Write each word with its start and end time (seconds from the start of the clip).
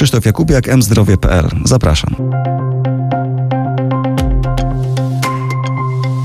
Krzysztof 0.00 0.26
Jakubiak, 0.26 0.76
mzdrowie.pl. 0.76 1.48
Zapraszam. 1.64 2.14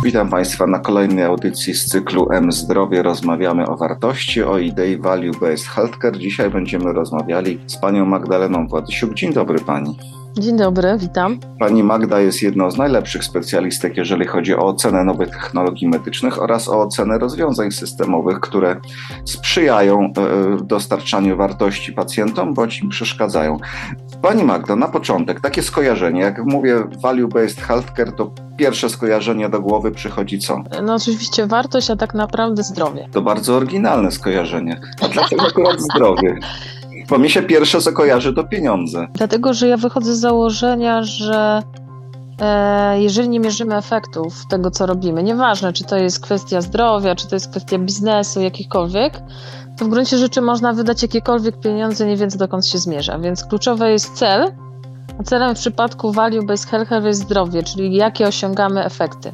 Witam 0.03 0.29
Państwa 0.29 0.67
na 0.67 0.79
kolejnej 0.79 1.23
audycji 1.23 1.73
z 1.73 1.85
cyklu 1.85 2.31
M 2.31 2.51
Zdrowie. 2.51 3.03
Rozmawiamy 3.03 3.67
o 3.67 3.77
wartości, 3.77 4.43
o 4.43 4.57
idei 4.57 4.97
Value 4.97 5.31
Based 5.41 5.67
Healthcare. 5.67 6.17
Dzisiaj 6.17 6.49
będziemy 6.49 6.93
rozmawiali 6.93 7.59
z 7.67 7.77
panią 7.77 8.05
Magdaleną 8.05 8.67
Władysiuk. 8.67 9.13
Dzień 9.13 9.33
dobry 9.33 9.59
pani. 9.59 9.97
Dzień 10.39 10.57
dobry, 10.57 10.97
witam. 10.97 11.39
Pani 11.59 11.83
Magda 11.83 12.19
jest 12.19 12.41
jedną 12.41 12.71
z 12.71 12.77
najlepszych 12.77 13.23
specjalistek, 13.23 13.97
jeżeli 13.97 14.25
chodzi 14.25 14.55
o 14.55 14.65
ocenę 14.65 15.03
nowych 15.03 15.29
technologii 15.29 15.87
medycznych 15.87 16.41
oraz 16.41 16.69
o 16.69 16.81
ocenę 16.81 17.17
rozwiązań 17.17 17.71
systemowych, 17.71 18.39
które 18.39 18.75
sprzyjają 19.25 20.03
e, 20.03 20.11
dostarczaniu 20.63 21.37
wartości 21.37 21.93
pacjentom 21.93 22.53
bądź 22.53 22.81
im 22.81 22.89
przeszkadzają. 22.89 23.57
Pani 24.21 24.43
Magda, 24.43 24.75
na 24.75 24.87
początek 24.87 25.41
takie 25.41 25.63
skojarzenie. 25.63 26.21
Jak 26.21 26.45
mówię 26.45 26.75
value-based 27.03 27.61
healthcare, 27.61 28.11
to 28.11 28.31
pierwsze 28.57 28.89
skojarzenie 28.89 29.49
do 29.49 29.61
głowy 29.61 29.91
przychodzi 29.91 30.39
co? 30.39 30.63
No 30.83 30.95
oczywiście 30.95 31.47
wartość, 31.47 31.89
a 31.89 31.95
tak 31.95 32.13
naprawdę 32.13 32.63
zdrowie. 32.63 33.07
To 33.11 33.21
bardzo 33.21 33.55
oryginalne 33.55 34.11
skojarzenie. 34.11 34.81
A 35.01 35.07
dlaczego 35.07 35.47
akurat 35.47 35.81
zdrowie? 35.81 36.35
Bo 37.09 37.17
mi 37.17 37.29
się 37.29 37.41
pierwsze 37.41 37.81
co 37.81 37.91
kojarzy 37.91 38.33
to 38.33 38.43
pieniądze. 38.43 39.07
Dlatego, 39.13 39.53
że 39.53 39.67
ja 39.67 39.77
wychodzę 39.77 40.15
z 40.15 40.19
założenia, 40.19 41.03
że 41.03 41.61
e, 42.41 43.01
jeżeli 43.01 43.29
nie 43.29 43.39
mierzymy 43.39 43.75
efektów 43.75 44.33
tego, 44.49 44.71
co 44.71 44.85
robimy, 44.85 45.23
nieważne, 45.23 45.73
czy 45.73 45.83
to 45.83 45.97
jest 45.97 46.19
kwestia 46.19 46.61
zdrowia, 46.61 47.15
czy 47.15 47.27
to 47.27 47.35
jest 47.35 47.49
kwestia 47.51 47.77
biznesu, 47.77 48.41
jakichkolwiek, 48.41 49.21
to 49.77 49.85
w 49.85 49.89
gruncie 49.89 50.17
rzeczy 50.17 50.41
można 50.41 50.73
wydać 50.73 51.01
jakiekolwiek 51.01 51.59
pieniądze, 51.59 52.05
nie 52.05 52.17
wiedząc 52.17 52.37
dokąd 52.37 52.67
się 52.67 52.77
zmierza. 52.77 53.19
Więc 53.19 53.45
kluczowy 53.45 53.91
jest 53.91 54.13
cel, 54.13 54.51
a 55.19 55.23
celem 55.23 55.55
w 55.55 55.59
przypadku 55.59 56.11
value 56.11 56.45
based 56.45 56.69
health 56.69 57.05
jest 57.05 57.21
zdrowie, 57.21 57.63
czyli 57.63 57.95
jakie 57.95 58.27
osiągamy 58.27 58.85
efekty. 58.85 59.31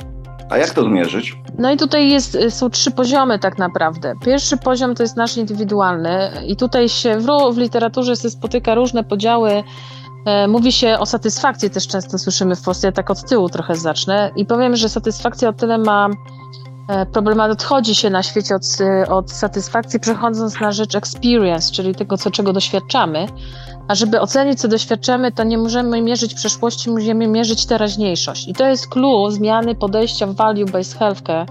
A 0.52 0.58
jak 0.58 0.70
to 0.70 0.84
zmierzyć? 0.84 1.38
No 1.58 1.72
i 1.72 1.78
tutaj 1.78 2.10
jest, 2.10 2.38
są 2.50 2.70
trzy 2.70 2.92
poziomy 2.92 3.40
tak 3.40 3.58
naprawdę. 3.58 4.14
Pierwszy 4.26 4.58
poziom 4.58 4.96
to 4.96 5.04
jest 5.04 5.18
nasz 5.18 5.38
indywidualny 5.38 6.32
i 6.48 6.56
tutaj 6.56 6.90
się 6.90 7.18
w, 7.20 7.28
w 7.54 7.58
literaturze 7.58 8.16
się 8.16 8.30
spotyka 8.30 8.76
różne 8.76 9.04
podziały. 9.04 9.64
E, 10.26 10.48
mówi 10.48 10.72
się 10.72 11.00
o 11.00 11.06
satysfakcji, 11.06 11.70
też 11.70 11.88
często 11.88 12.18
słyszymy 12.18 12.56
w 12.56 12.62
Polsce, 12.62 12.88
ja 12.88 12.92
tak 12.92 13.12
od 13.12 13.30
tyłu 13.30 13.50
trochę 13.50 13.76
zacznę 13.76 14.32
i 14.36 14.46
powiem, 14.46 14.76
że 14.76 14.90
satysfakcja 14.90 15.50
o 15.50 15.54
tyle 15.54 15.78
ma 15.78 16.10
e, 16.90 17.06
problemat, 17.06 17.52
odchodzi 17.52 17.96
się 17.96 18.10
na 18.10 18.24
świecie 18.24 18.56
od, 18.56 18.64
od 19.10 19.32
satysfakcji, 19.32 20.00
przechodząc 20.00 20.60
na 20.60 20.72
rzecz 20.72 20.96
experience, 20.96 21.74
czyli 21.74 21.96
tego, 21.96 22.18
co, 22.18 22.32
czego 22.32 22.54
doświadczamy. 22.54 23.28
A 23.92 23.96
żeby 23.96 24.22
ocenić, 24.22 24.60
co 24.60 24.68
doświadczamy, 24.68 25.32
to 25.32 25.44
nie 25.44 25.58
możemy 25.58 26.02
mierzyć 26.02 26.34
przeszłości, 26.34 26.90
musimy 26.90 27.28
mierzyć 27.28 27.66
teraźniejszość. 27.66 28.48
I 28.48 28.54
to 28.54 28.68
jest 28.68 28.88
clue 28.88 29.32
zmiany 29.32 29.76
podejścia 29.76 30.28
w 30.28 30.36
value-based 30.36 30.98
healthcare, 30.98 31.46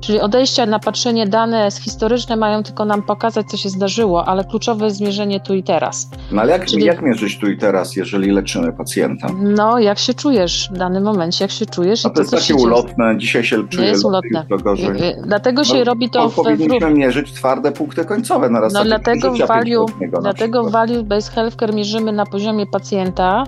czyli 0.00 0.20
odejścia 0.20 0.66
na 0.66 0.78
patrzenie 0.78 1.26
dane 1.26 1.68
historyczne 1.80 2.36
mają 2.36 2.62
tylko 2.62 2.84
nam 2.84 3.02
pokazać, 3.02 3.46
co 3.46 3.56
się 3.56 3.68
zdarzyło, 3.68 4.28
ale 4.28 4.44
kluczowe 4.44 4.84
jest 4.84 4.96
zmierzenie 4.96 5.40
tu 5.40 5.54
i 5.54 5.62
teraz. 5.62 6.08
No 6.32 6.42
ale 6.42 6.52
jak, 6.52 6.66
czyli, 6.66 6.84
jak 6.84 7.02
mierzyć 7.02 7.38
tu 7.38 7.50
i 7.50 7.58
teraz, 7.58 7.96
jeżeli 7.96 8.30
leczymy 8.30 8.72
pacjenta? 8.72 9.28
No, 9.42 9.78
jak 9.78 9.98
się 9.98 10.14
czujesz 10.14 10.68
w 10.72 10.78
danym 10.78 11.02
momencie, 11.02 11.44
jak 11.44 11.50
się 11.50 11.66
czujesz. 11.66 12.06
A 12.06 12.08
to, 12.08 12.14
to 12.14 12.20
jest 12.20 12.32
takie 12.32 12.54
ulotne, 12.54 13.18
dzisiaj 13.18 13.44
się 13.44 13.68
czuje 13.68 13.82
nie 13.82 13.88
jest 13.88 14.04
ulotne. 14.04 14.46
gorzej. 14.62 14.86
Y, 14.86 15.04
y, 15.04 15.22
dlatego 15.26 15.62
no, 15.62 15.64
się 15.64 15.84
robi 15.84 16.10
to 16.10 16.28
w... 16.28 16.34
Powinniśmy 16.34 16.90
mierzyć 16.90 17.32
twarde 17.32 17.72
punkty 17.72 18.04
końcowe 18.04 18.50
na 18.50 18.60
No 18.72 18.84
dlatego 18.84 19.32
value, 19.46 19.86
dlatego 20.20 20.64
value-based 20.64 21.34
healthcare 21.34 21.74
mierzymy 21.84 22.12
na 22.12 22.26
poziomie 22.26 22.66
pacjenta, 22.66 23.44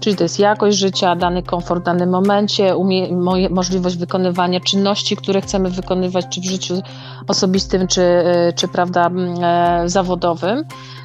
czyli 0.00 0.16
to 0.16 0.22
jest 0.22 0.38
jakość 0.38 0.78
życia, 0.78 1.16
dany 1.16 1.42
komfort 1.42 1.82
w 1.82 1.84
danym 1.84 2.10
momencie, 2.10 2.76
umie, 2.76 3.16
możliwość 3.50 3.96
wykonywania 3.96 4.60
czynności, 4.60 5.16
które 5.16 5.40
chcemy 5.40 5.70
wykonywać, 5.70 6.26
czy 6.30 6.40
w 6.40 6.44
życiu 6.44 6.82
osobistym, 7.28 7.86
czy, 7.86 8.02
e, 8.02 8.52
czy 8.52 8.68
prawda, 8.68 9.10
e, 9.10 9.88
zawodowym. 9.88 10.64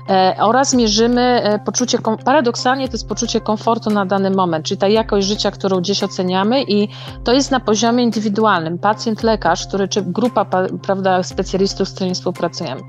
E, 0.10 0.36
oraz 0.40 0.74
mierzymy 0.74 1.22
e, 1.22 1.60
poczucie, 1.60 1.98
paradoksalnie 2.26 2.88
to 2.88 2.94
jest 2.94 3.08
poczucie 3.08 3.42
komfortu 3.42 3.90
na 3.90 4.06
dany 4.06 4.32
moment, 4.32 4.66
czyli 4.66 4.78
ta 4.78 4.88
jakość 4.88 5.28
życia, 5.28 5.52
którą 5.52 5.80
gdzieś 5.80 6.04
oceniamy 6.04 6.64
i 6.64 6.88
to 7.24 7.34
jest 7.34 7.52
na 7.52 7.60
poziomie 7.60 8.04
indywidualnym. 8.04 8.80
Pacjent, 8.80 9.24
lekarz, 9.24 9.68
który, 9.68 9.88
czy 9.88 10.02
grupa 10.02 10.46
prawda, 10.82 11.24
specjalistów, 11.24 11.90
z 11.90 11.94
którymi 11.94 12.16
współpracujemy. 12.16 12.82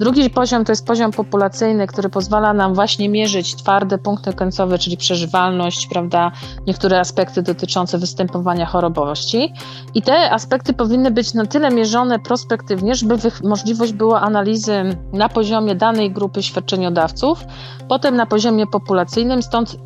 Drugi 0.00 0.30
poziom 0.30 0.64
to 0.64 0.72
jest 0.72 0.86
poziom 0.86 1.10
populacyjny, 1.10 1.86
który 1.86 2.08
pozwala 2.08 2.52
nam 2.52 2.74
właśnie 2.74 3.08
mierzyć 3.08 3.56
twarde 3.56 3.98
punkty 3.98 4.32
końcowe, 4.32 4.78
czyli 4.78 4.96
przeżywalność, 4.96 5.86
prawda, 5.86 6.32
niektóre 6.66 7.00
aspekty 7.00 7.42
dotyczące 7.42 7.98
występowania 7.98 8.66
chorobowości. 8.66 9.52
I 9.94 10.02
te 10.02 10.30
aspekty 10.30 10.72
powinny 10.72 11.10
być 11.10 11.34
na 11.34 11.46
tyle 11.46 11.70
mierzone 11.70 12.18
prospektywnie, 12.18 12.94
żeby 12.94 13.18
możliwość 13.44 13.92
była 13.92 14.20
analizy 14.20 14.96
na 15.12 15.28
poziomie 15.28 15.74
danej 15.74 16.12
grupy 16.12 16.42
świadczeń 16.42 16.55
świadczeniodawców, 16.56 17.44
potem 17.88 18.16
na 18.16 18.26
poziomie 18.26 18.66
populacyjnym, 18.66 19.42
stąd 19.42 19.76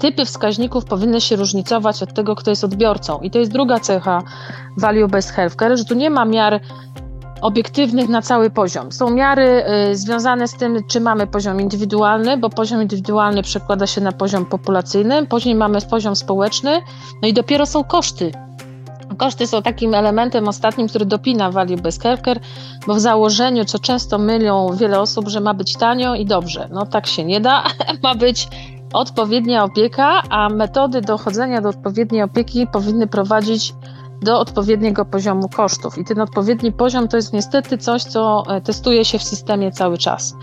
typy 0.00 0.24
wskaźników 0.24 0.84
powinny 0.84 1.20
się 1.20 1.36
różnicować 1.36 2.02
od 2.02 2.14
tego, 2.14 2.34
kto 2.36 2.50
jest 2.50 2.64
odbiorcą. 2.64 3.20
I 3.20 3.30
to 3.30 3.38
jest 3.38 3.52
druga 3.52 3.80
cecha 3.80 4.22
value 4.76 5.08
based 5.08 5.32
healthcare, 5.32 5.78
że 5.78 5.84
tu 5.84 5.94
nie 5.94 6.10
ma 6.10 6.24
miar 6.24 6.60
obiektywnych 7.40 8.08
na 8.08 8.22
cały 8.22 8.50
poziom. 8.50 8.92
Są 8.92 9.10
miary 9.10 9.64
y, 9.90 9.96
związane 9.96 10.48
z 10.48 10.54
tym, 10.54 10.78
czy 10.88 11.00
mamy 11.00 11.26
poziom 11.26 11.60
indywidualny, 11.60 12.36
bo 12.36 12.50
poziom 12.50 12.82
indywidualny 12.82 13.42
przekłada 13.42 13.86
się 13.86 14.00
na 14.00 14.12
poziom 14.12 14.46
populacyjny, 14.46 15.26
później 15.26 15.54
mamy 15.54 15.78
poziom 15.90 16.16
społeczny, 16.16 16.80
no 17.22 17.28
i 17.28 17.32
dopiero 17.32 17.66
są 17.66 17.84
koszty 17.84 18.32
Koszty 19.16 19.46
są 19.46 19.62
takim 19.62 19.94
elementem 19.94 20.48
ostatnim, 20.48 20.88
który 20.88 21.06
dopina 21.06 21.50
value 21.50 21.76
based 21.76 22.02
healthcare, 22.02 22.40
bo 22.86 22.94
w 22.94 23.00
założeniu, 23.00 23.64
co 23.64 23.78
często 23.78 24.18
mylią 24.18 24.76
wiele 24.76 25.00
osób, 25.00 25.28
że 25.28 25.40
ma 25.40 25.54
być 25.54 25.76
tanio 25.76 26.14
i 26.14 26.26
dobrze. 26.26 26.68
No 26.72 26.86
tak 26.86 27.06
się 27.06 27.24
nie 27.24 27.40
da. 27.40 27.64
ma 28.02 28.14
być 28.14 28.48
odpowiednia 28.92 29.64
opieka, 29.64 30.22
a 30.30 30.48
metody 30.48 31.00
dochodzenia 31.00 31.60
do 31.60 31.68
odpowiedniej 31.68 32.22
opieki 32.22 32.66
powinny 32.66 33.06
prowadzić 33.06 33.74
do 34.22 34.40
odpowiedniego 34.40 35.04
poziomu 35.04 35.48
kosztów. 35.48 35.98
I 35.98 36.04
ten 36.04 36.20
odpowiedni 36.20 36.72
poziom 36.72 37.08
to 37.08 37.16
jest 37.16 37.32
niestety 37.32 37.78
coś, 37.78 38.02
co 38.04 38.42
e, 38.48 38.60
testuje 38.60 39.04
się 39.04 39.18
w 39.18 39.22
systemie 39.22 39.72
cały 39.72 39.98
czas. 39.98 40.34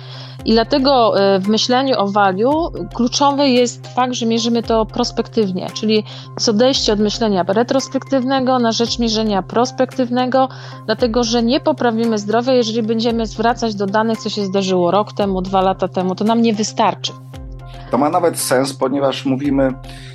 I 0.45 0.51
dlatego 0.53 1.19
e, 1.19 1.40
w 1.40 1.47
myśleniu 1.47 1.95
o 1.97 2.07
value 2.07 2.72
kluczowy 2.95 3.50
jest 3.50 3.88
fakt, 3.88 4.13
że 4.13 4.25
mierzymy 4.25 4.63
to 4.63 4.85
prospektywnie, 4.85 5.68
czyli 5.73 6.03
z 6.39 6.50
odejście 6.50 6.94
od 6.94 7.00
myślenia 7.00 7.45
retrospektywnego 7.47 8.59
na 8.59 8.72
rzecz 8.72 9.00
mierzenia 9.00 9.41
prospektywnego, 9.41 10.50
dlatego 10.85 11.23
że 11.23 11.44
nie 11.44 11.59
poprawimy 11.59 12.18
zdrowia, 12.18 12.53
jeżeli 12.53 12.84
będziemy 12.84 13.25
zwracać 13.25 13.75
do 13.75 13.85
danych, 13.85 14.19
co 14.19 14.29
się 14.29 14.45
zdarzyło 14.45 14.91
rok 14.91 15.13
temu, 15.13 15.41
dwa 15.41 15.62
lata 15.62 15.88
temu, 15.88 16.16
to 16.16 16.23
nam 16.23 16.41
nie 16.41 16.53
wystarczy. 16.53 17.12
To 17.91 17.97
ma 17.97 18.09
nawet 18.09 18.39
sens, 18.39 18.73
ponieważ 18.73 19.25
mówimy 19.25 19.73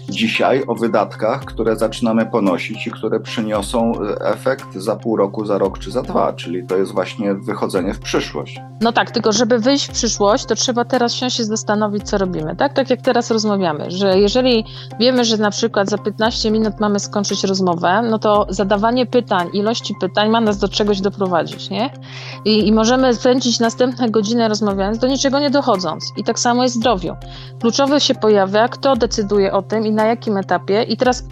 dzisiaj 0.08 0.62
o 0.66 0.74
wydatkach, 0.74 1.44
które 1.44 1.76
zaczynamy 1.76 2.26
ponosić 2.26 2.86
i 2.86 2.90
które 2.90 3.20
przyniosą 3.20 3.92
e, 3.92 4.26
efekt 4.26 4.74
za 4.74 4.96
pół 4.96 5.16
roku, 5.16 5.44
za 5.44 5.58
rok 5.58 5.78
czy 5.78 5.90
za 5.90 6.02
dwa, 6.02 6.32
czyli 6.32 6.66
to 6.66 6.76
jest 6.76 6.92
właśnie 6.92 7.34
wychodzenie 7.34 7.94
w 7.94 8.00
przyszłość. 8.00 8.60
No 8.80 8.92
tak, 8.92 9.10
tylko 9.10 9.32
żeby 9.32 9.58
wyjść 9.58 9.88
w 9.88 9.92
przyszłość, 9.92 10.44
to 10.44 10.54
trzeba 10.54 10.84
teraz 10.84 11.12
się 11.14 11.44
zastanowić, 11.44 12.02
co 12.02 12.18
robimy. 12.18 12.56
Tak, 12.56 12.72
tak 12.72 12.90
jak 12.90 13.02
teraz 13.02 13.30
rozmawiamy, 13.30 13.90
że 13.90 14.18
jeżeli 14.18 14.64
wiemy, 15.00 15.24
że 15.24 15.36
na 15.36 15.50
przykład 15.50 15.90
za 15.90 15.98
15 15.98 16.50
minut 16.50 16.80
mamy 16.80 17.00
skończyć 17.00 17.44
rozmowę, 17.44 18.02
no 18.10 18.18
to 18.18 18.46
zadawanie 18.48 19.06
pytań, 19.06 19.48
ilości 19.52 19.94
pytań 20.00 20.30
ma 20.30 20.40
nas 20.40 20.58
do 20.58 20.68
czegoś 20.68 21.00
doprowadzić, 21.00 21.70
nie? 21.70 21.90
I, 22.44 22.68
i 22.68 22.72
możemy 22.72 23.14
spędzić 23.14 23.60
następne 23.60 24.10
godziny 24.10 24.48
rozmawiając, 24.48 24.98
do 24.98 25.06
niczego 25.06 25.38
nie 25.38 25.50
dochodząc. 25.50 26.12
I 26.16 26.24
tak 26.24 26.38
samo 26.38 26.62
jest 26.62 26.74
zdrowiu. 26.74 27.16
Kluczowe 27.60 28.00
się 28.00 28.14
pojawia, 28.14 28.68
kto 28.68 28.96
decyduje 28.96 29.52
o 29.52 29.62
tym 29.62 29.86
i 29.86 29.92
na 29.94 30.04
jakim 30.04 30.36
etapie. 30.36 30.82
I 30.82 30.96
teraz 30.96 31.24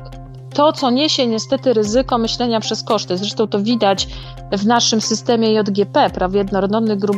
to, 0.55 0.73
co 0.73 0.91
niesie 0.91 1.27
niestety 1.27 1.73
ryzyko 1.73 2.19
myślenia 2.19 2.61
przez 2.61 2.83
koszty, 2.83 3.17
zresztą 3.17 3.47
to 3.47 3.61
widać 3.61 4.09
w 4.53 4.67
naszym 4.67 5.01
systemie 5.01 5.53
JGP, 5.53 6.11
prawie 6.11 6.39
jednorodnych 6.39 6.99
grup 6.99 7.17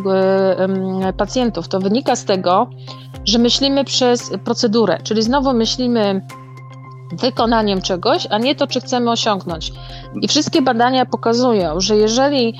pacjentów, 1.16 1.68
to 1.68 1.80
wynika 1.80 2.16
z 2.16 2.24
tego, 2.24 2.70
że 3.24 3.38
myślimy 3.38 3.84
przez 3.84 4.30
procedurę, 4.44 4.98
czyli 5.02 5.22
znowu 5.22 5.54
myślimy 5.54 6.26
wykonaniem 7.12 7.82
czegoś, 7.82 8.26
a 8.30 8.38
nie 8.38 8.54
to, 8.54 8.66
czy 8.66 8.80
chcemy 8.80 9.10
osiągnąć. 9.10 9.72
I 10.22 10.28
wszystkie 10.28 10.62
badania 10.62 11.06
pokazują, 11.06 11.80
że 11.80 11.96
jeżeli 11.96 12.54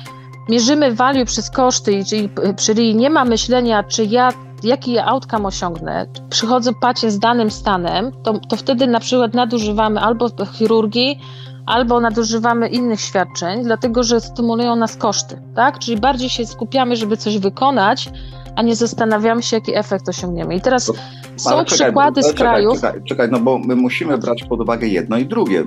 mierzymy 0.49 0.95
value 0.95 1.25
przez 1.25 1.49
koszty, 1.49 2.05
czyli, 2.05 2.29
czyli 2.57 2.95
nie 2.95 3.09
ma 3.09 3.25
myślenia, 3.25 3.83
czy 3.83 4.05
ja 4.05 4.29
jaki 4.65 4.99
outcome 4.99 5.47
osiągnę, 5.47 6.05
przychodzę 6.29 6.71
pacie 6.81 7.11
z 7.11 7.19
danym 7.19 7.51
stanem, 7.51 8.11
to, 8.23 8.39
to 8.49 8.55
wtedy 8.55 8.87
na 8.87 8.99
przykład 8.99 9.33
nadużywamy 9.33 9.99
albo 9.99 10.29
chirurgii, 10.53 11.19
albo 11.65 11.99
nadużywamy 11.99 12.67
innych 12.67 13.01
świadczeń, 13.01 13.63
dlatego 13.63 14.03
że 14.03 14.21
stymulują 14.21 14.75
nas 14.75 14.97
koszty, 14.97 15.41
tak? 15.55 15.79
Czyli 15.79 15.97
bardziej 15.97 16.29
się 16.29 16.45
skupiamy, 16.45 16.95
żeby 16.95 17.17
coś 17.17 17.37
wykonać, 17.37 18.09
a 18.55 18.61
nie 18.61 18.75
zastanawiamy 18.75 19.43
się, 19.43 19.57
jaki 19.57 19.75
efekt 19.75 20.09
osiągniemy. 20.09 20.55
I 20.55 20.61
teraz 20.61 20.91
są 21.35 21.49
czekaj, 21.49 21.65
przykłady 21.65 22.23
z 22.23 22.33
krajów. 22.33 22.81
Czekaj, 22.81 23.01
czekaj, 23.03 23.27
no 23.31 23.39
bo 23.39 23.57
my 23.57 23.75
musimy 23.75 24.17
brać 24.17 24.43
pod 24.43 24.61
uwagę 24.61 24.87
jedno 24.87 25.17
i 25.17 25.25
drugie. 25.25 25.63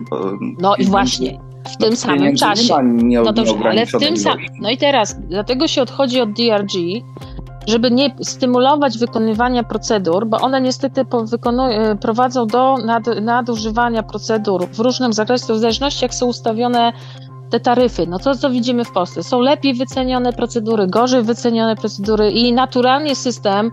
no 0.60 0.76
i 0.76 0.84
właśnie. 0.84 1.40
W 1.72 1.76
tym 1.76 1.96
samym 1.96 2.36
czasie. 2.36 2.74
Nie, 2.82 3.20
no 3.20 3.32
dobrze, 3.32 3.54
ale 3.64 3.86
w 3.86 3.92
tym 3.92 4.16
samym. 4.16 4.46
No 4.60 4.70
i 4.70 4.76
teraz, 4.76 5.16
dlatego 5.20 5.68
się 5.68 5.82
odchodzi 5.82 6.20
od 6.20 6.32
DRG, 6.32 6.72
żeby 7.68 7.90
nie 7.90 8.14
stymulować 8.22 8.98
wykonywania 8.98 9.64
procedur, 9.64 10.26
bo 10.26 10.40
one 10.40 10.60
niestety 10.60 11.00
e, 11.00 11.96
prowadzą 11.96 12.46
do 12.46 12.76
nad, 12.84 13.06
nadużywania 13.22 14.02
procedur 14.02 14.68
w 14.68 14.80
różnym 14.80 15.12
zakresie, 15.12 15.54
w 15.54 15.58
zależności 15.58 16.04
jak 16.04 16.14
są 16.14 16.26
ustawione 16.26 16.92
te 17.50 17.60
taryfy. 17.60 18.06
No 18.06 18.18
to, 18.18 18.34
co 18.34 18.50
widzimy 18.50 18.84
w 18.84 18.92
Polsce, 18.92 19.22
są 19.22 19.40
lepiej 19.40 19.74
wycenione 19.74 20.32
procedury, 20.32 20.86
gorzej 20.86 21.22
wycenione 21.22 21.76
procedury 21.76 22.30
i 22.30 22.52
naturalnie 22.52 23.16
system, 23.16 23.70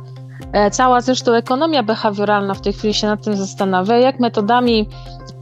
e, 0.54 0.72
cała 0.72 1.02
zresztą 1.02 1.34
ekonomia 1.34 1.84
behawioralna 1.84 2.54
w 2.54 2.62
tej 2.62 2.74
chwili 2.74 2.94
się 2.94 3.08
nad 3.08 3.24
tym 3.24 3.36
zastanawia, 3.36 3.98
jak 3.98 4.20
metodami 4.20 4.90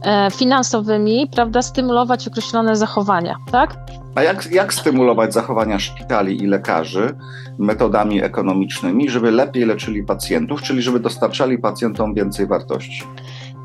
e, 0.02 0.30
finansowymi, 0.30 1.28
prawda, 1.32 1.62
stymulować 1.62 2.28
określone 2.28 2.76
zachowania, 2.76 3.36
tak? 3.52 3.76
A 4.14 4.22
jak, 4.22 4.52
jak 4.52 4.74
stymulować 4.74 5.34
zachowania 5.34 5.78
szpitali 5.78 6.42
i 6.42 6.46
lekarzy 6.46 7.16
metodami 7.58 8.22
ekonomicznymi, 8.22 9.10
żeby 9.10 9.30
lepiej 9.30 9.64
leczyli 9.64 10.02
pacjentów, 10.02 10.62
czyli 10.62 10.82
żeby 10.82 11.00
dostarczali 11.00 11.58
pacjentom 11.58 12.14
więcej 12.14 12.46
wartości? 12.46 13.04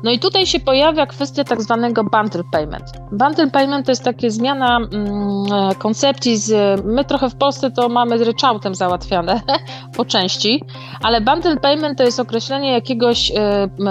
No 0.02 0.10
i 0.10 0.18
tutaj 0.18 0.46
się 0.46 0.60
pojawia 0.60 1.06
kwestia 1.06 1.44
tak 1.44 1.62
zwanego 1.62 2.04
bundle 2.04 2.42
payment. 2.52 2.84
Bundle 3.12 3.50
payment 3.50 3.86
to 3.86 3.92
jest 3.92 4.04
taka 4.04 4.30
zmiana 4.30 4.76
mm, 4.76 5.74
koncepcji 5.78 6.36
z, 6.36 6.80
my 6.84 7.04
trochę 7.04 7.30
w 7.30 7.34
Polsce 7.34 7.70
to 7.70 7.88
mamy 7.88 8.24
ryczałtem 8.24 8.74
załatwiane 8.74 9.40
po 9.96 10.04
części, 10.04 10.64
ale 11.02 11.20
bundle 11.20 11.56
payment 11.56 11.98
to 11.98 12.04
jest 12.04 12.20
określenie 12.20 12.72
jakiegoś 12.72 13.30
y, 13.30 13.34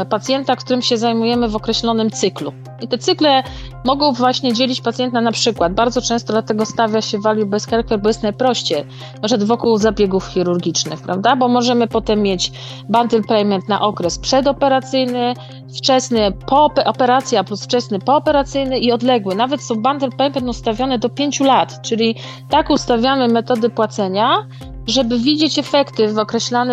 pacjenta, 0.09 0.55
którym 0.55 0.81
się 0.81 0.97
zajmujemy 0.97 1.49
w 1.49 1.55
określonym 1.55 2.11
cyklu. 2.11 2.53
I 2.81 2.87
te 2.87 2.97
cykle 2.97 3.43
mogą 3.85 4.13
właśnie 4.13 4.53
dzielić 4.53 4.81
pacjenta 4.81 5.21
na 5.21 5.31
przykład. 5.31 5.73
Bardzo 5.73 6.01
często 6.01 6.33
dlatego 6.33 6.65
stawia 6.65 7.01
się 7.01 7.19
value 7.19 7.45
based 7.45 7.69
healthcare, 7.69 7.99
bo 7.99 8.09
jest 8.09 8.23
najprościej, 8.23 8.85
na 9.21 9.27
przykład 9.27 9.43
wokół 9.43 9.77
zabiegów 9.77 10.25
chirurgicznych, 10.25 11.01
prawda? 11.01 11.35
Bo 11.35 11.47
możemy 11.47 11.87
potem 11.87 12.21
mieć 12.21 12.51
bundle 12.89 13.21
payment 13.21 13.69
na 13.69 13.81
okres 13.81 14.19
przedoperacyjny, 14.19 15.33
wczesny 15.77 16.31
po 16.31 16.69
operacja 16.85 17.43
plus 17.43 17.63
wczesny 17.63 17.99
pooperacyjny 17.99 18.79
i 18.79 18.91
odległy. 18.91 19.35
Nawet 19.35 19.61
są 19.61 19.75
bundle 19.75 20.09
payment 20.09 20.47
ustawione 20.47 20.99
do 20.99 21.09
5 21.09 21.39
lat, 21.39 21.81
czyli 21.81 22.15
tak 22.49 22.69
ustawiamy 22.69 23.27
metody 23.27 23.69
płacenia, 23.69 24.47
żeby 24.89 25.19
widzieć 25.19 25.59
efekty 25.59 26.07
w 26.07 26.13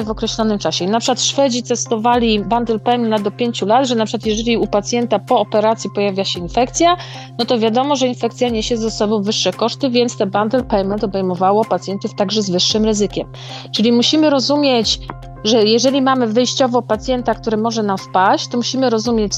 w 0.04 0.10
określonym 0.10 0.58
czasie. 0.58 0.86
Na 0.86 1.00
przykład 1.00 1.22
Szwedzi 1.22 1.62
testowali 1.62 2.40
bundle 2.40 2.78
payment 2.78 3.22
do 3.22 3.30
5 3.30 3.62
lat, 3.62 3.86
że 3.86 3.94
na 3.94 4.04
przykład 4.06 4.26
jeżeli 4.26 4.56
u 4.56 4.66
pacjenta 4.66 5.18
po 5.18 5.40
operacji 5.40 5.90
pojawia 5.94 6.24
się 6.24 6.40
infekcja, 6.40 6.96
no 7.38 7.44
to 7.44 7.58
wiadomo, 7.58 7.96
że 7.96 8.06
infekcja 8.06 8.48
niesie 8.48 8.76
ze 8.76 8.90
sobą 8.90 9.22
wyższe 9.22 9.52
koszty, 9.52 9.90
więc 9.90 10.16
te 10.16 10.26
bundle 10.26 10.64
payment 10.64 11.04
obejmowało 11.04 11.64
pacjentów 11.64 12.14
także 12.14 12.42
z 12.42 12.50
wyższym 12.50 12.84
ryzykiem. 12.84 13.28
Czyli 13.72 13.92
musimy 13.92 14.30
rozumieć 14.30 14.98
że 15.44 15.64
jeżeli 15.64 16.02
mamy 16.02 16.26
wyjściowo 16.26 16.82
pacjenta, 16.82 17.34
który 17.34 17.56
może 17.56 17.82
nam 17.82 17.98
wpaść, 17.98 18.48
to 18.48 18.56
musimy 18.56 18.90
rozumieć 18.90 19.32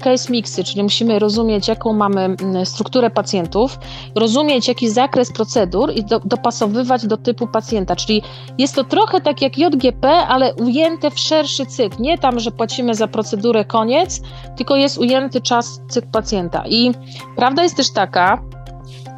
case 0.00 0.32
mixy, 0.32 0.64
czyli 0.64 0.82
musimy 0.82 1.18
rozumieć, 1.18 1.68
jaką 1.68 1.92
mamy 1.92 2.20
mm, 2.20 2.66
strukturę 2.66 3.10
pacjentów, 3.10 3.78
rozumieć 4.14 4.68
jaki 4.68 4.90
zakres 4.90 5.32
procedur 5.32 5.92
i 5.94 6.04
do, 6.04 6.20
dopasowywać 6.24 7.06
do 7.06 7.16
typu 7.16 7.46
pacjenta. 7.46 7.96
Czyli 7.96 8.22
jest 8.58 8.74
to 8.74 8.84
trochę 8.84 9.20
tak 9.20 9.42
jak 9.42 9.58
JGP, 9.58 10.04
ale 10.08 10.54
ujęte 10.54 11.10
w 11.10 11.18
szerszy 11.18 11.66
cykl. 11.66 12.02
Nie 12.02 12.18
tam, 12.18 12.40
że 12.40 12.50
płacimy 12.50 12.94
za 12.94 13.08
procedurę 13.08 13.64
koniec, 13.64 14.20
tylko 14.56 14.76
jest 14.76 14.98
ujęty 14.98 15.40
czas 15.40 15.80
cykl 15.88 16.08
pacjenta. 16.12 16.64
I 16.68 16.92
prawda 17.36 17.62
jest 17.62 17.76
też 17.76 17.92
taka, 17.92 18.42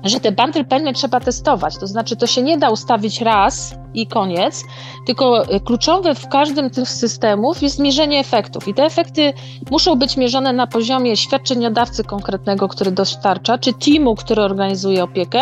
że 0.04 0.20
te 0.20 0.32
bundle 0.32 0.64
payment 0.64 0.96
trzeba 0.96 1.20
testować. 1.20 1.78
To 1.78 1.86
znaczy, 1.86 2.16
to 2.16 2.26
się 2.26 2.42
nie 2.42 2.58
da 2.58 2.70
ustawić 2.70 3.20
raz 3.20 3.74
i 3.94 4.06
koniec, 4.06 4.64
tylko 5.06 5.46
e, 5.48 5.60
kluczowe 5.60 6.14
w 6.14 6.28
każdym 6.28 6.70
tych 6.70 6.88
systemów 6.88 7.62
jest 7.62 7.78
mierzenie 7.78 8.18
efektów. 8.18 8.68
I 8.68 8.74
te 8.74 8.84
efekty 8.84 9.32
muszą 9.70 9.94
być 9.94 10.16
mierzone 10.16 10.52
na 10.52 10.66
poziomie 10.66 11.16
świadczeniodawcy 11.16 12.04
konkretnego, 12.04 12.68
który 12.68 12.90
dostarcza, 12.90 13.58
czy 13.58 13.72
teamu, 13.72 14.14
który 14.14 14.42
organizuje 14.42 15.04
opiekę, 15.04 15.40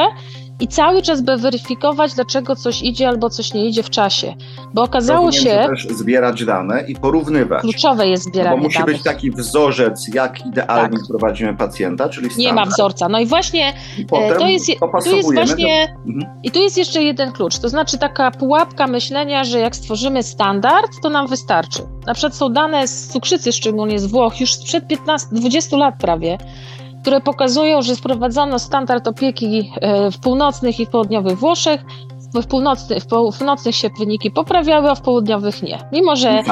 i 0.62 0.68
cały 0.68 1.02
czas 1.02 1.20
by 1.20 1.36
weryfikować, 1.36 2.14
dlaczego 2.14 2.56
coś 2.56 2.82
idzie 2.82 3.08
albo 3.08 3.30
coś 3.30 3.54
nie 3.54 3.66
idzie 3.66 3.82
w 3.82 3.90
czasie. 3.90 4.34
Bo 4.74 4.82
okazało 4.82 5.32
się. 5.32 5.66
też 5.70 5.86
zbierać 5.90 6.44
dane 6.44 6.84
i 6.88 6.94
porównywać. 6.94 7.60
Kluczowe 7.60 8.08
jest 8.08 8.24
zbieranie 8.24 8.56
Bo 8.56 8.62
musi 8.62 8.78
danych. 8.78 8.94
być 8.94 9.04
taki 9.04 9.30
wzorzec, 9.30 10.14
jak 10.14 10.46
idealnie 10.46 10.98
tak. 10.98 11.06
prowadzimy 11.08 11.56
pacjenta, 11.56 12.08
czyli 12.08 12.30
standard. 12.30 12.46
Nie 12.46 12.52
ma 12.52 12.66
wzorca. 12.66 13.08
No 13.08 13.20
i 13.20 13.26
właśnie 13.26 13.72
I 13.98 14.02
e, 14.02 14.06
to 14.36 14.48
jest, 14.48 14.66
tu 15.04 15.16
jest 15.16 15.34
właśnie. 15.34 15.94
Do... 16.06 16.12
Mhm. 16.12 16.40
I 16.42 16.50
tu 16.50 16.58
jest 16.58 16.78
jeszcze 16.78 17.02
jeden 17.02 17.32
klucz. 17.32 17.58
To 17.58 17.68
znaczy 17.68 17.98
taka 17.98 18.30
pułapka 18.30 18.86
myślenia, 18.86 19.44
że 19.44 19.58
jak 19.58 19.76
stworzymy 19.76 20.22
standard, 20.22 20.90
to 21.02 21.10
nam 21.10 21.26
wystarczy. 21.26 21.82
Na 22.06 22.14
przykład 22.14 22.34
są 22.34 22.48
dane 22.48 22.88
z 22.88 23.08
cukrzycy, 23.08 23.52
szczególnie 23.52 23.98
z 23.98 24.06
Włoch, 24.06 24.40
już 24.40 24.54
sprzed 24.54 24.88
15, 24.88 25.28
20 25.32 25.76
lat 25.76 25.94
prawie 25.98 26.38
które 27.02 27.20
pokazują, 27.20 27.82
że 27.82 27.96
wprowadzono 27.96 28.58
standard 28.58 29.08
opieki 29.08 29.72
e, 29.80 30.10
w 30.10 30.18
północnych 30.18 30.80
i 30.80 30.86
południowych 30.86 31.38
Włoszech 31.38 31.84
w, 32.34 32.46
północny, 32.46 33.00
w 33.00 33.06
północnych 33.06 33.76
się 33.76 33.90
wyniki 33.98 34.30
poprawiały, 34.30 34.90
a 34.90 34.94
w 34.94 35.00
południowych 35.00 35.62
nie. 35.62 35.78
Mimo, 35.92 36.16
że, 36.16 36.42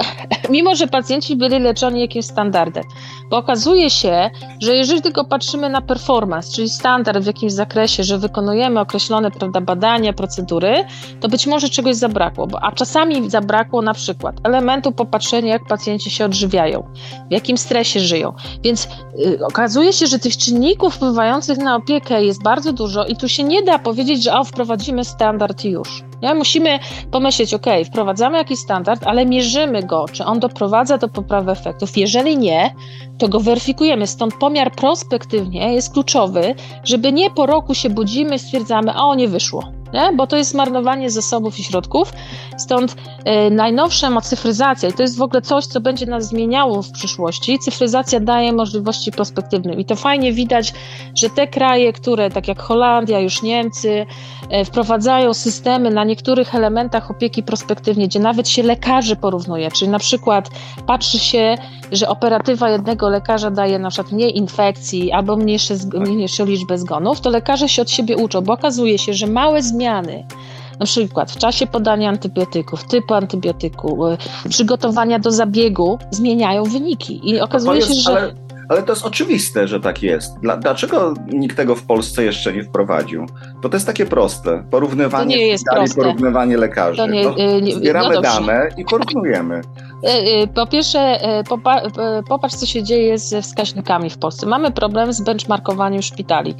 mimo, 0.50 0.74
że 0.74 0.86
pacjenci 0.86 1.36
byli 1.36 1.58
leczeni 1.58 2.00
jakimś 2.00 2.24
standardem. 2.24 2.84
Bo 3.30 3.36
okazuje 3.36 3.90
się, 3.90 4.30
że 4.60 4.76
jeżeli 4.76 5.02
tylko 5.02 5.24
patrzymy 5.24 5.68
na 5.68 5.80
performance, 5.80 6.52
czyli 6.52 6.68
standard 6.68 7.24
w 7.24 7.26
jakimś 7.26 7.52
zakresie, 7.52 8.04
że 8.04 8.18
wykonujemy 8.18 8.80
określone 8.80 9.30
prawda, 9.30 9.60
badania, 9.60 10.12
procedury, 10.12 10.84
to 11.20 11.28
być 11.28 11.46
może 11.46 11.68
czegoś 11.68 11.96
zabrakło. 11.96 12.46
Bo, 12.46 12.62
a 12.62 12.72
czasami 12.72 13.30
zabrakło 13.30 13.82
na 13.82 13.94
przykład 13.94 14.36
elementu 14.44 14.92
popatrzenia, 14.92 15.52
jak 15.52 15.66
pacjenci 15.66 16.10
się 16.10 16.24
odżywiają, 16.24 16.84
w 17.28 17.32
jakim 17.32 17.58
stresie 17.58 18.00
żyją. 18.00 18.32
Więc 18.62 18.88
y, 19.26 19.46
okazuje 19.46 19.92
się, 19.92 20.06
że 20.06 20.18
tych 20.18 20.36
czynników 20.36 20.94
wpływających 20.94 21.58
na 21.58 21.76
opiekę 21.76 22.24
jest 22.24 22.42
bardzo 22.42 22.72
dużo 22.72 23.04
i 23.04 23.16
tu 23.16 23.28
się 23.28 23.44
nie 23.44 23.62
da 23.62 23.78
powiedzieć, 23.78 24.22
że 24.22 24.38
o, 24.38 24.44
wprowadzimy 24.44 25.01
standard 25.04 25.64
i 25.64 25.70
już. 25.70 26.02
Nie? 26.22 26.34
Musimy 26.34 26.78
pomyśleć, 27.10 27.54
ok, 27.54 27.66
wprowadzamy 27.86 28.38
jakiś 28.38 28.58
standard, 28.58 29.06
ale 29.06 29.26
mierzymy 29.26 29.82
go, 29.82 30.06
czy 30.12 30.24
on 30.24 30.40
doprowadza 30.40 30.98
do 30.98 31.08
poprawy 31.08 31.52
efektów. 31.52 31.96
Jeżeli 31.96 32.36
nie, 32.38 32.74
to 33.18 33.28
go 33.28 33.40
weryfikujemy. 33.40 34.06
Stąd 34.06 34.34
pomiar 34.34 34.72
prospektywnie 34.72 35.74
jest 35.74 35.92
kluczowy, 35.92 36.54
żeby 36.84 37.12
nie 37.12 37.30
po 37.30 37.46
roku 37.46 37.74
się 37.74 37.90
budzimy, 37.90 38.38
stwierdzamy, 38.38 38.92
a 38.92 39.04
o 39.04 39.14
nie 39.14 39.28
wyszło 39.28 39.82
nie? 39.92 40.12
bo 40.16 40.26
to 40.26 40.36
jest 40.36 40.54
marnowanie 40.54 41.10
zasobów 41.10 41.58
i 41.58 41.62
środków. 41.62 42.12
Stąd 42.62 42.92
y, 42.92 43.50
najnowsza 43.50 44.20
cyfryzacja, 44.20 44.88
i 44.88 44.92
to 44.92 45.02
jest 45.02 45.18
w 45.18 45.22
ogóle 45.22 45.42
coś, 45.42 45.66
co 45.66 45.80
będzie 45.80 46.06
nas 46.06 46.28
zmieniało 46.28 46.82
w 46.82 46.90
przyszłości, 46.92 47.58
cyfryzacja 47.58 48.20
daje 48.20 48.52
możliwości 48.52 49.12
prospektywne. 49.12 49.74
I 49.74 49.84
to 49.84 49.96
fajnie 49.96 50.32
widać, 50.32 50.72
że 51.14 51.30
te 51.30 51.46
kraje, 51.46 51.92
które, 51.92 52.30
tak 52.30 52.48
jak 52.48 52.62
Holandia, 52.62 53.20
już 53.20 53.42
Niemcy, 53.42 54.06
y, 54.60 54.64
wprowadzają 54.64 55.34
systemy 55.34 55.90
na 55.90 56.04
niektórych 56.04 56.54
elementach 56.54 57.10
opieki 57.10 57.42
prospektywnie, 57.42 58.08
gdzie 58.08 58.20
nawet 58.20 58.48
się 58.48 58.62
lekarzy 58.62 59.16
porównuje, 59.16 59.70
czyli 59.70 59.90
na 59.90 59.98
przykład 59.98 60.50
patrzy 60.86 61.18
się, 61.18 61.56
że 61.92 62.08
operatywa 62.08 62.70
jednego 62.70 63.08
lekarza 63.08 63.50
daje 63.50 63.78
na 63.78 63.90
przykład 63.90 64.12
mniej 64.12 64.38
infekcji 64.38 65.12
albo 65.12 65.36
mniejsze, 65.36 65.74
mniejszą 65.94 66.44
liczbę 66.44 66.78
zgonów, 66.78 67.20
to 67.20 67.30
lekarze 67.30 67.68
się 67.68 67.82
od 67.82 67.90
siebie 67.90 68.16
uczą, 68.16 68.40
bo 68.40 68.52
okazuje 68.52 68.98
się, 68.98 69.14
że 69.14 69.26
małe 69.26 69.62
zmiany. 69.62 70.24
Na 70.80 70.86
przykład 70.86 71.32
w 71.32 71.36
czasie 71.36 71.66
podania 71.66 72.08
antybiotyków, 72.08 72.84
typu 72.84 73.14
antybiotyku, 73.14 74.06
y, 74.06 74.16
przygotowania 74.48 75.18
do 75.18 75.30
zabiegu 75.30 75.98
zmieniają 76.10 76.64
wyniki. 76.64 77.20
I 77.30 77.40
okazuje 77.40 77.82
się, 77.82 77.94
że. 77.94 78.10
Ale, 78.10 78.34
ale, 78.72 78.82
to 78.82 78.92
jest 78.92 79.06
oczywiste, 79.06 79.68
że 79.68 79.80
tak 79.80 80.02
jest. 80.02 80.38
Dlaczego 80.60 81.14
nikt 81.32 81.56
tego 81.56 81.76
w 81.76 81.82
Polsce 81.82 82.24
jeszcze 82.24 82.52
nie 82.52 82.64
wprowadził? 82.64 83.26
Bo 83.62 83.68
to 83.68 83.76
jest 83.76 83.86
takie 83.86 84.06
proste. 84.06 84.64
Porównywanie 84.70 85.34
to 85.34 85.40
nie 85.40 85.46
jest 85.46 85.64
proste. 85.72 86.02
porównywanie 86.02 86.56
lekarzy. 86.56 86.96
To 86.96 87.06
nie, 87.06 87.24
no, 87.24 87.34
zbieramy 87.76 88.14
no 88.14 88.20
dane 88.20 88.68
i 88.76 88.84
porównujemy. 88.84 89.60
Y, 90.44 90.48
po 90.54 90.66
pierwsze, 90.66 91.18
popatrz, 92.28 92.54
co 92.54 92.66
się 92.66 92.82
dzieje 92.82 93.18
ze 93.18 93.42
wskaźnikami 93.42 94.10
w 94.10 94.18
Polsce. 94.18 94.46
Mamy 94.46 94.70
problem 94.70 95.12
z 95.12 95.20
benchmarkowaniem 95.20 96.02
szpitali. 96.02 96.54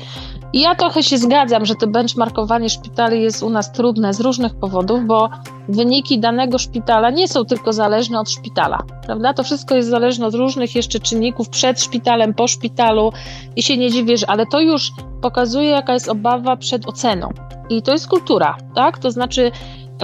I 0.53 0.61
ja 0.61 0.75
trochę 0.75 1.03
się 1.03 1.19
zgadzam, 1.19 1.67
że 1.67 1.75
to 1.75 1.87
benchmarkowanie 1.87 2.71
szpitali 2.71 3.23
jest 3.23 3.43
u 3.43 3.51
nas 3.51 3.73
trudne 3.73 4.15
z 4.15 4.21
różnych 4.21 4.55
powodów, 4.55 5.07
bo 5.07 5.31
wyniki 5.69 6.19
danego 6.19 6.59
szpitala 6.59 7.11
nie 7.11 7.29
są 7.29 7.45
tylko 7.45 7.73
zależne 7.73 8.21
od 8.21 8.31
szpitala, 8.31 8.79
prawda? 9.07 9.35
To 9.35 9.45
wszystko 9.45 9.75
jest 9.75 9.89
zależne 9.89 10.27
od 10.27 10.35
różnych 10.35 10.75
jeszcze 10.75 11.01
czynników 11.01 11.49
przed 11.49 11.83
szpitalem, 11.83 12.35
po 12.35 12.49
szpitalu 12.49 13.13
i 13.57 13.63
się 13.63 13.77
nie 13.77 13.91
dziwisz, 13.91 14.25
ale 14.27 14.47
to 14.47 14.61
już 14.61 14.93
pokazuje, 15.23 15.69
jaka 15.69 15.93
jest 15.93 16.09
obawa 16.09 16.57
przed 16.57 16.89
oceną. 16.89 17.29
I 17.71 17.83
to 17.83 17.93
jest 17.93 18.09
kultura, 18.09 18.57
tak? 18.75 18.99
To 18.99 19.11
znaczy 19.11 19.51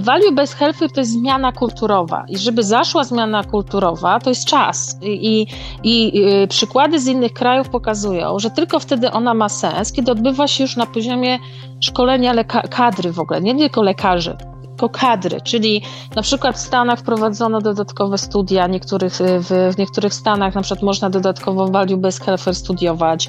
value 0.01 0.33
based 0.33 0.59
health 0.59 0.79
to 0.95 1.01
jest 1.01 1.13
zmiana 1.13 1.53
kulturowa 1.53 2.25
i 2.29 2.39
żeby 2.39 2.63
zaszła 2.63 3.05
zmiana 3.05 3.45
kulturowa, 3.45 4.21
to 4.21 4.31
jest 4.31 4.45
czas. 4.45 4.99
I, 5.03 5.41
i, 5.43 5.47
i 5.83 6.23
y, 6.43 6.49
przykłady 6.49 7.01
z 7.01 7.07
innych 7.07 7.33
krajów 7.33 7.69
pokazują, 7.69 8.39
że 8.39 8.51
tylko 8.51 8.79
wtedy 8.79 9.11
ona 9.11 9.35
ma 9.35 9.49
sens, 9.49 9.93
kiedy 9.93 10.13
odbywa 10.13 10.49
się 10.49 10.65
już 10.65 10.77
na 10.77 10.87
poziomie 10.87 11.39
szkolenia 11.81 12.35
leka- 12.35 12.69
kadry 12.69 13.13
w 13.13 13.19
ogóle, 13.19 13.41
nie 13.41 13.55
tylko 13.55 13.83
lekarzy, 13.83 14.37
tylko 14.79 14.99
kadry, 14.99 15.41
czyli 15.41 15.83
na 16.17 16.23
przykład 16.23 16.57
w 16.57 16.59
Stanach 16.59 16.99
wprowadzono 16.99 17.61
dodatkowe 17.61 18.19
studia, 18.19 18.67
niektórych, 18.67 19.21
y, 19.21 19.41
w, 19.41 19.75
w 19.75 19.79
niektórych 19.79 20.15
Stanach 20.15 20.55
na 20.55 20.63
przykład 20.63 20.83
można 20.83 21.11
dodatkowo 21.11 21.69
value 21.69 21.97
based 21.97 22.25
healthcare 22.25 22.55
studiować. 22.55 23.29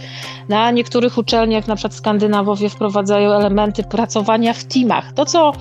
Na 0.49 0.71
niektórych 0.71 1.17
uczelniach, 1.17 1.67
na 1.67 1.75
przykład 1.75 1.93
Skandynawowie 1.93 2.69
wprowadzają 2.69 3.31
elementy 3.31 3.83
pracowania 3.83 4.53
w 4.53 4.63
teamach. 4.63 5.13
To, 5.13 5.25
co 5.25 5.51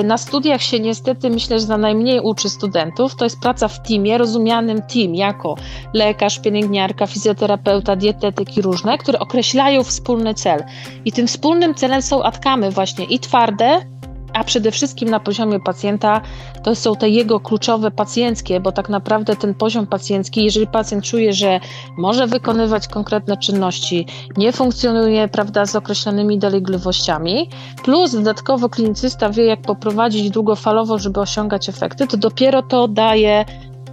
y, 0.00 0.04
na 0.04 0.18
studiach 0.18 0.62
się 0.62 0.80
niestety 0.80 1.30
myślę, 1.30 1.60
że 1.60 1.78
najmniej 1.78 2.20
uczy 2.20 2.48
studentów, 2.48 3.16
to 3.16 3.24
jest 3.24 3.40
praca 3.40 3.68
w 3.68 3.82
teamie, 3.82 4.18
rozumianym 4.18 4.82
team 4.82 5.14
jako 5.14 5.54
lekarz, 5.94 6.40
pielęgniarka, 6.40 7.06
fizjoterapeuta, 7.06 7.96
dietetyk 7.96 8.56
i 8.56 8.62
różne, 8.62 8.98
które 8.98 9.18
określają 9.18 9.84
wspólny 9.84 10.34
cel. 10.34 10.64
I 11.04 11.12
tym 11.12 11.26
wspólnym 11.26 11.74
celem 11.74 12.02
są 12.02 12.22
atkamy 12.22 12.70
właśnie 12.70 13.04
i 13.04 13.18
twarde, 13.18 13.97
a 14.32 14.44
przede 14.44 14.70
wszystkim 14.70 15.08
na 15.08 15.20
poziomie 15.20 15.60
pacjenta 15.60 16.20
to 16.64 16.74
są 16.74 16.96
te 16.96 17.08
jego 17.08 17.40
kluczowe 17.40 17.90
pacjenckie, 17.90 18.60
bo 18.60 18.72
tak 18.72 18.88
naprawdę 18.88 19.36
ten 19.36 19.54
poziom 19.54 19.86
pacjencki, 19.86 20.44
jeżeli 20.44 20.66
pacjent 20.66 21.04
czuje, 21.04 21.32
że 21.32 21.60
może 21.98 22.26
wykonywać 22.26 22.88
konkretne 22.88 23.36
czynności, 23.36 24.06
nie 24.36 24.52
funkcjonuje 24.52 25.28
prawda, 25.28 25.66
z 25.66 25.76
określonymi 25.76 26.38
dolegliwościami, 26.38 27.50
plus 27.84 28.12
dodatkowo 28.12 28.68
klinicysta 28.68 29.30
wie, 29.30 29.44
jak 29.44 29.60
poprowadzić 29.62 30.30
długofalowo, 30.30 30.98
żeby 30.98 31.20
osiągać 31.20 31.68
efekty, 31.68 32.06
to 32.06 32.16
dopiero 32.16 32.62
to 32.62 32.88
daje 32.88 33.44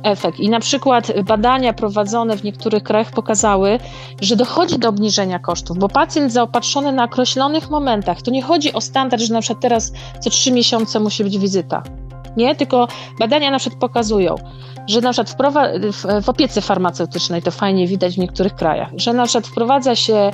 efekt. 0.05 0.39
I 0.39 0.49
na 0.49 0.59
przykład 0.59 1.11
badania 1.23 1.73
prowadzone 1.73 2.37
w 2.37 2.43
niektórych 2.43 2.83
krajach 2.83 3.11
pokazały, 3.11 3.79
że 4.21 4.35
dochodzi 4.35 4.79
do 4.79 4.89
obniżenia 4.89 5.39
kosztów, 5.39 5.77
bo 5.77 5.89
pacjent 5.89 6.33
zaopatrzony 6.33 6.91
na 6.91 7.03
określonych 7.03 7.69
momentach, 7.69 8.21
to 8.21 8.31
nie 8.31 8.41
chodzi 8.41 8.73
o 8.73 8.81
standard, 8.81 9.21
że 9.23 9.33
na 9.33 9.41
przykład 9.41 9.61
teraz 9.61 9.91
co 10.19 10.29
trzy 10.29 10.51
miesiące 10.51 10.99
musi 10.99 11.23
być 11.23 11.37
wizyta. 11.37 11.83
Nie, 12.37 12.55
tylko 12.55 12.87
badania 13.19 13.51
na 13.51 13.59
przykład 13.59 13.81
pokazują, 13.81 14.35
że 14.87 15.01
na 15.01 15.13
przykład 15.13 15.53
w, 16.23 16.29
opiece 16.29 16.61
farmaceutycznej, 16.61 17.41
to 17.41 17.51
fajnie 17.51 17.87
widać 17.87 18.15
w 18.15 18.17
niektórych 18.17 18.55
krajach, 18.55 18.89
że 18.95 19.13
na 19.13 19.25
przykład 19.25 19.47
wprowadza 19.47 19.95
się 19.95 20.31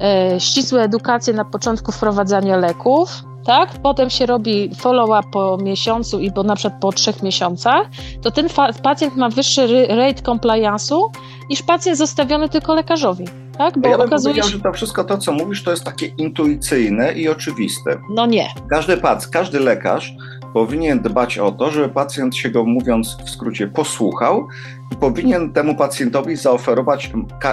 e, 0.00 0.40
ścisłą 0.40 0.78
edukację 0.78 1.34
na 1.34 1.44
początku 1.44 1.92
wprowadzania 1.92 2.56
leków, 2.56 3.24
tak? 3.44 3.70
Potem 3.82 4.10
się 4.10 4.26
robi 4.26 4.70
follow-up 4.74 5.28
po 5.32 5.58
miesiącu 5.62 6.20
i 6.20 6.32
po, 6.32 6.42
na 6.42 6.56
przykład 6.56 6.80
po 6.80 6.92
trzech 6.92 7.22
miesiącach, 7.22 7.86
to 8.22 8.30
ten 8.30 8.48
pacjent 8.82 9.16
ma 9.16 9.28
wyższy 9.28 9.86
rate 9.86 10.22
compliance'u 10.22 11.08
niż 11.50 11.62
pacjent 11.62 11.98
zostawiony 11.98 12.48
tylko 12.48 12.74
lekarzowi. 12.74 13.24
Tak? 13.58 13.78
Bo 13.78 13.88
ja 13.88 13.98
bym 13.98 14.06
okazuje 14.06 14.42
się, 14.42 14.48
że 14.48 14.60
to 14.60 14.72
wszystko 14.72 15.04
to, 15.04 15.18
co 15.18 15.32
mówisz, 15.32 15.62
to 15.62 15.70
jest 15.70 15.84
takie 15.84 16.06
intuicyjne 16.06 17.12
i 17.12 17.28
oczywiste. 17.28 17.98
No 18.10 18.26
nie. 18.26 18.48
Każdy 18.70 18.96
pacjent, 18.96 19.32
każdy 19.32 19.60
lekarz 19.60 20.14
powinien 20.54 21.00
dbać 21.00 21.38
o 21.38 21.52
to, 21.52 21.70
żeby 21.70 21.88
pacjent 21.88 22.36
się 22.36 22.50
go, 22.50 22.64
mówiąc 22.64 23.16
w 23.24 23.30
skrócie, 23.30 23.68
posłuchał 23.68 24.48
i 24.92 24.96
powinien 24.96 25.52
temu 25.52 25.74
pacjentowi 25.74 26.36
zaoferować 26.36 27.10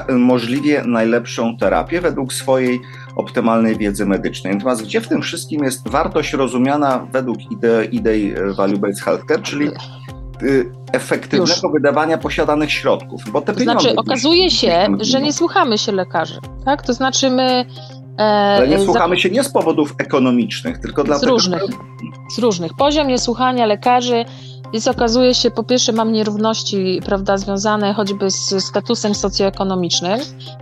możliwie 0.09 0.83
najlepszą 0.85 1.57
terapię 1.57 2.01
według 2.01 2.33
swojej 2.33 2.81
optymalnej 3.15 3.77
wiedzy 3.77 4.05
medycznej. 4.05 4.53
Natomiast 4.53 4.83
gdzie 4.83 5.01
w 5.01 5.07
tym 5.07 5.21
wszystkim 5.21 5.63
jest 5.63 5.89
wartość 5.89 6.33
rozumiana 6.33 7.07
według 7.11 7.51
idei, 7.51 7.95
idei 7.95 8.31
e, 8.31 8.35
value-based 8.35 8.99
healthcare, 9.03 9.41
czyli 9.41 9.67
y, 10.43 10.71
efektywnego 10.93 11.53
Już. 11.63 11.73
wydawania 11.73 12.17
posiadanych 12.17 12.71
środków. 12.71 13.21
Bo 13.31 13.41
te 13.41 13.53
to 13.53 13.59
znaczy, 13.59 13.95
okazuje 13.95 14.49
się, 14.49 14.87
że 14.99 15.21
nie 15.21 15.33
słuchamy 15.33 15.77
się 15.77 15.91
lekarzy. 15.91 16.39
Tak? 16.65 16.81
To 16.81 16.93
znaczy, 16.93 17.29
my 17.29 17.65
E, 18.17 18.23
Ale 18.23 18.67
nie 18.67 18.79
słuchamy 18.79 19.19
się 19.19 19.29
nie 19.29 19.43
z 19.43 19.49
powodów 19.49 19.95
ekonomicznych, 19.97 20.77
tylko 20.77 21.03
dlatego, 21.03 21.27
z 21.27 21.29
różnych, 21.29 21.61
że... 21.61 21.67
Z 22.35 22.39
różnych. 22.39 22.73
Poziom 22.73 23.07
niesłuchania 23.07 23.65
lekarzy 23.65 24.25
więc 24.73 24.87
okazuje 24.87 25.33
się, 25.33 25.51
po 25.51 25.63
pierwsze, 25.63 25.91
mam 25.91 26.11
nierówności, 26.11 27.01
prawda, 27.05 27.37
związane 27.37 27.93
choćby 27.93 28.31
z 28.31 28.63
statusem 28.63 29.15
socjoekonomicznym 29.15 30.19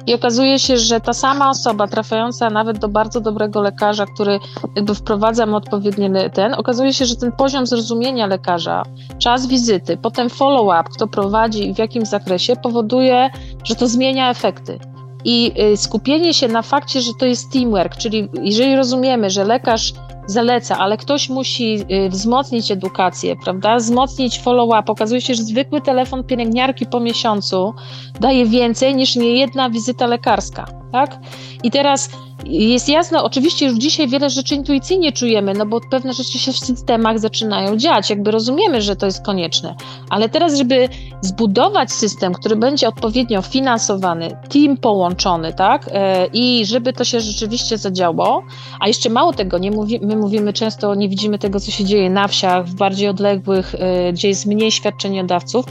i 0.07 0.13
okazuje 0.13 0.59
się, 0.59 0.77
że 0.77 0.99
ta 0.99 1.13
sama 1.13 1.49
osoba 1.49 1.87
trafiająca 1.87 2.49
nawet 2.49 2.79
do 2.79 2.87
bardzo 2.87 3.21
dobrego 3.21 3.61
lekarza, 3.61 4.05
który 4.05 4.39
jakby 4.75 4.95
wprowadza 4.95 5.45
mu 5.45 5.55
odpowiedni 5.55 6.09
ten, 6.33 6.53
okazuje 6.53 6.93
się, 6.93 7.05
że 7.05 7.15
ten 7.15 7.31
poziom 7.31 7.67
zrozumienia 7.67 8.27
lekarza, 8.27 8.83
czas 9.17 9.47
wizyty, 9.47 9.97
potem 9.97 10.29
follow-up, 10.29 10.89
kto 10.93 11.07
prowadzi 11.07 11.69
i 11.69 11.73
w 11.73 11.77
jakim 11.77 12.05
zakresie 12.05 12.55
powoduje, 12.55 13.29
że 13.63 13.75
to 13.75 13.87
zmienia 13.87 14.29
efekty. 14.29 14.79
I 15.25 15.51
y, 15.73 15.77
skupienie 15.77 16.33
się 16.33 16.47
na 16.47 16.61
fakcie, 16.61 17.01
że 17.01 17.11
to 17.19 17.25
jest 17.25 17.51
teamwork, 17.51 17.95
czyli 17.95 18.29
jeżeli 18.41 18.75
rozumiemy, 18.75 19.29
że 19.29 19.43
lekarz 19.45 19.93
zaleca, 20.29 20.77
ale 20.77 20.97
ktoś 20.97 21.29
musi 21.29 21.85
y, 21.91 22.09
wzmocnić 22.09 22.71
edukację, 22.71 23.35
prawda? 23.43 23.75
Wzmocnić 23.75 24.39
follow-up. 24.39 24.91
Okazuje 24.91 25.21
się, 25.21 25.35
że 25.35 25.43
zwykły 25.43 25.81
telefon 25.81 26.23
pielęgniarki 26.23 26.85
po 26.85 26.99
miesiącu 26.99 27.73
daje 28.19 28.45
więcej 28.45 28.95
niż 28.95 29.15
niejedna 29.15 29.69
wizyta 29.69 30.07
lekarska, 30.07 30.65
tak? 30.91 31.19
I 31.63 31.71
teraz 31.71 32.09
jest 32.45 32.89
jasne, 32.89 33.23
oczywiście 33.23 33.65
już 33.65 33.75
dzisiaj 33.75 34.07
wiele 34.07 34.29
rzeczy 34.29 34.55
intuicyjnie 34.55 35.11
czujemy, 35.11 35.53
no 35.53 35.65
bo 35.65 35.79
pewne 35.91 36.13
rzeczy 36.13 36.39
się 36.39 36.51
w 36.51 36.59
systemach 36.59 37.19
zaczynają 37.19 37.77
dziać, 37.77 38.09
jakby 38.09 38.31
rozumiemy, 38.31 38.81
że 38.81 38.95
to 38.95 39.05
jest 39.05 39.25
konieczne, 39.25 39.75
ale 40.09 40.29
teraz, 40.29 40.57
żeby 40.57 40.89
zbudować 41.21 41.91
system, 41.91 42.33
który 42.33 42.55
będzie 42.55 42.87
odpowiednio 42.87 43.41
finansowany, 43.41 44.37
team 44.49 44.77
połączony, 44.77 45.53
tak, 45.53 45.89
e, 45.91 46.25
i 46.33 46.65
żeby 46.65 46.93
to 46.93 47.03
się 47.03 47.21
rzeczywiście 47.21 47.77
zadziało, 47.77 48.43
a 48.79 48.87
jeszcze 48.87 49.09
mało 49.09 49.33
tego, 49.33 49.57
nie 49.57 49.71
mówi, 49.71 49.99
my 50.01 50.15
mówimy 50.19 50.53
często, 50.53 50.95
nie 50.95 51.09
widzimy 51.09 51.39
tego, 51.39 51.59
co 51.59 51.71
się 51.71 51.85
dzieje 51.85 52.09
na 52.09 52.27
wsiach, 52.27 52.65
w 52.65 52.75
bardziej 52.75 53.07
odległych, 53.07 53.75
e, 53.75 54.13
gdzie 54.13 54.27
jest 54.27 54.45
mniej 54.45 54.71
świadczeniodawców, 54.71 55.65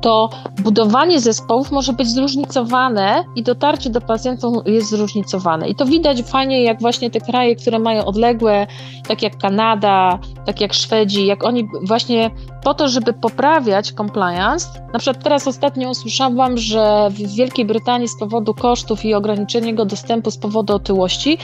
to 0.00 0.30
budowanie 0.62 1.20
zespołów 1.20 1.72
może 1.72 1.92
być 1.92 2.08
zróżnicowane 2.08 3.24
i 3.36 3.42
dotarcie 3.42 3.90
do 3.90 4.00
pacjentów 4.00 4.54
jest 4.66 4.90
zróżnicowane. 4.90 5.68
I 5.68 5.74
to 5.74 5.86
widać 5.86 6.22
fajnie, 6.22 6.62
jak 6.62 6.80
właśnie 6.80 7.10
te 7.10 7.20
kraje, 7.20 7.56
które 7.56 7.78
mają 7.78 8.04
odległe, 8.04 8.66
tak 9.08 9.22
jak 9.22 9.38
Kanada, 9.38 10.18
tak 10.46 10.60
jak 10.60 10.74
Szwedzi, 10.74 11.26
jak 11.26 11.44
oni 11.44 11.68
właśnie 11.82 12.30
po 12.64 12.74
to, 12.74 12.88
żeby 12.88 13.12
poprawiać 13.12 13.92
compliance, 13.92 14.68
na 14.92 14.98
przykład 14.98 15.24
teraz 15.24 15.48
ostatnio 15.48 15.90
usłyszałam, 15.90 16.58
że 16.58 17.08
w 17.10 17.36
Wielkiej 17.36 17.64
Brytanii 17.64 18.08
z 18.08 18.18
powodu 18.18 18.54
kosztów 18.54 19.04
i 19.04 19.14
ograniczenia 19.14 19.84
dostępu 19.84 20.30
z 20.30 20.36
powodu 20.36 20.74
otyłości 20.74 21.38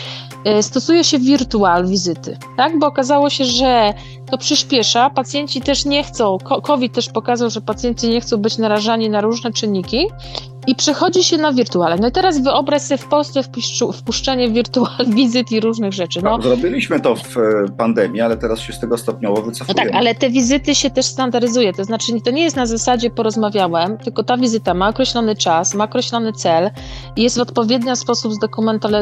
e, 0.44 0.62
stosuje 0.62 1.04
się 1.04 1.18
wirtual 1.18 1.86
wizyty, 1.86 2.38
tak? 2.56 2.78
Bo 2.78 2.86
okazało 2.86 3.30
się, 3.30 3.44
że 3.44 3.94
to 4.30 4.38
przyspiesza, 4.38 5.10
pacjenci 5.10 5.60
też 5.60 5.84
nie 5.84 6.04
chcą, 6.04 6.38
COVID 6.62 6.92
też 6.92 7.08
pokazał, 7.08 7.50
że 7.50 7.60
pacjenci 7.60 8.08
nie 8.08 8.20
chcą 8.20 8.36
być 8.36 8.58
narażani 8.58 9.10
na 9.10 9.20
różne 9.20 9.52
czynniki 9.52 10.06
i 10.66 10.74
przechodzi 10.74 11.24
się 11.24 11.38
na 11.38 11.52
wirtuale. 11.52 11.96
No 11.96 12.08
i 12.08 12.12
teraz 12.12 12.42
wyobraź 12.42 12.82
sobie 12.82 12.98
w 12.98 13.06
Polsce 13.06 13.40
wpuszczenie 13.94 14.50
wirtual 14.50 15.06
wizyt 15.16 15.52
i 15.52 15.60
różnych 15.60 15.92
rzeczy. 15.92 16.20
No. 16.22 16.36
Tak, 16.36 16.46
zrobiliśmy 16.46 17.00
to 17.00 17.16
w 17.16 17.36
e, 17.36 17.40
pandemii, 17.78 18.20
ale 18.20 18.36
teraz 18.36 18.60
się 18.60 18.72
z 18.72 18.80
tego 18.80 18.98
stopniowo 18.98 19.42
wycofujemy. 19.42 19.84
No 19.84 19.90
tak, 19.90 20.00
ale 20.00 20.14
te 20.14 20.30
wizyty 20.30 20.74
się 20.74 20.90
też 20.90 21.06
standaryzuje, 21.06 21.72
to 21.72 21.84
znaczy 21.84 22.12
to 22.24 22.30
nie 22.30 22.42
jest 22.42 22.56
na 22.56 22.66
zasadzie 22.66 23.10
porozmawiałem, 23.10 23.98
tylko 23.98 24.24
ta 24.24 24.36
wizyta 24.36 24.74
ma 24.74 24.88
określony 24.88 25.36
czas, 25.36 25.74
ma 25.74 25.84
określony 25.84 26.32
cel 26.32 26.70
i 27.16 27.22
jest 27.22 27.38
w 27.38 27.40
odpowiedni 27.40 27.96
sposób 27.96 28.32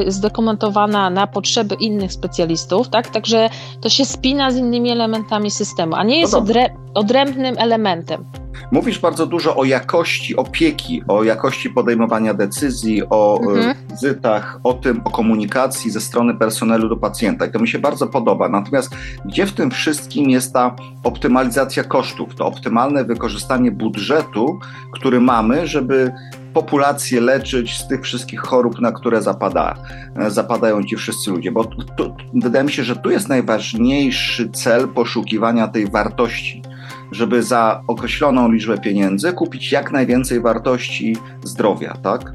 zdokumentowana 0.08 1.10
na 1.10 1.26
potrzeby 1.26 1.74
innych 1.74 2.12
specjalistów, 2.12 2.88
tak? 2.88 3.08
Także 3.08 3.50
to 3.80 3.88
się 3.88 4.04
spina 4.04 4.50
z 4.50 4.56
innymi 4.56 4.90
elementami 4.90 5.50
systemu, 5.50 5.94
a 5.94 6.04
nie 6.04 6.20
jest 6.20 6.32
no 6.32 6.38
odrę 6.38 6.70
odrębnym 6.94 7.54
elementem. 7.58 8.24
Mówisz 8.70 8.98
bardzo 8.98 9.26
dużo 9.26 9.56
o 9.56 9.64
jakości 9.64 10.36
opieki, 10.36 11.02
o 11.08 11.24
jakości 11.24 11.70
podejmowania 11.70 12.34
decyzji, 12.34 13.02
o 13.10 13.40
e, 13.40 13.56
mhm. 13.56 13.74
wizytach, 13.90 14.60
o 14.64 14.72
tym, 14.72 15.00
o 15.04 15.10
komunikacji 15.10 15.90
ze 15.90 16.00
strony 16.00 16.34
personelu 16.34 16.88
do 16.88 16.96
pacjenta. 16.96 17.46
I 17.46 17.50
to 17.50 17.58
mi 17.58 17.68
się 17.68 17.78
bardzo 17.78 18.06
podoba. 18.06 18.48
Natomiast 18.48 18.96
gdzie 19.24 19.46
w 19.46 19.52
tym 19.52 19.70
wszystkim 19.70 20.30
jest 20.30 20.52
ta 20.52 20.76
optymalizacja 21.04 21.84
kosztów, 21.84 22.34
to 22.34 22.46
optymalne 22.46 23.04
wykorzystanie 23.04 23.70
budżetu, 23.70 24.58
który 24.92 25.20
mamy, 25.20 25.66
żeby 25.66 26.12
populację 26.54 27.20
leczyć 27.20 27.78
z 27.78 27.88
tych 27.88 28.02
wszystkich 28.02 28.40
chorób, 28.40 28.80
na 28.80 28.92
które 28.92 29.22
zapada, 29.22 29.74
e, 30.16 30.30
zapadają 30.30 30.84
ci 30.84 30.96
wszyscy 30.96 31.30
ludzie. 31.30 31.52
Bo 31.52 31.64
tu, 31.64 32.16
wydaje 32.34 32.64
mi 32.64 32.72
się, 32.72 32.84
że 32.84 32.96
tu 32.96 33.10
jest 33.10 33.28
najważniejszy 33.28 34.50
cel 34.50 34.88
poszukiwania 34.88 35.68
tej 35.68 35.90
wartości 35.90 36.62
żeby 37.12 37.42
za 37.42 37.82
określoną 37.86 38.52
liczbę 38.52 38.78
pieniędzy 38.78 39.32
kupić 39.32 39.72
jak 39.72 39.92
najwięcej 39.92 40.40
wartości 40.40 41.16
zdrowia, 41.42 41.94
tak? 42.02 42.32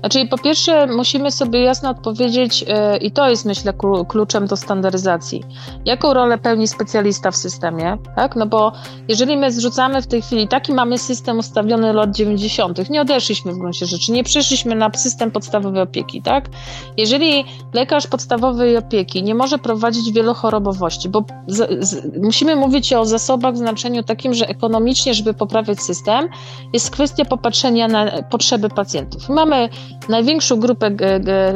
Znaczy, 0.00 0.26
po 0.26 0.38
pierwsze, 0.38 0.86
musimy 0.86 1.30
sobie 1.30 1.62
jasno 1.62 1.90
odpowiedzieć, 1.90 2.62
yy, 2.62 2.96
i 3.00 3.10
to 3.10 3.28
jest, 3.28 3.44
myślę, 3.44 3.72
kluczem 4.08 4.46
do 4.46 4.56
standaryzacji. 4.56 5.44
Jaką 5.84 6.14
rolę 6.14 6.38
pełni 6.38 6.68
specjalista 6.68 7.30
w 7.30 7.36
systemie? 7.36 7.98
Tak? 8.16 8.36
No 8.36 8.46
bo 8.46 8.72
jeżeli 9.08 9.36
my 9.36 9.52
zrzucamy 9.52 10.02
w 10.02 10.06
tej 10.06 10.22
chwili, 10.22 10.48
taki 10.48 10.72
mamy 10.72 10.98
system 10.98 11.38
ustawiony 11.38 11.92
lat 11.92 12.16
90., 12.16 12.90
nie 12.90 13.00
odeszliśmy 13.00 13.52
w 13.52 13.58
gruncie 13.58 13.86
rzeczy, 13.86 14.12
nie 14.12 14.24
przeszliśmy 14.24 14.74
na 14.74 14.90
system 14.94 15.30
podstawowej 15.30 15.82
opieki, 15.82 16.22
tak? 16.22 16.48
Jeżeli 16.96 17.44
lekarz 17.74 18.06
podstawowej 18.06 18.76
opieki 18.76 19.22
nie 19.22 19.34
może 19.34 19.58
prowadzić 19.58 20.12
wielochorobowości, 20.12 21.08
bo 21.08 21.24
z, 21.46 21.84
z, 21.88 22.16
musimy 22.22 22.56
mówić 22.56 22.92
o 22.92 23.04
zasobach 23.04 23.54
w 23.54 23.58
znaczeniu 23.58 24.02
takim, 24.02 24.34
że 24.34 24.48
ekonomicznie, 24.48 25.14
żeby 25.14 25.34
poprawiać 25.34 25.80
system, 25.80 26.28
jest 26.72 26.90
kwestia 26.90 27.24
popatrzenia 27.24 27.88
na 27.88 28.22
potrzeby 28.22 28.68
pacjentów. 28.68 29.28
Mamy 29.28 29.68
największą 30.08 30.60
grupę 30.60 30.90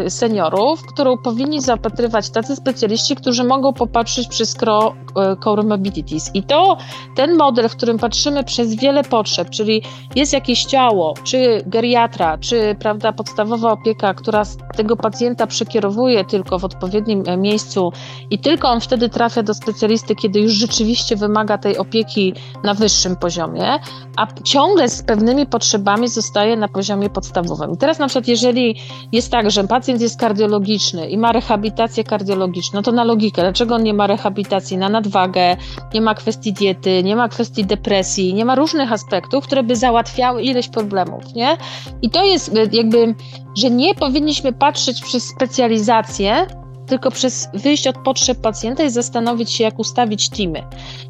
seniorów, 0.08 0.82
którą 0.86 1.18
powinni 1.18 1.60
zaopatrywać 1.60 2.30
tacy 2.30 2.56
specjaliści, 2.56 3.16
którzy 3.16 3.44
mogą 3.44 3.72
popatrzeć 3.72 4.28
przez 4.28 4.56
comorbidities. 5.44 6.30
I 6.34 6.42
to 6.42 6.76
ten 7.16 7.36
model, 7.36 7.68
w 7.68 7.76
którym 7.76 7.98
patrzymy 7.98 8.44
przez 8.44 8.74
wiele 8.74 9.04
potrzeb, 9.04 9.50
czyli 9.50 9.82
jest 10.14 10.32
jakieś 10.32 10.64
ciało, 10.64 11.14
czy 11.24 11.62
geriatra, 11.66 12.38
czy 12.38 12.76
prawda, 12.78 13.12
podstawowa 13.12 13.72
opieka, 13.72 14.14
która 14.14 14.42
tego 14.76 14.96
pacjenta 14.96 15.46
przekierowuje 15.46 16.24
tylko 16.24 16.58
w 16.58 16.64
odpowiednim 16.64 17.22
e, 17.26 17.36
miejscu 17.36 17.92
i 18.30 18.38
tylko 18.38 18.68
on 18.68 18.80
wtedy 18.80 19.08
trafia 19.08 19.42
do 19.42 19.54
specjalisty, 19.54 20.14
kiedy 20.14 20.40
już 20.40 20.52
rzeczywiście 20.52 21.16
wymaga 21.16 21.58
tej 21.58 21.78
opieki 21.78 22.34
na 22.64 22.74
wyższym 22.74 23.16
poziomie, 23.16 23.78
a 24.16 24.26
ciągle 24.44 24.88
z 24.88 25.02
pewnymi 25.02 25.46
potrzebami 25.46 26.08
zostaje 26.08 26.56
na 26.56 26.68
poziomie 26.68 27.10
podstawowym. 27.10 27.72
I 27.72 27.76
teraz 27.76 27.98
na 27.98 28.06
przykład 28.06 28.23
jeżeli 28.28 28.76
jest 29.12 29.30
tak, 29.30 29.50
że 29.50 29.64
pacjent 29.64 30.00
jest 30.00 30.20
kardiologiczny 30.20 31.08
i 31.08 31.18
ma 31.18 31.32
rehabilitację 31.32 32.04
kardiologiczną, 32.04 32.82
to 32.82 32.92
na 32.92 33.04
logikę, 33.04 33.42
dlaczego 33.42 33.74
on 33.74 33.82
nie 33.82 33.94
ma 33.94 34.06
rehabilitacji 34.06 34.76
na 34.76 34.88
nadwagę, 34.88 35.56
nie 35.94 36.00
ma 36.00 36.14
kwestii 36.14 36.52
diety, 36.52 37.02
nie 37.02 37.16
ma 37.16 37.28
kwestii 37.28 37.64
depresji, 37.64 38.34
nie 38.34 38.44
ma 38.44 38.54
różnych 38.54 38.92
aspektów, 38.92 39.44
które 39.46 39.62
by 39.62 39.76
załatwiały 39.76 40.42
ileś 40.42 40.68
problemów, 40.68 41.34
nie? 41.34 41.56
I 42.02 42.10
to 42.10 42.24
jest 42.24 42.56
e, 42.56 42.66
jakby, 42.72 43.14
że 43.56 43.70
nie 43.70 43.94
powinniśmy 43.94 44.52
patrzeć 44.52 45.02
przez 45.02 45.24
specjalizację, 45.24 46.46
tylko 46.86 47.10
przez 47.10 47.48
wyjść 47.54 47.86
od 47.86 47.98
potrzeb 47.98 48.40
pacjenta 48.40 48.82
i 48.82 48.90
zastanowić 48.90 49.52
się, 49.52 49.64
jak 49.64 49.78
ustawić 49.78 50.28
teamy. 50.28 50.62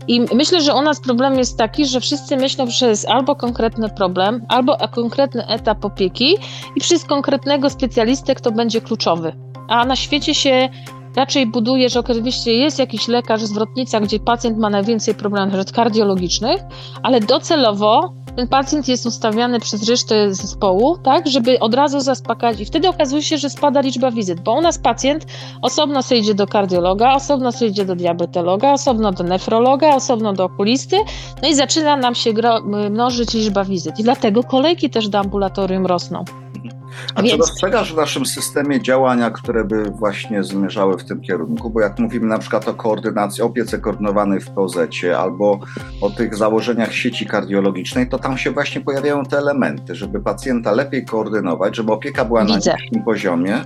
I 0.09 0.21
myślę, 0.21 0.61
że 0.61 0.75
u 0.75 0.83
nas 0.83 1.01
problem 1.01 1.39
jest 1.39 1.59
taki, 1.59 1.87
że 1.87 2.01
wszyscy 2.01 2.37
myślą 2.37 2.67
przez 2.67 3.09
albo 3.09 3.37
konkretny 3.37 3.89
problem, 3.89 4.45
albo 4.49 4.77
konkretny 4.93 5.47
etap 5.47 5.85
opieki 5.85 6.37
i 6.77 6.81
przez 6.81 7.05
konkretnego 7.05 7.71
specjalistę, 7.71 8.35
kto 8.35 8.53
będzie 8.53 8.81
kluczowy. 8.81 9.33
A 9.69 9.85
na 9.85 9.97
świecie 9.97 10.35
się 10.35 10.69
raczej 11.17 11.47
buduje, 11.47 11.89
że 11.89 12.01
oczywiście 12.01 12.55
jest 12.55 12.79
jakiś 12.79 13.09
lekarz, 13.09 13.43
zwrotnica, 13.43 14.01
gdzie 14.01 14.21
pacjent 14.21 14.59
ma 14.59 14.71
najwięcej 14.71 15.15
problemów 15.15 15.73
kardiologicznych, 15.73 16.61
ale 17.03 17.21
docelowo 17.21 18.15
ten 18.37 18.49
pacjent 18.49 18.89
jest 18.89 19.07
ustawiany 19.07 19.61
przez 19.61 19.89
resztę 19.89 20.35
zespołu, 20.35 20.99
tak, 20.99 21.27
żeby 21.27 21.61
od 21.61 21.75
razu 21.75 22.01
zaspokajać 22.01 22.61
i 22.61 22.65
wtedy 22.65 22.89
okazuje 22.89 23.23
się, 23.23 23.39
że 23.39 23.51
spada 23.51 23.81
liczba 23.81 24.11
wizyt, 24.11 24.41
bo 24.41 24.53
u 24.53 24.61
nas 24.61 24.79
pacjent 24.79 25.27
osobno 25.63 26.03
sobie 26.03 26.21
idzie 26.21 26.35
do 26.35 26.47
kardiologa, 26.47 27.15
osobno 27.15 27.53
sobie 27.53 27.71
idzie 27.71 27.85
do 27.85 27.97
diabetologa, 27.97 28.73
osobno 28.73 29.13
do 29.13 29.25
nefrologa, 29.25 29.95
osobno 29.95 30.33
do 30.33 30.45
okulisty, 30.45 30.97
no 31.43 31.49
i 31.49 31.55
zaczyna 31.55 31.97
nam 31.97 32.15
się 32.15 32.31
mnożyć 32.91 33.35
liczba 33.35 33.65
wizyt 33.65 34.01
i 34.01 34.03
dlatego 34.03 34.43
kolejki 34.43 34.91
też 34.91 35.09
do 35.09 35.19
ambulatorium 35.19 35.87
rosną. 35.87 36.25
A 37.15 37.23
Więc... 37.23 37.33
czy 37.33 37.39
dostrzegasz 37.39 37.93
w 37.93 37.97
naszym 37.97 38.27
systemie 38.27 38.83
działania, 38.83 39.31
które 39.31 39.65
by 39.65 39.85
właśnie 39.85 40.45
zmierzały 40.45 40.99
w 40.99 41.05
tym 41.05 41.21
kierunku? 41.21 41.71
Bo 41.71 41.81
jak 41.81 41.99
mówimy 41.99 42.27
na 42.27 42.39
przykład 42.39 42.69
o 42.69 42.75
koordynacji, 42.75 43.43
opiece 43.43 43.79
koordynowanej 43.79 44.41
w 44.41 44.51
poz 44.51 44.75
albo 45.19 45.61
o 46.01 46.11
tych 46.11 46.37
założeniach 46.37 46.93
sieci 46.93 47.27
kardiologicznej, 47.27 48.09
to 48.09 48.19
tam 48.19 48.39
się 48.39 48.51
właśnie 48.51 48.81
pojawiają 48.81 49.25
te 49.25 49.39
elementy, 49.39 49.95
żeby 49.95 50.21
pacjenta 50.21 50.73
lepiej 50.73 51.05
koordynować, 51.05 51.77
żeby 51.77 51.93
opieka 51.93 52.25
była 52.25 52.45
Widzę. 52.45 52.71
na 52.71 52.77
niższym 52.77 53.05
poziomie. 53.05 53.65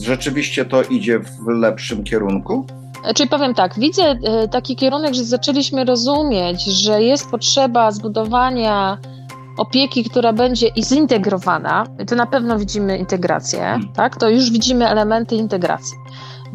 Rzeczywiście 0.00 0.64
to 0.64 0.82
idzie 0.82 1.18
w 1.18 1.48
lepszym 1.48 2.04
kierunku? 2.04 2.66
Czyli 3.14 3.28
powiem 3.28 3.54
tak, 3.54 3.78
widzę 3.78 4.02
e, 4.02 4.48
taki 4.48 4.76
kierunek, 4.76 5.14
że 5.14 5.24
zaczęliśmy 5.24 5.84
rozumieć, 5.84 6.64
że 6.64 7.02
jest 7.02 7.30
potrzeba 7.30 7.90
zbudowania 7.90 8.98
opieki, 9.56 10.04
która 10.04 10.32
będzie 10.32 10.70
zintegrowana, 10.82 11.86
to 12.08 12.16
na 12.16 12.26
pewno 12.26 12.58
widzimy 12.58 12.98
integrację, 12.98 13.60
hmm. 13.60 13.92
tak? 13.92 14.16
To 14.16 14.28
już 14.28 14.50
widzimy 14.50 14.88
elementy 14.88 15.36
integracji. 15.36 15.96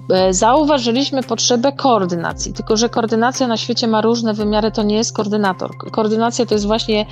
E, 0.09 0.33
zauważyliśmy 0.33 1.23
potrzebę 1.23 1.71
koordynacji, 1.71 2.53
tylko 2.53 2.77
że 2.77 2.89
koordynacja 2.89 3.47
na 3.47 3.57
świecie 3.57 3.87
ma 3.87 4.01
różne 4.01 4.33
wymiary, 4.33 4.71
to 4.71 4.83
nie 4.83 4.95
jest 4.95 5.15
koordynator. 5.15 5.71
Koordynacja 5.91 6.45
to 6.45 6.55
jest 6.55 6.67
właśnie 6.67 7.05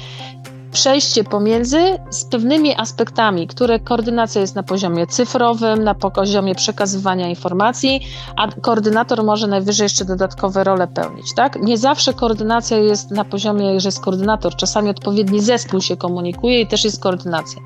przejście 0.71 1.23
pomiędzy 1.23 1.99
z 2.09 2.25
pewnymi 2.25 2.75
aspektami, 2.75 3.47
które 3.47 3.79
koordynacja 3.79 4.41
jest 4.41 4.55
na 4.55 4.63
poziomie 4.63 5.07
cyfrowym, 5.07 5.83
na 5.83 5.95
poziomie 5.95 6.55
przekazywania 6.55 7.29
informacji, 7.29 8.01
a 8.35 8.47
koordynator 8.47 9.23
może 9.23 9.47
najwyżej 9.47 9.85
jeszcze 9.85 10.05
dodatkowe 10.05 10.63
role 10.63 10.87
pełnić. 10.87 11.33
Tak? 11.35 11.61
Nie 11.61 11.77
zawsze 11.77 12.13
koordynacja 12.13 12.77
jest 12.77 13.11
na 13.11 13.25
poziomie, 13.25 13.79
że 13.79 13.87
jest 13.87 13.99
koordynator, 13.99 14.55
czasami 14.55 14.89
odpowiedni 14.89 15.41
zespół 15.41 15.81
się 15.81 15.97
komunikuje 15.97 16.61
i 16.61 16.67
też 16.67 16.83
jest 16.83 17.03
koordynacja. 17.03 17.61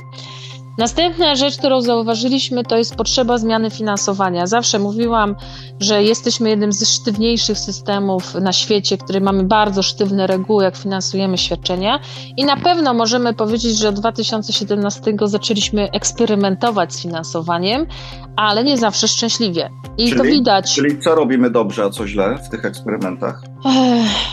Następna 0.78 1.36
rzecz, 1.36 1.58
którą 1.58 1.82
zauważyliśmy, 1.82 2.64
to 2.64 2.78
jest 2.78 2.96
potrzeba 2.96 3.38
zmiany 3.38 3.70
finansowania. 3.70 4.48
Zawsze 4.48 4.80
mówiłam, 4.80 5.36
że 5.80 6.04
jesteśmy 6.04 6.50
jednym 6.50 6.72
ze 6.72 6.86
sztywniejszych 6.86 7.58
systemów 7.58 8.36
na 8.36 8.54
świecie, 8.54 8.98
który 8.98 9.22
mamy 9.22 9.44
bardzo 9.44 9.84
sztywne 9.84 10.28
reguły, 10.28 10.64
jak 10.64 10.78
finansujemy 10.78 11.38
świadczenia. 11.38 12.00
I 12.38 12.46
na 12.46 12.58
pewno 12.58 12.94
możemy 12.94 13.34
powiedzieć, 13.34 13.78
że 13.78 13.90
od 13.90 13.96
2017 13.96 15.02
zaczęliśmy 15.24 15.92
eksperymentować 15.92 16.94
z 16.94 17.02
finansowaniem, 17.02 17.86
ale 18.36 18.64
nie 18.64 18.78
zawsze 18.78 19.08
szczęśliwie. 19.08 19.70
I 19.98 20.10
czyli, 20.10 20.18
to 20.18 20.24
widać. 20.24 20.76
Czyli 20.76 21.00
co 21.00 21.16
robimy 21.16 21.50
dobrze, 21.50 21.84
a 21.84 21.90
co 21.90 22.08
źle 22.08 22.38
w 22.38 22.50
tych 22.50 22.66
eksperymentach? 22.66 23.53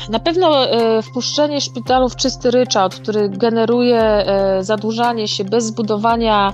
Na 0.09 0.19
pewno 0.19 0.67
e, 0.67 1.03
wpuszczenie 1.03 1.61
szpitalu 1.61 2.09
w 2.09 2.17
czysty 2.17 2.51
ryczałt, 2.51 2.95
który 2.95 3.29
generuje 3.29 4.01
e, 4.01 4.65
zadłużanie 4.65 5.29
się 5.29 5.45
bez 5.45 5.65
zbudowania 5.65 6.53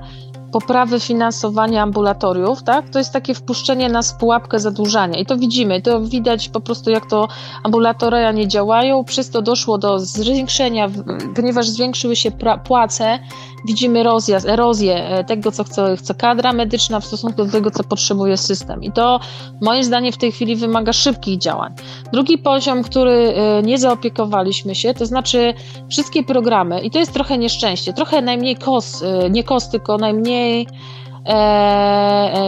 poprawy 0.53 1.01
finansowania 1.01 1.83
ambulatoriów, 1.83 2.62
tak? 2.62 2.91
To 2.91 2.99
jest 2.99 3.12
takie 3.12 3.35
wpuszczenie 3.35 3.89
nas 3.89 4.12
w 4.12 4.17
pułapkę 4.17 4.59
zadłużania. 4.61 5.19
I 5.19 5.27
to 5.27 5.37
widzimy, 5.37 5.83
to 5.83 6.01
widać 6.01 6.49
po 6.49 6.61
prostu 6.61 6.91
jak 6.91 7.07
to 7.07 7.29
ambulatoria 7.62 8.33
nie 8.33 8.49
działają, 8.49 9.05
przez 9.05 9.31
to 9.31 9.43
doszło 9.43 9.79
do 9.79 9.99
zwiększenia, 9.99 10.89
ponieważ 11.37 11.69
zwiększyły 11.69 12.17
się 12.17 12.31
płace, 12.65 13.19
widzimy 13.64 14.01
erozję, 14.47 15.09
e, 15.09 15.25
tego, 15.25 15.53
co 15.53 15.64
chce, 15.64 15.97
chce 15.97 16.14
kadra 16.14 16.53
medyczna 16.53 17.01
w 17.01 17.05
stosunku 17.05 17.45
do 17.45 17.53
tego, 17.53 17.71
co 17.71 17.85
potrzebuje 17.85 18.37
system. 18.37 18.83
I 18.83 18.92
to 18.92 19.21
moim 19.61 19.85
zdaniem 19.85 20.12
w 20.12 20.16
tej 20.16 20.33
chwili 20.33 20.57
wymaga 20.57 20.92
szybkich 20.92 21.38
działań. 21.38 21.75
Drugi 22.12 22.38
poziom, 22.38 22.83
który 22.83 23.12
e, 23.12 23.62
nie 23.62 23.79
zaopiekowaliśmy 23.79 24.75
się, 24.75 24.95
to 24.95 25.07
znaczy 25.07 25.55
wszystkie 25.90 26.23
programy, 26.23 26.81
i 26.81 26.90
to 26.90 26.99
jest 26.99 27.12
trochę 27.12 27.38
nieszczęście, 27.38 27.92
trochę 27.92 28.23
najmniej 28.23 28.57
kos, 28.57 29.03
e, 29.03 29.31
nie 29.31 29.45
kos, 29.45 29.69
tylko 29.69 29.99
najmniej 29.99 30.66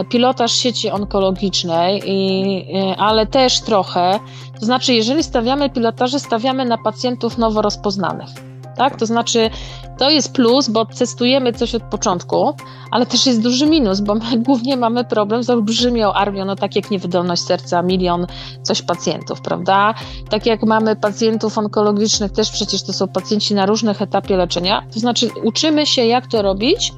pilotaż 0.09 0.51
sieci 0.51 0.91
onkologicznej, 0.91 2.01
i, 2.05 2.65
ale 2.97 3.25
też 3.27 3.61
trochę. 3.61 4.19
To 4.59 4.65
znaczy, 4.65 4.93
jeżeli 4.93 5.23
stawiamy 5.23 5.69
pilotaże, 5.69 6.19
stawiamy 6.19 6.65
na 6.65 6.77
pacjentów 6.77 7.37
nowo 7.37 7.61
rozpoznanych 7.61 8.48
tak? 8.79 8.95
To 8.95 9.05
znaczy, 9.05 9.49
to 9.97 10.09
jest 10.09 10.33
plus, 10.33 10.69
bo 10.69 10.85
testujemy 10.85 11.53
coś 11.53 11.75
od 11.75 11.83
początku, 11.83 12.53
ale 12.91 13.05
też 13.05 13.25
jest 13.25 13.41
duży 13.41 13.65
minus, 13.65 13.99
bo 13.99 14.15
my 14.15 14.37
głównie 14.47 14.77
mamy 14.77 15.05
problem 15.05 15.43
z 15.43 15.49
olbrzymią 15.49 16.13
armią, 16.13 16.45
no 16.45 16.55
tak 16.55 16.75
jak 16.75 16.91
niewydolność 16.91 17.41
serca, 17.41 17.81
milion 17.81 18.27
coś 18.63 18.81
pacjentów, 18.81 19.41
prawda? 19.41 19.93
Tak 20.29 20.45
jak 20.45 20.63
mamy 20.63 20.95
pacjentów 20.95 21.57
onkologicznych, 21.57 22.31
też 22.31 22.51
przecież 22.51 22.83
to 22.83 22.93
są 22.93 23.07
pacjenci 23.07 23.55
na 23.55 23.65
różnych 23.65 24.01
etapie 24.01 24.37
leczenia, 24.37 24.83
to 24.93 24.99
znaczy 24.99 25.29
uczymy 25.43 25.85
się, 25.85 26.05
jak 26.05 26.27
to 26.27 26.41
robić, 26.41 26.93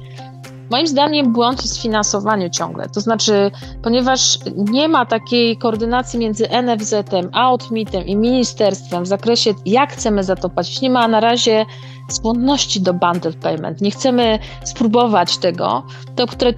Moim 0.70 0.86
zdaniem 0.86 1.32
błąd 1.32 1.62
jest 1.62 1.78
w 1.78 1.82
finansowaniu 1.82 2.50
ciągle. 2.50 2.88
To 2.88 3.00
znaczy, 3.00 3.50
ponieważ 3.82 4.38
nie 4.56 4.88
ma 4.88 5.06
takiej 5.06 5.56
koordynacji 5.56 6.18
między 6.18 6.48
NFZ-em, 6.62 7.30
OutMitem 7.32 8.06
i 8.06 8.16
ministerstwem 8.16 9.04
w 9.04 9.06
zakresie, 9.06 9.54
jak 9.66 9.92
chcemy 9.92 10.24
za 10.24 10.36
to 10.36 10.48
płacić, 10.48 10.80
nie 10.80 10.90
ma 10.90 11.08
na 11.08 11.20
razie 11.20 11.66
skłonności 12.08 12.80
do 12.80 12.94
bundle 12.94 13.32
payment, 13.32 13.80
nie 13.80 13.90
chcemy 13.90 14.38
spróbować 14.64 15.38
tego, 15.38 15.82
to 16.16 16.26
które, 16.26 16.52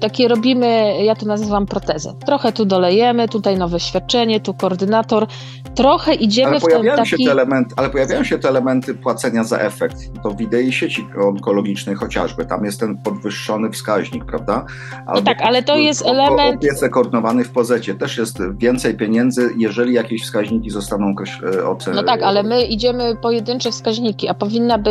takie 0.00 0.28
robimy, 0.28 0.94
ja 1.04 1.14
to 1.14 1.26
nazywam 1.26 1.66
protezę. 1.66 2.14
Trochę 2.26 2.52
tu 2.52 2.64
dolejemy, 2.64 3.28
tutaj 3.28 3.58
nowe 3.58 3.80
świadczenie, 3.80 4.40
tu 4.40 4.54
koordynator, 4.54 5.26
trochę 5.74 6.14
idziemy 6.14 6.50
ale 6.50 6.60
w 6.60 6.64
ten 6.64 6.96
taki... 6.96 7.08
Się 7.08 7.16
te 7.16 7.30
elementy, 7.30 7.74
ale 7.76 7.90
pojawiają 7.90 8.24
się 8.24 8.38
te 8.38 8.48
elementy 8.48 8.94
płacenia 8.94 9.44
za 9.44 9.58
efekt. 9.58 9.96
To 10.22 10.30
w 10.30 10.40
idei 10.40 10.72
sieci 10.72 11.06
onkologicznej 11.24 11.96
chociażby, 11.96 12.46
tam 12.46 12.64
jest 12.64 12.80
ten 12.80 12.98
podwyższony 12.98 13.70
wskaźnik, 13.70 14.24
prawda? 14.24 14.64
Albo 15.06 15.20
no 15.20 15.22
tak, 15.22 15.42
ale 15.42 15.62
to 15.62 15.76
jest 15.76 16.06
element... 16.06 16.56
Opiece 16.56 16.88
koordynowany 16.88 17.44
w 17.44 17.50
pozecie 17.50 17.94
też 17.94 18.18
jest 18.18 18.38
więcej 18.58 18.96
pieniędzy, 18.96 19.50
jeżeli 19.56 19.94
jakieś 19.94 20.22
wskaźniki 20.22 20.70
zostaną 20.70 21.14
e, 21.56 21.66
ocenione. 21.66 22.02
No 22.02 22.08
tak, 22.08 22.22
ale 22.22 22.42
my 22.42 22.64
idziemy 22.64 23.16
pojedyncze 23.22 23.70
wskaźniki, 23.70 24.28
a 24.28 24.34
powinna 24.34 24.78
być 24.78 24.89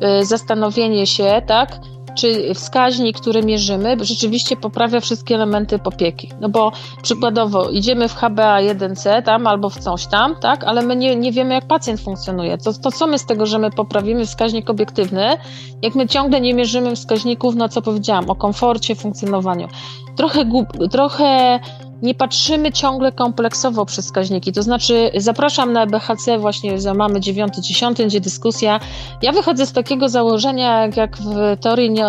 e, 0.00 0.24
zastanowienie 0.24 1.06
się, 1.06 1.42
tak, 1.46 1.78
czy 2.16 2.54
wskaźnik, 2.54 3.20
który 3.20 3.42
mierzymy, 3.42 3.96
rzeczywiście 4.00 4.56
poprawia 4.56 5.00
wszystkie 5.00 5.34
elementy 5.34 5.78
popieki. 5.78 6.30
No 6.40 6.48
bo 6.48 6.72
przykładowo 7.02 7.70
idziemy 7.70 8.08
w 8.08 8.14
HbA1c 8.14 9.22
tam 9.22 9.46
albo 9.46 9.70
w 9.70 9.78
coś 9.78 10.06
tam, 10.06 10.36
tak, 10.40 10.64
ale 10.64 10.82
my 10.82 10.96
nie, 10.96 11.16
nie 11.16 11.32
wiemy, 11.32 11.54
jak 11.54 11.66
pacjent 11.66 12.00
funkcjonuje. 12.00 12.58
To, 12.58 12.72
to 12.72 12.92
co 12.92 13.06
my 13.06 13.18
z 13.18 13.26
tego, 13.26 13.46
że 13.46 13.58
my 13.58 13.70
poprawimy 13.70 14.26
wskaźnik 14.26 14.70
obiektywny, 14.70 15.36
jak 15.82 15.94
my 15.94 16.08
ciągle 16.08 16.40
nie 16.40 16.54
mierzymy 16.54 16.96
wskaźników, 16.96 17.54
no 17.54 17.68
co 17.68 17.82
powiedziałam, 17.82 18.30
o 18.30 18.34
komforcie, 18.34 18.94
funkcjonowaniu. 18.94 19.68
Trochę, 20.16 20.44
trochę 20.90 21.60
nie 22.02 22.14
patrzymy 22.14 22.72
ciągle 22.72 23.12
kompleksowo 23.12 23.86
przez 23.86 24.04
wskaźniki. 24.04 24.52
To 24.52 24.62
znaczy, 24.62 25.10
zapraszam 25.16 25.72
na 25.72 25.86
BHC 25.86 26.38
właśnie 26.38 26.80
za 26.80 26.94
mamy 26.94 27.20
9-10, 27.20 28.06
gdzie 28.06 28.20
dyskusja. 28.20 28.80
Ja 29.22 29.32
wychodzę 29.32 29.66
z 29.66 29.72
takiego 29.72 30.08
założenia, 30.08 30.88
jak, 30.96 31.16
w 31.16 31.56
teorii 31.60 31.90
nie, 31.90 32.04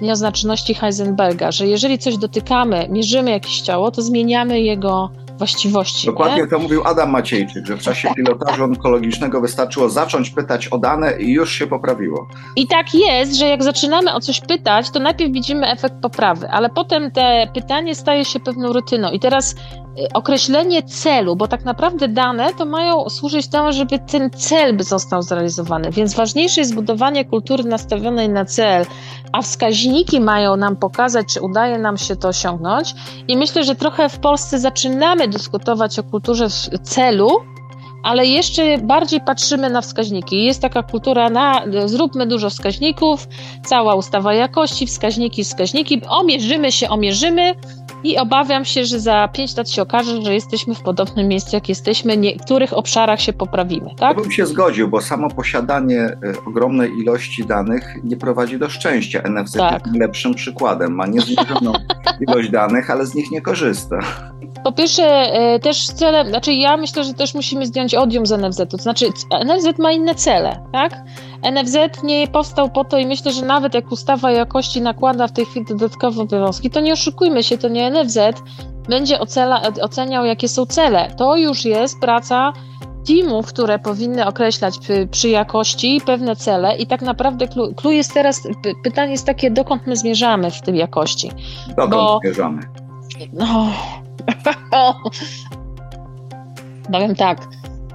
nieoznaczności 0.00 0.74
Heisenberga, 0.74 1.52
że 1.52 1.66
jeżeli 1.66 1.98
coś 1.98 2.16
dotykamy, 2.16 2.86
mierzymy 2.90 3.30
jakieś 3.30 3.60
ciało, 3.60 3.90
to 3.90 4.02
zmieniamy 4.02 4.60
jego 4.60 5.10
właściwości. 5.38 6.06
Dokładnie 6.06 6.42
nie? 6.42 6.46
to 6.46 6.58
mówił 6.58 6.82
Adam 6.84 7.10
Maciejczyk, 7.10 7.66
że 7.66 7.76
w 7.76 7.82
czasie 7.82 8.08
pilotażu 8.16 8.64
onkologicznego 8.64 9.40
wystarczyło 9.40 9.88
zacząć 9.88 10.30
pytać 10.30 10.68
o 10.68 10.78
dane 10.78 11.20
i 11.20 11.32
już 11.32 11.52
się 11.52 11.66
poprawiło. 11.66 12.28
I 12.56 12.66
tak 12.66 12.94
jest, 12.94 13.34
że 13.34 13.46
jak 13.46 13.62
zaczynamy 13.62 14.14
o 14.14 14.20
coś 14.20 14.40
pytać, 14.40 14.90
to 14.90 15.00
najpierw 15.00 15.32
widzimy 15.32 15.70
efekt 15.70 15.94
poprawy, 16.02 16.48
ale 16.50 16.70
potem 16.70 17.10
te 17.10 17.48
pytanie 17.54 17.94
staje 17.94 18.24
się 18.24 18.40
pewną 18.40 18.72
rutyną. 18.72 19.10
I 19.10 19.20
teraz 19.20 19.54
określenie 20.14 20.82
celu, 20.82 21.36
bo 21.36 21.48
tak 21.48 21.64
naprawdę 21.64 22.08
dane 22.08 22.54
to 22.54 22.64
mają 22.64 23.08
służyć 23.08 23.48
temu, 23.48 23.72
żeby 23.72 23.98
ten 23.98 24.30
cel 24.30 24.76
by 24.76 24.84
został 24.84 25.22
zrealizowany. 25.22 25.90
Więc 25.90 26.14
ważniejsze 26.14 26.60
jest 26.60 26.74
budowanie 26.74 27.24
kultury 27.24 27.64
nastawionej 27.64 28.28
na 28.28 28.44
cel, 28.44 28.86
a 29.32 29.42
wskaźniki 29.42 30.20
mają 30.20 30.56
nam 30.56 30.76
pokazać, 30.76 31.26
czy 31.34 31.40
udaje 31.40 31.78
nam 31.78 31.98
się 31.98 32.16
to 32.16 32.28
osiągnąć. 32.28 32.94
I 33.28 33.36
myślę, 33.36 33.64
że 33.64 33.74
trochę 33.74 34.08
w 34.08 34.18
Polsce 34.18 34.58
zaczynamy 34.58 35.28
dyskutować 35.28 35.98
o 35.98 36.02
kulturze 36.02 36.48
celu, 36.82 37.28
ale 38.04 38.26
jeszcze 38.26 38.78
bardziej 38.78 39.20
patrzymy 39.20 39.70
na 39.70 39.80
wskaźniki. 39.80 40.44
Jest 40.44 40.62
taka 40.62 40.82
kultura 40.82 41.30
na 41.30 41.62
zróbmy 41.86 42.26
dużo 42.26 42.50
wskaźników, 42.50 43.28
cała 43.64 43.94
ustawa 43.94 44.34
jakości, 44.34 44.86
wskaźniki, 44.86 45.44
wskaźniki, 45.44 46.02
omierzymy 46.08 46.72
się, 46.72 46.88
omierzymy, 46.88 47.54
i 48.04 48.18
obawiam 48.18 48.64
się, 48.64 48.84
że 48.84 49.00
za 49.00 49.28
5 49.28 49.56
lat 49.56 49.70
się 49.70 49.82
okaże, 49.82 50.22
że 50.22 50.34
jesteśmy 50.34 50.74
w 50.74 50.82
podobnym 50.82 51.28
miejscu, 51.28 51.56
jak 51.56 51.68
jesteśmy, 51.68 52.16
w 52.16 52.18
niektórych 52.18 52.72
obszarach 52.72 53.20
się 53.20 53.32
poprawimy. 53.32 53.90
Tak? 53.96 54.16
Ja 54.16 54.22
bym 54.22 54.32
się 54.32 54.46
zgodził, 54.46 54.88
bo 54.88 55.00
samo 55.00 55.30
posiadanie 55.30 56.00
e, 56.00 56.18
ogromnej 56.46 56.98
ilości 56.98 57.46
danych 57.46 57.96
nie 58.04 58.16
prowadzi 58.16 58.58
do 58.58 58.68
szczęścia. 58.68 59.22
NFZ 59.22 59.52
tak. 59.52 59.86
jest 59.86 59.98
lepszym 59.98 60.34
przykładem. 60.34 60.94
Ma 60.94 61.06
niezmierzoną 61.06 61.72
ilość 62.28 62.50
danych, 62.50 62.90
ale 62.90 63.06
z 63.06 63.14
nich 63.14 63.30
nie 63.30 63.40
korzysta. 63.40 63.98
Po 64.64 64.72
pierwsze, 64.72 65.04
e, 65.04 65.60
też 65.60 65.86
cele, 65.86 66.28
znaczy 66.28 66.52
ja 66.52 66.76
myślę, 66.76 67.04
że 67.04 67.14
też 67.14 67.34
musimy 67.34 67.66
zdjąć 67.66 67.94
odium 67.94 68.26
z 68.26 68.32
NFZ-u. 68.32 68.66
To 68.66 68.76
znaczy, 68.76 69.06
NFZ 69.44 69.78
ma 69.78 69.92
inne 69.92 70.14
cele, 70.14 70.60
tak? 70.72 70.92
NFZ 71.42 72.02
nie 72.02 72.28
powstał 72.28 72.70
po 72.70 72.84
to 72.84 72.98
i 72.98 73.06
myślę, 73.06 73.32
że 73.32 73.44
nawet 73.44 73.74
jak 73.74 73.92
ustawa 73.92 74.30
jakości 74.30 74.80
nakłada 74.80 75.26
w 75.26 75.32
tej 75.32 75.44
chwili 75.46 75.66
dodatkowe 75.66 76.22
obowiązki, 76.22 76.70
to 76.70 76.80
nie 76.80 76.92
oszukujmy 76.92 77.42
się, 77.42 77.58
to 77.58 77.68
nie 77.68 77.90
NFZ 77.90 78.18
będzie 78.88 79.20
ocela, 79.20 79.62
oceniał, 79.82 80.24
jakie 80.24 80.48
są 80.48 80.66
cele. 80.66 81.10
To 81.16 81.36
już 81.36 81.64
jest 81.64 82.00
praca 82.00 82.52
teamów, 83.06 83.46
które 83.46 83.78
powinny 83.78 84.26
określać 84.26 84.78
przy, 84.78 85.08
przy 85.10 85.28
jakości 85.28 86.00
pewne 86.06 86.36
cele 86.36 86.76
i 86.76 86.86
tak 86.86 87.02
naprawdę 87.02 87.48
clue, 87.76 87.92
jest 87.92 88.14
teraz, 88.14 88.48
pytanie 88.84 89.12
jest 89.12 89.26
takie, 89.26 89.50
dokąd 89.50 89.86
my 89.86 89.96
zmierzamy 89.96 90.50
w 90.50 90.62
tej 90.62 90.76
jakości. 90.76 91.30
Dokąd 91.68 91.90
Bo, 91.90 92.20
zmierzamy? 92.22 92.62
No, 93.32 93.66
powiem 96.92 97.14
tak, 97.14 97.38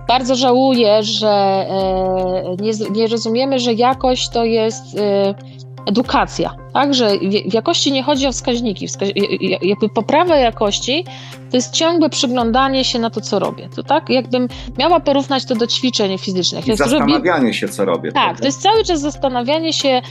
bardzo 0.07 0.35
żałuję, 0.35 1.03
że 1.03 1.29
e, 1.29 2.55
nie, 2.59 2.71
nie 2.91 3.07
rozumiemy, 3.07 3.59
że 3.59 3.73
jakość 3.73 4.29
to 4.29 4.45
jest 4.45 4.97
e, 4.97 5.35
edukacja. 5.85 6.55
Także 6.73 7.17
w 7.49 7.53
jakości 7.53 7.91
nie 7.91 8.03
chodzi 8.03 8.27
o 8.27 8.31
wskaźniki. 8.31 8.87
jakby 9.61 9.89
poprawa 9.89 10.35
jakości 10.35 11.05
to 11.51 11.57
jest 11.57 11.73
ciągłe 11.73 12.09
przyglądanie 12.09 12.83
się 12.83 12.99
na 12.99 13.09
to, 13.09 13.21
co 13.21 13.39
robię. 13.39 13.69
To 13.75 13.83
tak, 13.83 14.09
jakbym 14.09 14.47
miała 14.77 14.99
porównać 14.99 15.45
to 15.45 15.55
do 15.55 15.67
ćwiczeń 15.67 16.17
fizycznych. 16.17 16.67
I 16.67 16.75
zastanawianie 16.75 17.53
się, 17.53 17.67
co 17.67 17.85
robię. 17.85 18.11
Tak, 18.11 18.39
to 18.39 18.45
jest 18.45 18.61
cały 18.61 18.83
czas 18.83 19.01
zastanawianie 19.01 19.73
się, 19.73 20.01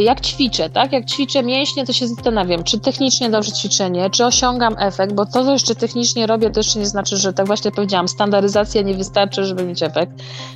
jak 0.00 0.20
ćwiczę, 0.20 0.70
tak? 0.70 0.92
Jak 0.92 1.04
ćwiczę 1.04 1.42
mięśnie, 1.42 1.86
to 1.86 1.92
się 1.92 2.08
zastanawiam, 2.08 2.64
czy 2.64 2.80
technicznie 2.80 3.30
dobrze 3.30 3.52
ćwiczenie, 3.52 4.10
czy 4.10 4.26
osiągam 4.26 4.76
efekt, 4.78 5.12
bo 5.12 5.26
to, 5.26 5.44
co 5.44 5.52
jeszcze 5.52 5.74
technicznie 5.74 6.26
robię, 6.26 6.50
to 6.50 6.60
jeszcze 6.60 6.78
nie 6.78 6.86
znaczy, 6.86 7.16
że 7.16 7.32
tak 7.32 7.46
właśnie 7.46 7.70
powiedziałam, 7.70 8.08
standaryzacja 8.08 8.82
nie 8.82 8.94
wystarczy, 8.94 9.44
żeby 9.44 9.64
mieć 9.64 9.82
efekt. 9.82 10.12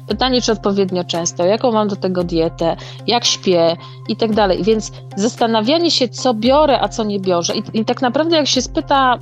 Pytanie, 0.09 0.42
czy 0.42 0.52
odpowiednio 0.52 1.04
często, 1.04 1.44
jaką 1.44 1.72
mam 1.72 1.88
do 1.88 1.96
tego 1.96 2.24
dietę, 2.24 2.76
jak 3.07 3.24
śpię 3.24 3.76
i 4.09 4.16
tak 4.16 4.35
dalej. 4.35 4.62
Więc 4.62 4.92
zastanawianie 5.16 5.90
się, 5.90 6.09
co 6.09 6.35
biorę, 6.35 6.81
a 6.81 6.88
co 6.88 7.04
nie 7.04 7.20
biorę. 7.20 7.54
I, 7.54 7.81
i 7.81 7.85
tak 7.85 8.02
naprawdę, 8.02 8.37
jak 8.37 8.46
się 8.46 8.62
spyta 8.62 9.18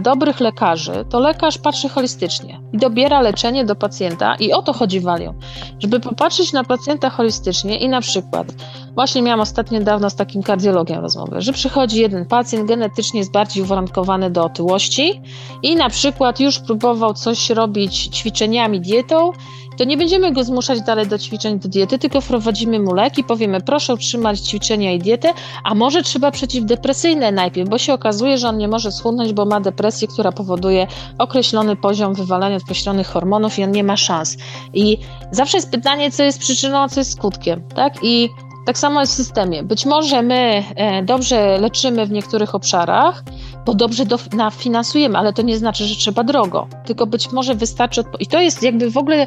dobrych 0.00 0.40
lekarzy, 0.40 1.04
to 1.10 1.20
lekarz 1.20 1.58
patrzy 1.58 1.88
holistycznie 1.88 2.60
i 2.72 2.78
dobiera 2.78 3.20
leczenie 3.20 3.64
do 3.64 3.74
pacjenta 3.74 4.34
i 4.34 4.52
o 4.52 4.62
to 4.62 4.72
chodzi 4.72 5.00
walią, 5.00 5.34
żeby 5.78 6.00
popatrzeć 6.00 6.52
na 6.52 6.64
pacjenta 6.64 7.10
holistycznie 7.10 7.78
i 7.78 7.88
na 7.88 8.00
przykład 8.00 8.46
Właśnie 8.94 9.22
miałam 9.22 9.33
ostatnio 9.40 9.78
niedawno 9.78 10.10
z 10.10 10.14
takim 10.14 10.42
kardiologiem 10.42 11.00
rozmowę, 11.00 11.42
że 11.42 11.52
przychodzi 11.52 12.00
jeden 12.00 12.26
pacjent 12.26 12.68
genetycznie 12.68 13.20
jest 13.20 13.32
bardziej 13.32 13.62
uwarunkowany 13.62 14.30
do 14.30 14.44
otyłości 14.44 15.20
i 15.62 15.76
na 15.76 15.90
przykład 15.90 16.40
już 16.40 16.58
próbował 16.58 17.14
coś 17.14 17.50
robić 17.50 17.96
ćwiczeniami, 17.96 18.80
dietą, 18.80 19.32
to 19.76 19.84
nie 19.84 19.96
będziemy 19.96 20.32
go 20.32 20.44
zmuszać 20.44 20.82
dalej 20.82 21.06
do 21.06 21.18
ćwiczeń, 21.18 21.58
do 21.58 21.68
diety, 21.68 21.98
tylko 21.98 22.20
wprowadzimy 22.20 22.80
mu 22.80 22.94
leki, 22.94 23.24
powiemy 23.24 23.60
proszę 23.60 23.94
utrzymać 23.94 24.40
ćwiczenia 24.40 24.92
i 24.92 24.98
dietę, 24.98 25.32
a 25.64 25.74
może 25.74 26.02
trzeba 26.02 26.30
przeciwdepresyjne 26.30 27.32
najpierw, 27.32 27.70
bo 27.70 27.78
się 27.78 27.94
okazuje, 27.94 28.38
że 28.38 28.48
on 28.48 28.58
nie 28.58 28.68
może 28.68 28.92
schudnąć, 28.92 29.32
bo 29.32 29.44
ma 29.44 29.60
depresję, 29.60 30.08
która 30.08 30.32
powoduje 30.32 30.86
określony 31.18 31.76
poziom 31.76 32.14
wywalania 32.14 32.56
określonych 32.56 33.06
hormonów 33.06 33.58
i 33.58 33.64
on 33.64 33.72
nie 33.72 33.84
ma 33.84 33.96
szans. 33.96 34.36
I 34.74 34.98
zawsze 35.30 35.56
jest 35.56 35.70
pytanie, 35.70 36.10
co 36.10 36.22
jest 36.22 36.38
przyczyną, 36.38 36.78
a 36.78 36.88
co 36.88 37.00
jest 37.00 37.12
skutkiem, 37.12 37.62
tak? 37.74 37.94
I 38.02 38.30
tak 38.64 38.78
samo 38.78 39.00
jest 39.00 39.12
w 39.12 39.16
systemie. 39.16 39.62
Być 39.62 39.86
może 39.86 40.22
my 40.22 40.64
e, 40.76 41.02
dobrze 41.02 41.58
leczymy 41.58 42.06
w 42.06 42.10
niektórych 42.10 42.54
obszarach, 42.54 43.24
bo 43.66 43.74
dobrze 43.74 44.04
finansujemy, 44.52 45.18
ale 45.18 45.32
to 45.32 45.42
nie 45.42 45.58
znaczy, 45.58 45.84
że 45.84 45.96
trzeba 45.96 46.24
drogo. 46.24 46.66
Tylko 46.86 47.06
być 47.06 47.32
może 47.32 47.54
wystarczy. 47.54 48.04
I 48.20 48.26
to 48.26 48.40
jest 48.40 48.62
jakby 48.62 48.90
w 48.90 48.96
ogóle. 48.96 49.26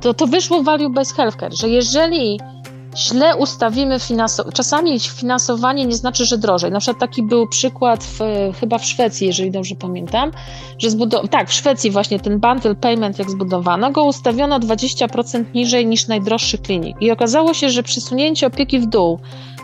To, 0.00 0.14
to 0.14 0.26
wyszło 0.26 0.62
w 0.62 0.64
Value 0.64 0.90
Based 0.90 1.16
Healthcare, 1.16 1.56
że 1.56 1.68
jeżeli 1.68 2.40
źle 2.96 3.36
ustawimy 3.36 4.00
finansowanie. 4.00 4.52
Czasami 4.52 5.00
finansowanie 5.00 5.86
nie 5.86 5.96
znaczy, 5.96 6.24
że 6.24 6.38
drożej. 6.38 6.70
Na 6.70 6.80
przykład 6.80 7.00
taki 7.00 7.22
był 7.22 7.48
przykład 7.48 8.04
w, 8.04 8.18
chyba 8.60 8.78
w 8.78 8.84
Szwecji, 8.84 9.26
jeżeli 9.26 9.50
dobrze 9.50 9.74
pamiętam, 9.74 10.30
że 10.78 10.90
zbudow... 10.90 11.28
tak, 11.28 11.48
w 11.48 11.52
Szwecji 11.52 11.90
właśnie 11.90 12.20
ten 12.20 12.40
bundle 12.40 12.74
payment 12.74 13.18
jak 13.18 13.30
zbudowano, 13.30 13.90
go 13.90 14.04
ustawiono 14.04 14.60
20% 14.60 15.44
niżej 15.54 15.86
niż 15.86 16.08
najdroższy 16.08 16.58
klinik. 16.58 16.96
I 17.00 17.10
okazało 17.10 17.54
się, 17.54 17.70
że 17.70 17.82
przesunięcie 17.82 18.46
opieki 18.46 18.78
w 18.78 18.86
dół 18.86 19.18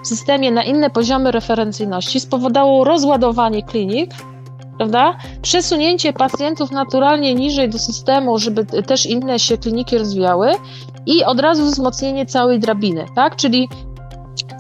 w 0.05 0.09
systemie 0.09 0.51
na 0.51 0.65
inne 0.65 0.91
poziomy 0.91 1.31
referencyjności 1.31 2.21
spowodowało 2.21 2.85
rozładowanie 2.85 3.63
klinik, 3.63 4.11
prawda? 4.77 5.17
Przesunięcie 5.43 6.13
pacjentów 6.13 6.71
naturalnie 6.71 7.35
niżej 7.35 7.69
do 7.69 7.79
systemu, 7.79 8.39
żeby 8.39 8.65
też 8.65 9.07
inne 9.07 9.39
się 9.39 9.59
kliniki 9.59 9.99
rozwijały 9.99 10.51
i 11.07 11.25
od 11.25 11.41
razu 11.41 11.65
wzmocnienie 11.65 12.27
całej 12.27 12.61
drabiny, 12.61 13.07
tak? 13.15 13.37
Czyli 13.37 13.69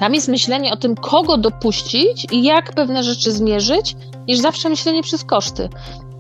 tam 0.01 0.15
jest 0.15 0.29
myślenie 0.29 0.73
o 0.73 0.77
tym, 0.77 0.95
kogo 0.95 1.37
dopuścić 1.37 2.27
i 2.33 2.43
jak 2.43 2.73
pewne 2.73 3.03
rzeczy 3.03 3.33
zmierzyć, 3.33 3.97
niż 4.29 4.39
zawsze 4.39 4.69
myślenie 4.69 5.03
przez 5.03 5.25
koszty. 5.25 5.69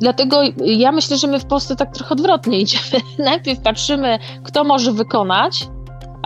Dlatego 0.00 0.40
ja 0.56 0.92
myślę, 0.92 1.16
że 1.16 1.26
my 1.26 1.40
w 1.40 1.46
Polsce 1.46 1.76
tak 1.76 1.94
trochę 1.94 2.12
odwrotnie 2.12 2.60
idziemy. 2.62 3.02
Najpierw 3.18 3.60
patrzymy, 3.60 4.18
kto 4.44 4.64
może 4.64 4.92
wykonać, 4.92 5.68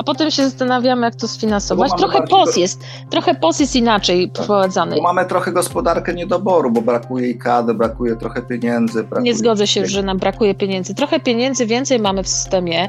a 0.01 0.03
potem 0.03 0.31
się 0.31 0.45
zastanawiamy, 0.45 1.07
jak 1.07 1.15
to 1.15 1.29
sfinansować. 1.29 1.93
Trochę 1.99 2.23
POS 2.23 2.55
do... 2.55 2.61
jest, 2.61 2.85
trochę 3.11 3.35
POS 3.35 3.61
jest 3.61 3.77
inaczej 3.77 4.31
tak. 4.31 4.47
prowadzany. 4.47 4.97
Bo 4.97 5.03
mamy 5.03 5.27
trochę 5.27 5.53
gospodarkę 5.53 6.15
niedoboru, 6.15 6.71
bo 6.71 6.83
brakuje 6.83 7.31
i 7.31 7.39
kady, 7.39 7.75
brakuje 7.75 8.17
trochę 8.17 8.43
pieniędzy. 8.43 9.03
Brakuje 9.05 9.33
nie 9.33 9.35
zgodzę 9.39 9.67
się, 9.67 9.87
że 9.87 10.03
nam 10.03 10.19
brakuje 10.19 10.55
pieniędzy. 10.55 10.95
Trochę 10.95 11.21
pieniędzy 11.21 11.67
więcej 11.67 11.99
mamy 11.99 12.23
w 12.23 12.29
systemie. 12.29 12.89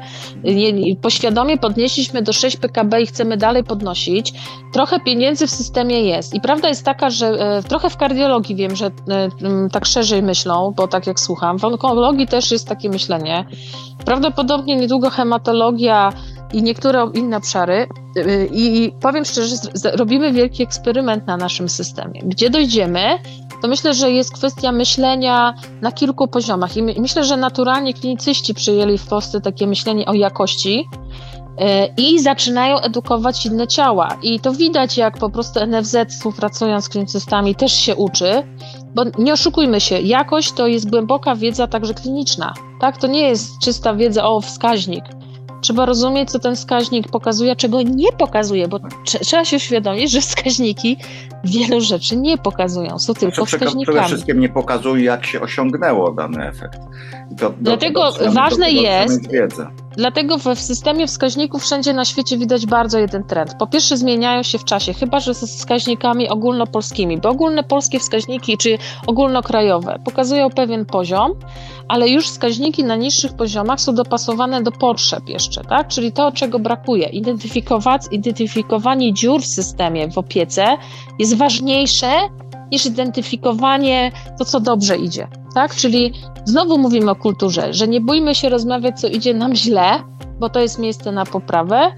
Poświadomie 1.02 1.58
podnieśliśmy 1.58 2.22
do 2.22 2.32
6 2.32 2.56
PKB 2.56 3.02
i 3.02 3.06
chcemy 3.06 3.36
dalej 3.36 3.64
podnosić. 3.64 4.32
Trochę 4.72 5.00
pieniędzy 5.00 5.46
w 5.46 5.50
systemie 5.50 6.02
jest. 6.02 6.34
I 6.34 6.40
prawda 6.40 6.68
jest 6.68 6.84
taka, 6.84 7.10
że 7.10 7.26
e, 7.26 7.62
trochę 7.62 7.90
w 7.90 7.96
kardiologii 7.96 8.56
wiem, 8.56 8.76
że 8.76 8.86
e, 8.86 8.90
tak 9.72 9.86
szerzej 9.86 10.22
myślą, 10.22 10.74
bo 10.76 10.88
tak 10.88 11.06
jak 11.06 11.20
słucham, 11.20 11.58
w 11.58 11.64
onkologii 11.64 12.26
też 12.26 12.50
jest 12.50 12.68
takie 12.68 12.88
myślenie. 12.88 13.44
Prawdopodobnie 14.04 14.76
niedługo 14.76 15.10
hematologia 15.10 16.12
i 16.52 16.62
niektóre 16.62 17.10
inne 17.14 17.36
obszary. 17.36 17.86
Y, 18.16 18.48
I 18.52 18.92
powiem 19.00 19.24
szczerze, 19.24 19.56
robimy 19.92 20.32
wielki 20.32 20.62
eksperyment 20.62 21.26
na 21.26 21.36
naszym 21.36 21.68
systemie. 21.68 22.20
Gdzie 22.24 22.50
dojdziemy, 22.50 23.18
to 23.62 23.68
myślę, 23.68 23.94
że 23.94 24.10
jest 24.10 24.32
kwestia 24.32 24.72
myślenia 24.72 25.54
na 25.80 25.92
kilku 25.92 26.28
poziomach. 26.28 26.76
I 26.76 26.82
myślę, 26.82 27.24
że 27.24 27.36
naturalnie 27.36 27.94
klinicyści 27.94 28.54
przyjęli 28.54 28.98
w 28.98 29.06
Polsce 29.06 29.40
takie 29.40 29.66
myślenie 29.66 30.06
o 30.06 30.14
jakości 30.14 30.88
y, 30.88 32.02
i 32.02 32.20
zaczynają 32.20 32.80
edukować 32.80 33.46
inne 33.46 33.66
ciała. 33.66 34.16
I 34.22 34.40
to 34.40 34.52
widać, 34.52 34.96
jak 34.96 35.18
po 35.18 35.30
prostu 35.30 35.60
NFZ 35.66 35.96
współpracując 36.08 36.84
z 36.84 36.88
klinicystami 36.88 37.54
też 37.54 37.72
się 37.72 37.96
uczy, 37.96 38.42
bo 38.94 39.02
nie 39.18 39.32
oszukujmy 39.32 39.80
się, 39.80 40.00
jakość 40.00 40.52
to 40.52 40.66
jest 40.66 40.90
głęboka 40.90 41.36
wiedza 41.36 41.66
także 41.66 41.94
kliniczna. 41.94 42.54
Tak? 42.80 42.96
To 42.96 43.06
nie 43.06 43.20
jest 43.28 43.58
czysta 43.58 43.94
wiedza 43.94 44.24
o 44.24 44.40
wskaźnik. 44.40 45.04
Trzeba 45.62 45.86
rozumieć, 45.86 46.30
co 46.30 46.38
ten 46.38 46.56
wskaźnik 46.56 47.08
pokazuje, 47.08 47.56
czego 47.56 47.82
nie 47.82 48.12
pokazuje, 48.12 48.68
bo 48.68 48.80
trzeba 49.04 49.44
się 49.44 49.56
uświadomić, 49.56 50.10
że 50.10 50.20
wskaźniki 50.20 50.96
wielu 51.44 51.80
rzeczy 51.80 52.16
nie 52.16 52.38
pokazują, 52.38 52.98
są 52.98 53.14
tylko 53.14 53.34
znaczy, 53.34 53.56
wskaźnikami. 53.56 53.98
Przede 53.98 54.06
wszystkim 54.06 54.40
nie 54.40 54.48
pokazują, 54.48 54.96
jak 54.96 55.26
się 55.26 55.40
osiągnęło 55.40 56.12
dany 56.12 56.48
efekt. 56.48 56.78
To, 57.38 57.52
Dlatego 57.60 58.12
do, 58.12 58.32
ważne 58.32 58.70
jest, 58.70 59.20
Dlatego 59.96 60.38
w 60.38 60.58
systemie 60.58 61.06
wskaźników 61.06 61.62
wszędzie 61.62 61.92
na 61.92 62.04
świecie 62.04 62.38
widać 62.38 62.66
bardzo 62.66 62.98
jeden 62.98 63.24
trend. 63.24 63.54
Po 63.58 63.66
pierwsze 63.66 63.96
zmieniają 63.96 64.42
się 64.42 64.58
w 64.58 64.64
czasie, 64.64 64.92
chyba 64.94 65.20
że 65.20 65.34
z 65.34 65.56
wskaźnikami 65.56 66.28
ogólnopolskimi, 66.28 67.18
bo 67.18 67.28
ogólne 67.28 67.64
polskie 67.64 67.98
wskaźniki 67.98 68.58
czy 68.58 68.78
ogólnokrajowe 69.06 69.98
pokazują 70.04 70.50
pewien 70.50 70.86
poziom, 70.86 71.32
ale 71.88 72.08
już 72.08 72.26
wskaźniki 72.26 72.84
na 72.84 72.96
niższych 72.96 73.32
poziomach 73.32 73.80
są 73.80 73.94
dopasowane 73.94 74.62
do 74.62 74.72
potrzeb 74.72 75.28
jeszcze, 75.28 75.64
tak? 75.64 75.88
Czyli 75.88 76.12
to, 76.12 76.32
czego 76.32 76.58
brakuje. 76.58 77.08
Identyfikowanie 78.12 79.12
dziur 79.12 79.42
w 79.42 79.46
systemie, 79.46 80.10
w 80.10 80.18
opiece 80.18 80.76
jest 81.18 81.36
ważniejsze 81.36 82.12
niż 82.72 82.86
identyfikowanie 82.86 84.12
to, 84.38 84.44
co 84.44 84.60
dobrze 84.60 84.96
idzie. 84.96 85.28
Tak? 85.54 85.74
Czyli 85.74 86.12
znowu 86.44 86.78
mówimy 86.78 87.10
o 87.10 87.16
kulturze, 87.16 87.74
że 87.74 87.88
nie 87.88 88.00
bójmy 88.00 88.34
się 88.34 88.48
rozmawiać, 88.48 89.00
co 89.00 89.08
idzie 89.08 89.34
nam 89.34 89.54
źle, 89.54 90.02
bo 90.40 90.48
to 90.48 90.60
jest 90.60 90.78
miejsce 90.78 91.12
na 91.12 91.26
poprawę, 91.26 91.92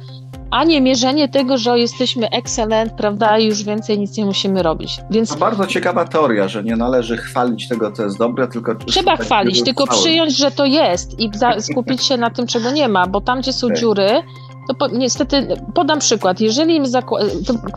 a 0.50 0.64
nie 0.64 0.80
mierzenie 0.80 1.28
tego, 1.28 1.58
że 1.58 1.78
jesteśmy 1.78 2.30
excellent, 2.30 2.92
prawda, 2.92 3.38
i 3.38 3.46
już 3.46 3.62
więcej 3.62 3.98
nic 3.98 4.16
nie 4.16 4.24
musimy 4.24 4.62
robić. 4.62 5.00
Więc... 5.10 5.30
To 5.30 5.36
bardzo 5.36 5.66
ciekawa 5.66 6.04
teoria, 6.04 6.48
że 6.48 6.64
nie 6.64 6.76
należy 6.76 7.16
chwalić 7.16 7.68
tego, 7.68 7.92
co 7.92 8.02
jest 8.02 8.18
dobre, 8.18 8.48
tylko... 8.48 8.74
Trzeba 8.74 9.16
chwalić, 9.16 9.62
tylko 9.62 9.86
przyjąć, 9.86 10.36
że 10.36 10.50
to 10.50 10.64
jest 10.64 11.20
i 11.20 11.30
skupić 11.58 12.02
się 12.02 12.16
na 12.16 12.30
tym, 12.30 12.46
czego 12.46 12.70
nie 12.70 12.88
ma, 12.88 13.06
bo 13.06 13.20
tam, 13.20 13.40
gdzie 13.40 13.52
są 13.52 13.66
okay. 13.66 13.78
dziury, 13.78 14.22
to 14.68 14.74
po, 14.74 14.86
niestety, 14.86 15.48
podam 15.74 15.98
przykład. 15.98 16.40
Jeżeli 16.40 16.76
im 16.76 16.84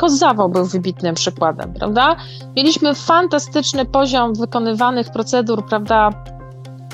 zawał 0.08 0.50
był 0.50 0.66
wybitnym 0.66 1.16
przykładem, 1.16 1.74
prawda? 1.74 2.16
Mieliśmy 2.56 2.96
fantastyczny 2.96 3.86
poziom 3.86 4.34
wykonywanych 4.34 5.12
procedur, 5.12 5.66
prawda? 5.66 6.24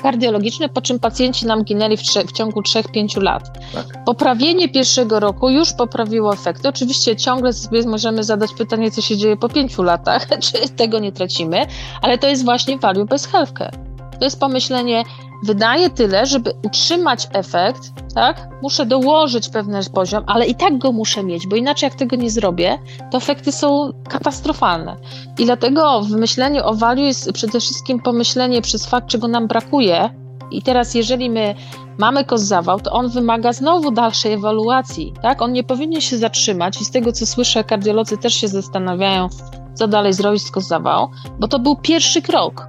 kardiologiczny, 0.04 0.70
po 0.70 0.82
czym 0.82 1.00
pacjenci 1.00 1.46
nam 1.46 1.64
ginęli 1.64 1.98
w, 1.98 2.02
w 2.02 2.32
ciągu 2.32 2.62
3-5 2.62 3.22
lat. 3.22 3.44
Tak. 3.74 4.04
Poprawienie 4.06 4.70
pierwszego 4.70 5.20
roku 5.20 5.50
już 5.50 5.74
poprawiło 5.74 6.34
efekty. 6.34 6.70
Oczywiście 6.70 7.16
ciągle 7.16 7.54
sobie 7.54 7.88
możemy 7.88 8.24
zadać 8.24 8.54
pytanie, 8.54 8.92
co 8.92 9.02
się 9.02 9.18
dzieje 9.18 9.38
po 9.38 9.50
5 9.50 9.78
latach, 9.78 10.28
czy 10.44 10.70
tego 10.70 11.00
nie 11.00 11.12
tracimy, 11.12 11.66
ale 12.02 12.18
to 12.18 12.28
jest 12.28 12.44
właśnie 12.46 12.78
value 12.78 13.06
based 13.06 13.32
healthcare. 13.32 13.76
To 14.20 14.26
jest 14.26 14.40
pomyślenie, 14.40 15.04
wydaje 15.44 15.90
tyle, 15.90 16.26
żeby 16.26 16.54
utrzymać 16.66 17.28
efekt, 17.34 17.82
tak? 18.16 18.50
Muszę 18.62 18.86
dołożyć 18.86 19.50
pewien 19.50 19.84
poziom, 19.94 20.24
ale 20.28 20.46
i 20.46 20.56
tak 20.56 20.78
go 20.78 20.92
muszę 20.92 21.24
mieć, 21.24 21.48
bo 21.48 21.56
inaczej 21.56 21.88
jak 21.88 22.00
tego 22.00 22.16
nie 22.16 22.30
zrobię, 22.30 22.80
to 23.12 23.18
efekty 23.18 23.52
są 23.52 23.92
katastrofalne. 24.10 24.96
I 25.40 25.46
dlatego 25.46 26.02
w 26.02 26.12
myśleniu 26.12 26.62
o 26.66 26.74
value 26.74 27.02
jest 27.02 27.32
przede 27.32 27.60
wszystkim 27.60 28.00
pomyślenie 28.00 28.62
przez 28.62 28.86
fakt, 28.86 29.08
czego 29.08 29.28
nam 29.28 29.48
brakuje. 29.48 30.10
I 30.52 30.62
teraz, 30.62 30.94
jeżeli 30.96 31.30
my 31.30 31.56
mamy 31.98 32.26
kost 32.26 32.46
zawał, 32.46 32.80
to 32.80 32.92
on 32.92 33.10
wymaga 33.10 33.54
znowu 33.54 33.92
dalszej 33.92 34.34
ewaluacji, 34.34 35.14
tak? 35.22 35.42
On 35.42 35.52
nie 35.54 35.64
powinien 35.64 36.02
się 36.02 36.18
zatrzymać 36.18 36.82
i 36.82 36.86
z 36.86 36.92
tego, 36.92 37.12
co 37.12 37.26
słyszę, 37.26 37.64
kardiolodzy 37.64 38.18
też 38.18 38.34
się 38.34 38.48
zastanawiają, 38.48 39.30
co 39.74 39.88
dalej 39.88 40.14
zrobić 40.14 40.44
z 40.44 40.52
kost 40.52 40.68
zawał, 40.68 41.10
bo 41.40 41.48
to 41.48 41.60
był 41.60 41.76
pierwszy 41.76 42.22
krok 42.22 42.68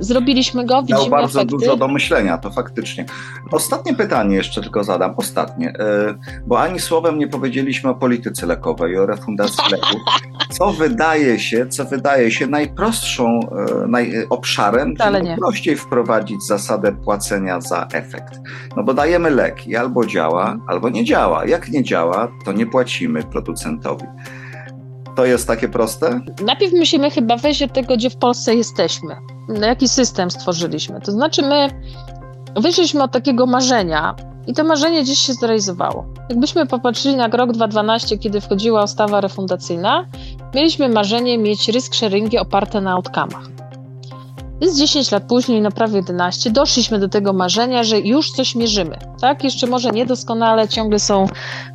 zrobiliśmy 0.00 0.66
go, 0.66 0.82
widzimy 0.82 1.00
Miał 1.00 1.10
bardzo 1.10 1.40
efekty. 1.40 1.56
dużo 1.58 1.76
do 1.76 1.88
myślenia, 1.88 2.38
to 2.38 2.50
faktycznie. 2.50 3.06
Ostatnie 3.52 3.94
pytanie 3.94 4.36
jeszcze 4.36 4.62
tylko 4.62 4.84
zadam, 4.84 5.14
ostatnie, 5.16 5.68
e, 5.68 6.14
bo 6.46 6.60
ani 6.60 6.80
słowem 6.80 7.18
nie 7.18 7.28
powiedzieliśmy 7.28 7.90
o 7.90 7.94
polityce 7.94 8.46
lekowej 8.46 8.98
o 8.98 9.06
refundacji 9.06 9.64
leków, 9.72 10.00
co 10.50 10.72
wydaje 10.72 11.38
się, 11.38 11.66
co 11.66 11.84
wydaje 11.84 12.30
się 12.30 12.46
najprostszą 12.46 13.40
e, 13.82 13.86
naj, 13.86 14.12
obszarem, 14.30 14.94
Wcale 14.94 15.22
najprościej 15.22 15.76
wprowadzić 15.76 16.46
zasadę 16.46 16.92
płacenia 16.92 17.60
za 17.60 17.86
efekt. 17.92 18.40
No 18.76 18.82
bo 18.82 18.94
dajemy 18.94 19.30
lek 19.30 19.66
i 19.66 19.76
albo 19.76 20.06
działa, 20.06 20.58
albo 20.66 20.88
nie 20.88 21.04
działa. 21.04 21.46
Jak 21.46 21.68
nie 21.68 21.82
działa, 21.82 22.28
to 22.44 22.52
nie 22.52 22.66
płacimy 22.66 23.22
producentowi. 23.22 24.04
To 25.16 25.24
jest 25.24 25.46
takie 25.46 25.68
proste? 25.68 26.20
Najpierw 26.44 26.72
musimy 26.72 27.10
chyba 27.10 27.36
wejść 27.36 27.62
od 27.62 27.72
tego, 27.72 27.96
gdzie 27.96 28.10
w 28.10 28.16
Polsce 28.16 28.54
jesteśmy. 28.54 29.16
Jaki 29.48 29.88
system 29.88 30.30
stworzyliśmy. 30.30 31.00
To 31.00 31.12
znaczy, 31.12 31.42
my 31.42 31.68
wyszliśmy 32.56 33.02
od 33.02 33.12
takiego 33.12 33.46
marzenia 33.46 34.14
i 34.46 34.54
to 34.54 34.64
marzenie 34.64 35.04
dziś 35.04 35.18
się 35.18 35.32
zrealizowało. 35.32 36.04
Jakbyśmy 36.28 36.66
popatrzyli 36.66 37.16
na 37.16 37.26
rok 37.26 37.52
2012, 37.52 38.18
kiedy 38.18 38.40
wchodziła 38.40 38.84
ustawa 38.84 39.20
refundacyjna, 39.20 40.06
mieliśmy 40.54 40.88
marzenie 40.88 41.38
mieć 41.38 41.68
risk 41.68 41.94
sharingi 41.94 42.38
oparte 42.38 42.80
na 42.80 42.96
outcome'ach. 42.96 43.67
Jest 44.60 44.78
10 44.78 45.10
lat 45.10 45.22
później, 45.28 45.60
na 45.60 45.70
prawie 45.70 45.96
11, 45.96 46.50
doszliśmy 46.50 46.98
do 46.98 47.08
tego 47.08 47.32
marzenia, 47.32 47.84
że 47.84 47.98
już 47.98 48.30
coś 48.30 48.54
mierzymy. 48.54 48.96
Tak, 49.20 49.44
jeszcze 49.44 49.66
może 49.66 49.90
niedoskonale, 49.90 50.68
ciągle 50.68 50.98
są 50.98 51.26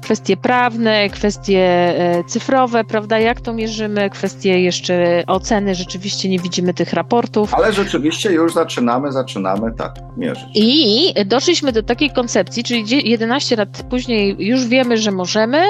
kwestie 0.01 0.37
prawne, 0.37 1.09
kwestie 1.09 1.59
e, 1.59 2.23
cyfrowe, 2.23 2.83
prawda? 2.83 3.19
Jak 3.19 3.41
to 3.41 3.53
mierzymy, 3.53 4.09
kwestie 4.09 4.61
jeszcze 4.61 5.23
oceny, 5.27 5.75
rzeczywiście 5.75 6.29
nie 6.29 6.39
widzimy 6.39 6.73
tych 6.73 6.93
raportów. 6.93 7.53
Ale 7.53 7.73
rzeczywiście 7.73 8.31
już 8.31 8.53
zaczynamy, 8.53 9.11
zaczynamy 9.11 9.71
tak 9.77 9.95
mierzyć. 10.17 10.45
I 10.55 11.13
doszliśmy 11.25 11.71
do 11.71 11.83
takiej 11.83 12.09
koncepcji, 12.11 12.63
czyli 12.63 13.09
11 13.09 13.55
lat 13.55 13.83
później 13.89 14.35
już 14.39 14.67
wiemy, 14.67 14.97
że 14.97 15.11
możemy, 15.11 15.63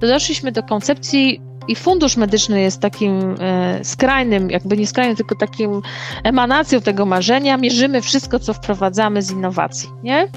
doszliśmy 0.00 0.52
do 0.52 0.62
koncepcji 0.62 1.47
i 1.68 1.76
fundusz 1.76 2.16
medyczny 2.16 2.60
jest 2.60 2.80
takim 2.80 3.34
e, 3.40 3.84
skrajnym, 3.84 4.50
jakby 4.50 4.76
nie 4.76 4.86
skrajnym, 4.86 5.16
tylko 5.16 5.34
takim 5.34 5.82
emanacją 6.24 6.80
tego 6.80 7.06
marzenia. 7.06 7.56
Mierzymy 7.56 8.02
wszystko, 8.02 8.38
co 8.38 8.54
wprowadzamy 8.54 9.22
z 9.22 9.30
innowacji, 9.30 9.88
nie? 10.02 10.28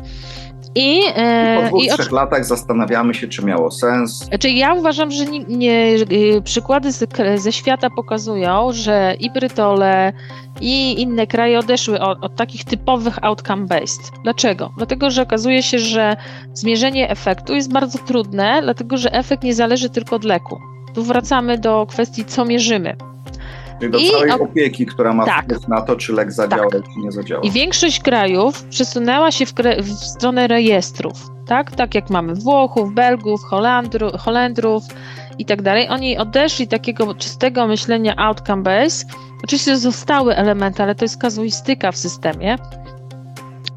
I, 0.76 1.02
e, 1.15 1.62
po 1.62 1.67
dwóch, 1.67 1.84
i 1.84 1.89
trzech 1.89 2.12
latach 2.12 2.46
zastanawiamy 2.46 3.13
się, 3.13 3.28
czy 3.28 3.46
miało 3.46 3.72
sens. 3.72 4.12
Znaczy 4.12 4.50
ja 4.50 4.74
uważam, 4.74 5.12
że 5.12 5.26
nie, 5.26 5.39
nie, 5.39 5.96
e, 6.38 6.41
przykłady 6.41 6.91
z, 6.91 7.10
ze 7.36 7.52
świata 7.52 7.89
pokazują, 7.89 8.72
że 8.72 9.15
i 9.20 9.32
Brytole, 9.32 10.13
i 10.62 11.02
inne 11.02 11.28
kraje 11.28 11.60
odeszły 11.60 12.00
od, 12.00 12.24
od 12.24 12.36
takich 12.36 12.63
typowych 12.63 13.17
outcome-based. 13.17 14.12
Dlaczego? 14.24 14.72
Dlatego, 14.78 15.12
że 15.12 15.22
okazuje 15.22 15.63
się, 15.63 15.80
że 15.80 16.15
zmierzenie 16.54 17.10
efektu 17.10 17.54
jest 17.54 17.72
bardzo 17.72 18.00
trudne, 18.00 18.60
dlatego 18.63 18.98
że 18.98 19.13
efekt 19.13 19.44
nie 19.44 19.54
zależy 19.54 19.89
tylko 19.89 20.15
od 20.15 20.24
leku. 20.24 20.71
Tu 20.93 21.04
wracamy 21.04 21.58
do 21.58 21.86
kwestii, 21.89 22.25
co 22.25 22.45
mierzymy. 22.45 22.95
Czyli 23.80 23.91
do 23.91 23.97
I 23.97 24.10
całej 24.10 24.32
opieki, 24.32 24.86
która 24.86 25.13
ma 25.13 25.25
tak, 25.25 25.45
wpływ 25.45 25.67
na 25.67 25.82
to, 25.82 25.95
czy 25.95 26.13
lek 26.13 26.32
zadziała, 26.32 26.71
tak. 26.71 26.84
czy 26.84 26.99
nie 26.99 27.12
zadziała. 27.12 27.41
I 27.41 27.51
większość 27.51 27.99
krajów 27.99 28.63
przesunęła 28.63 29.32
się 29.32 29.45
w, 29.45 29.54
w, 29.82 29.93
stronę 29.93 30.47
rejestrów, 30.47 31.13
tak? 31.47 31.71
Tak 31.71 31.95
jak 31.95 32.10
mamy 32.10 32.36
Włochów, 32.36 32.93
Belgów, 32.93 33.41
Holandru, 33.43 34.12
Holendrów 34.17 34.84
i 35.38 35.45
tak 35.45 35.62
dalej. 35.62 35.89
Oni 35.89 36.17
odeszli 36.17 36.67
takiego 36.67 37.15
czystego 37.15 37.67
myślenia 37.67 38.15
outcome 38.15 38.63
based. 38.63 39.08
Oczywiście 39.43 39.77
zostały 39.77 40.36
elementy, 40.36 40.84
ale 40.84 40.95
to 40.95 41.06
jest 41.06 41.21
kazuistyka 41.21 41.91
w 41.91 41.97
systemie. 41.97 42.58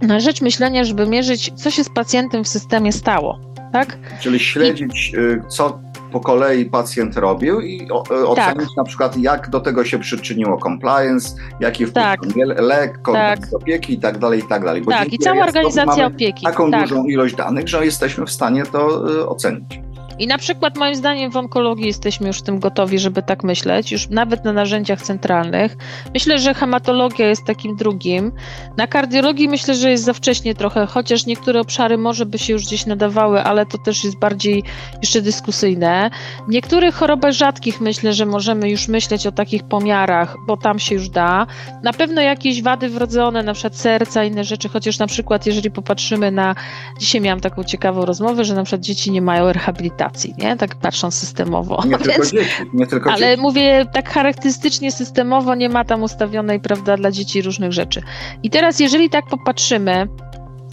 Na 0.02 0.20
rzecz 0.20 0.42
myślenia, 0.42 0.84
żeby 0.84 1.06
mierzyć, 1.06 1.52
co 1.54 1.70
się 1.70 1.84
z 1.84 1.88
pacjentem 1.94 2.44
w 2.44 2.48
systemie 2.48 2.92
stało 2.92 3.54
tak? 3.74 3.98
Czyli 4.20 4.38
śledzić, 4.38 5.10
I... 5.12 5.16
Y, 5.16 5.42
co 5.48 5.80
po 6.14 6.20
kolei 6.20 6.64
pacjent 6.64 7.16
robił 7.16 7.60
i 7.60 7.88
y, 8.10 8.26
ocenić 8.28 8.68
tak. 8.68 8.76
na 8.76 8.84
przykład, 8.84 9.16
jak 9.16 9.50
do 9.50 9.60
tego 9.60 9.84
się 9.84 9.98
przyczyniło 9.98 10.58
compliance, 10.58 11.36
jaki 11.60 11.86
wpływ 11.86 11.92
tak. 12.04 12.20
lek, 12.56 13.02
kontakt 13.02 13.42
tak. 13.42 13.54
opieki 13.54 13.92
i 13.92 13.98
tak 13.98 14.18
dalej, 14.18 14.40
i 14.40 14.48
tak 14.48 14.64
dalej. 14.64 14.82
Bo 14.82 14.90
tak, 14.90 15.12
i 15.12 15.18
cała 15.18 15.44
organizacja 15.44 16.06
opieki. 16.06 16.46
taką 16.46 16.70
tak. 16.70 16.82
dużą 16.82 17.04
ilość 17.04 17.34
danych, 17.34 17.68
że 17.68 17.84
jesteśmy 17.84 18.26
w 18.26 18.30
stanie 18.30 18.62
to 18.66 19.10
y, 19.10 19.28
ocenić. 19.28 19.83
I 20.18 20.26
na 20.26 20.38
przykład 20.38 20.76
moim 20.76 20.94
zdaniem 20.94 21.30
w 21.30 21.36
onkologii 21.36 21.86
jesteśmy 21.86 22.26
już 22.26 22.38
w 22.38 22.42
tym 22.42 22.60
gotowi, 22.60 22.98
żeby 22.98 23.22
tak 23.22 23.44
myśleć, 23.44 23.92
już 23.92 24.08
nawet 24.08 24.44
na 24.44 24.52
narzędziach 24.52 25.02
centralnych. 25.02 25.76
Myślę, 26.14 26.38
że 26.38 26.54
hematologia 26.54 27.28
jest 27.28 27.44
takim 27.44 27.76
drugim. 27.76 28.32
Na 28.76 28.86
kardiologii 28.86 29.48
myślę, 29.48 29.74
że 29.74 29.90
jest 29.90 30.04
za 30.04 30.12
wcześnie 30.12 30.54
trochę, 30.54 30.86
chociaż 30.86 31.26
niektóre 31.26 31.60
obszary 31.60 31.98
może 31.98 32.26
by 32.26 32.38
się 32.38 32.52
już 32.52 32.62
gdzieś 32.62 32.86
nadawały, 32.86 33.42
ale 33.42 33.66
to 33.66 33.78
też 33.78 34.04
jest 34.04 34.18
bardziej 34.18 34.62
jeszcze 35.02 35.22
dyskusyjne. 35.22 36.10
W 36.48 36.50
niektórych 36.50 36.94
chorobach 36.94 37.32
rzadkich 37.32 37.80
myślę, 37.80 38.12
że 38.12 38.26
możemy 38.26 38.70
już 38.70 38.88
myśleć 38.88 39.26
o 39.26 39.32
takich 39.32 39.62
pomiarach, 39.62 40.36
bo 40.46 40.56
tam 40.56 40.78
się 40.78 40.94
już 40.94 41.08
da. 41.08 41.46
Na 41.82 41.92
pewno 41.92 42.20
jakieś 42.20 42.62
wady 42.62 42.88
wrodzone, 42.88 43.42
na 43.42 43.52
przykład 43.52 43.76
serca, 43.76 44.24
inne 44.24 44.44
rzeczy, 44.44 44.68
chociaż 44.68 44.98
na 44.98 45.06
przykład 45.06 45.46
jeżeli 45.46 45.70
popatrzymy 45.70 46.30
na, 46.30 46.54
dzisiaj 47.00 47.20
miałam 47.20 47.40
taką 47.40 47.64
ciekawą 47.64 48.04
rozmowę, 48.04 48.44
że 48.44 48.54
na 48.54 48.62
przykład 48.62 48.80
dzieci 48.80 49.10
nie 49.10 49.22
mają 49.22 49.52
rehabilitacji 49.52 50.03
nie? 50.38 50.56
Tak 50.56 50.74
patrząc 50.74 51.14
systemowo. 51.14 51.82
Nie 51.86 51.98
tylko 51.98 52.12
Więc, 52.12 52.32
dzieci, 52.32 52.62
nie 52.72 52.86
tylko 52.86 53.10
Ale 53.10 53.30
dzieci. 53.30 53.42
mówię 53.42 53.86
tak 53.92 54.10
charakterystycznie 54.10 54.92
systemowo, 54.92 55.54
nie 55.54 55.68
ma 55.68 55.84
tam 55.84 56.02
ustawionej, 56.02 56.60
prawda, 56.60 56.96
dla 56.96 57.10
dzieci 57.10 57.42
różnych 57.42 57.72
rzeczy. 57.72 58.02
I 58.42 58.50
teraz, 58.50 58.80
jeżeli 58.80 59.10
tak 59.10 59.24
popatrzymy, 59.26 60.08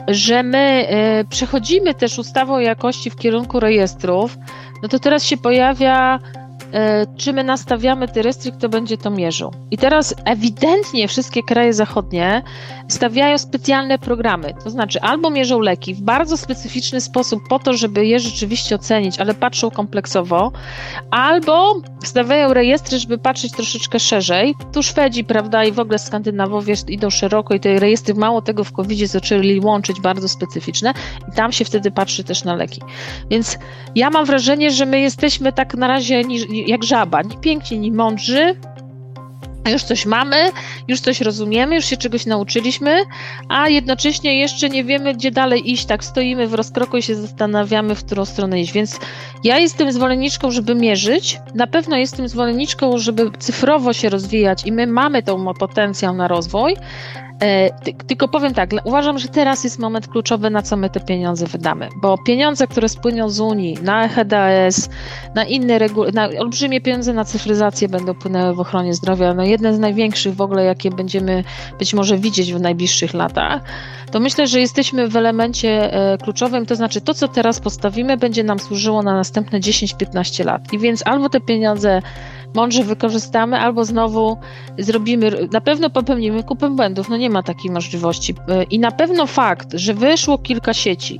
że 0.07 0.43
my 0.43 0.87
y, 1.21 1.27
przechodzimy 1.29 1.93
też 1.93 2.19
ustawą 2.19 2.59
jakości 2.59 3.09
w 3.09 3.15
kierunku 3.15 3.59
rejestrów, 3.59 4.37
no 4.83 4.89
to 4.89 4.99
teraz 4.99 5.23
się 5.23 5.37
pojawia 5.37 6.19
E, 6.73 7.05
czy 7.17 7.33
my 7.33 7.43
nastawiamy 7.43 8.07
te 8.07 8.21
restry, 8.21 8.51
kto 8.51 8.69
będzie 8.69 8.97
to 8.97 9.09
mierzył. 9.09 9.51
I 9.71 9.77
teraz 9.77 10.15
ewidentnie 10.25 11.07
wszystkie 11.07 11.43
kraje 11.43 11.73
zachodnie 11.73 12.41
stawiają 12.91 13.37
specjalne 13.37 13.99
programy, 13.99 14.53
to 14.63 14.69
znaczy 14.69 15.01
albo 15.01 15.29
mierzą 15.29 15.59
leki 15.59 15.95
w 15.95 16.01
bardzo 16.01 16.37
specyficzny 16.37 17.01
sposób 17.01 17.41
po 17.49 17.59
to, 17.59 17.73
żeby 17.73 18.05
je 18.05 18.19
rzeczywiście 18.19 18.75
ocenić, 18.75 19.19
ale 19.19 19.33
patrzą 19.33 19.71
kompleksowo, 19.71 20.51
albo 21.11 21.81
stawiają 22.03 22.53
rejestry, 22.53 22.99
żeby 22.99 23.17
patrzeć 23.17 23.51
troszeczkę 23.51 23.99
szerzej. 23.99 24.55
Tu 24.73 24.83
Szwedzi, 24.83 25.23
prawda, 25.23 25.63
i 25.63 25.71
w 25.71 25.79
ogóle 25.79 25.99
Skandynawowie 25.99 26.75
idą 26.87 27.09
szeroko 27.09 27.53
i 27.53 27.59
te 27.59 27.79
rejestry 27.79 28.13
mało 28.13 28.41
tego 28.41 28.63
w 28.63 28.71
covid 28.71 29.09
zaczęli 29.09 29.59
łączyć 29.59 30.01
bardzo 30.01 30.27
specyficzne 30.27 30.93
i 31.31 31.35
tam 31.35 31.51
się 31.51 31.65
wtedy 31.65 31.91
patrzy 31.91 32.23
też 32.23 32.43
na 32.43 32.55
leki. 32.55 32.81
Więc 33.29 33.57
ja 33.95 34.09
mam 34.09 34.25
wrażenie, 34.25 34.71
że 34.71 34.85
my 34.85 34.99
jesteśmy 34.99 35.53
tak 35.53 35.75
na 35.75 35.87
razie 35.87 36.21
jak 36.67 36.83
żaba, 36.83 37.21
ni 37.21 37.37
piękni, 37.37 37.79
ni 37.79 37.91
mądrzy, 37.91 38.55
już 39.69 39.83
coś 39.83 40.05
mamy, 40.05 40.51
już 40.87 40.99
coś 40.99 41.21
rozumiemy, 41.21 41.75
już 41.75 41.85
się 41.85 41.97
czegoś 41.97 42.25
nauczyliśmy, 42.25 42.97
a 43.49 43.69
jednocześnie 43.69 44.39
jeszcze 44.39 44.69
nie 44.69 44.83
wiemy, 44.83 45.13
gdzie 45.13 45.31
dalej 45.31 45.71
iść. 45.71 45.85
Tak 45.85 46.03
stoimy 46.03 46.47
w 46.47 46.53
rozkroku 46.53 46.97
i 46.97 47.01
się 47.01 47.15
zastanawiamy, 47.15 47.95
w 47.95 48.05
którą 48.05 48.25
stronę 48.25 48.61
iść. 48.61 48.71
Więc 48.71 48.99
ja 49.43 49.59
jestem 49.59 49.91
zwolenniczką, 49.91 50.51
żeby 50.51 50.75
mierzyć. 50.75 51.39
Na 51.55 51.67
pewno 51.67 51.97
jestem 51.97 52.27
zwolenniczką, 52.27 52.97
żeby 52.97 53.31
cyfrowo 53.39 53.93
się 53.93 54.09
rozwijać 54.09 54.65
i 54.65 54.71
my 54.71 54.87
mamy 54.87 55.23
tą 55.23 55.53
potencjał 55.53 56.15
na 56.15 56.27
rozwój, 56.27 56.75
tylko 58.07 58.27
powiem 58.27 58.53
tak, 58.53 58.69
uważam, 58.83 59.19
że 59.19 59.27
teraz 59.27 59.63
jest 59.63 59.79
moment 59.79 60.07
kluczowy, 60.07 60.49
na 60.49 60.61
co 60.61 60.77
my 60.77 60.89
te 60.89 60.99
pieniądze 60.99 61.45
wydamy, 61.47 61.89
bo 62.01 62.17
pieniądze, 62.17 62.67
które 62.67 62.89
spłyną 62.89 63.29
z 63.29 63.39
Unii 63.39 63.77
na 63.83 64.07
HDS, 64.07 64.89
na 65.35 65.45
inne 65.45 65.79
regu- 65.79 66.13
na 66.13 66.29
olbrzymie 66.39 66.81
pieniądze 66.81 67.13
na 67.13 67.25
cyfryzację 67.25 67.89
będą 67.89 68.13
płynęły 68.13 68.53
w 68.53 68.59
ochronie 68.59 68.93
zdrowia, 68.93 69.33
no 69.33 69.43
jedne 69.43 69.73
z 69.73 69.79
największych 69.79 70.35
w 70.35 70.41
ogóle, 70.41 70.65
jakie 70.65 70.89
będziemy 70.91 71.43
być 71.79 71.93
może 71.93 72.17
widzieć 72.17 72.53
w 72.53 72.61
najbliższych 72.61 73.13
latach, 73.13 73.61
to 74.11 74.19
myślę, 74.19 74.47
że 74.47 74.59
jesteśmy 74.59 75.07
w 75.07 75.15
elemencie 75.15 75.93
e, 75.93 76.17
kluczowym, 76.17 76.65
to 76.65 76.75
znaczy 76.75 77.01
to, 77.01 77.13
co 77.13 77.27
teraz 77.27 77.59
postawimy, 77.59 78.17
będzie 78.17 78.43
nam 78.43 78.59
służyło 78.59 79.03
na 79.03 79.13
następne 79.13 79.59
10-15 79.59 80.45
lat. 80.45 80.73
I 80.73 80.79
więc 80.79 81.07
albo 81.07 81.29
te 81.29 81.39
pieniądze 81.41 82.01
mądrze 82.55 82.83
wykorzystamy, 82.83 83.59
albo 83.59 83.85
znowu 83.85 84.37
zrobimy, 84.77 85.47
na 85.51 85.61
pewno 85.61 85.89
popełnimy 85.89 86.43
kupę 86.43 86.69
błędów, 86.69 87.09
no 87.09 87.17
nie 87.17 87.29
ma 87.29 87.43
takiej 87.43 87.71
możliwości. 87.71 88.35
I 88.69 88.79
na 88.79 88.91
pewno 88.91 89.27
fakt, 89.27 89.67
że 89.73 89.93
wyszło 89.93 90.37
kilka 90.37 90.73
sieci, 90.73 91.19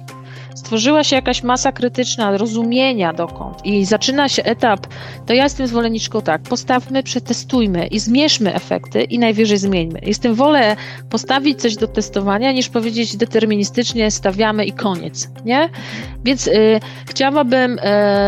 stworzyła 0.56 1.04
się 1.04 1.16
jakaś 1.16 1.44
masa 1.44 1.72
krytyczna 1.72 2.38
rozumienia 2.38 3.14
dokąd 3.14 3.66
i 3.66 3.86
zaczyna 3.86 4.30
się 4.30 4.44
etap, 4.44 4.88
to 5.26 5.34
ja 5.34 5.44
jestem 5.44 5.68
zwolenniczką 5.68 6.22
tak, 6.22 6.42
postawmy, 6.42 7.04
przetestujmy 7.04 7.88
i 7.88 8.00
zmierzmy 8.00 8.54
efekty 8.54 9.04
i 9.04 9.20
najwyżej 9.20 9.58
zmieńmy. 9.58 10.00
Jestem 10.04 10.36
wolę 10.36 10.76
postawić 11.10 11.62
coś 11.62 11.76
do 11.76 11.88
testowania, 11.88 12.52
niż 12.52 12.70
powiedzieć 12.70 13.18
deterministycznie 13.18 14.12
stawiamy 14.12 14.66
i 14.66 14.72
koniec, 14.72 15.30
nie? 15.46 15.70
Więc 16.24 16.48
y, 16.48 16.80
chciałabym 17.06 17.80
y, 17.80 17.82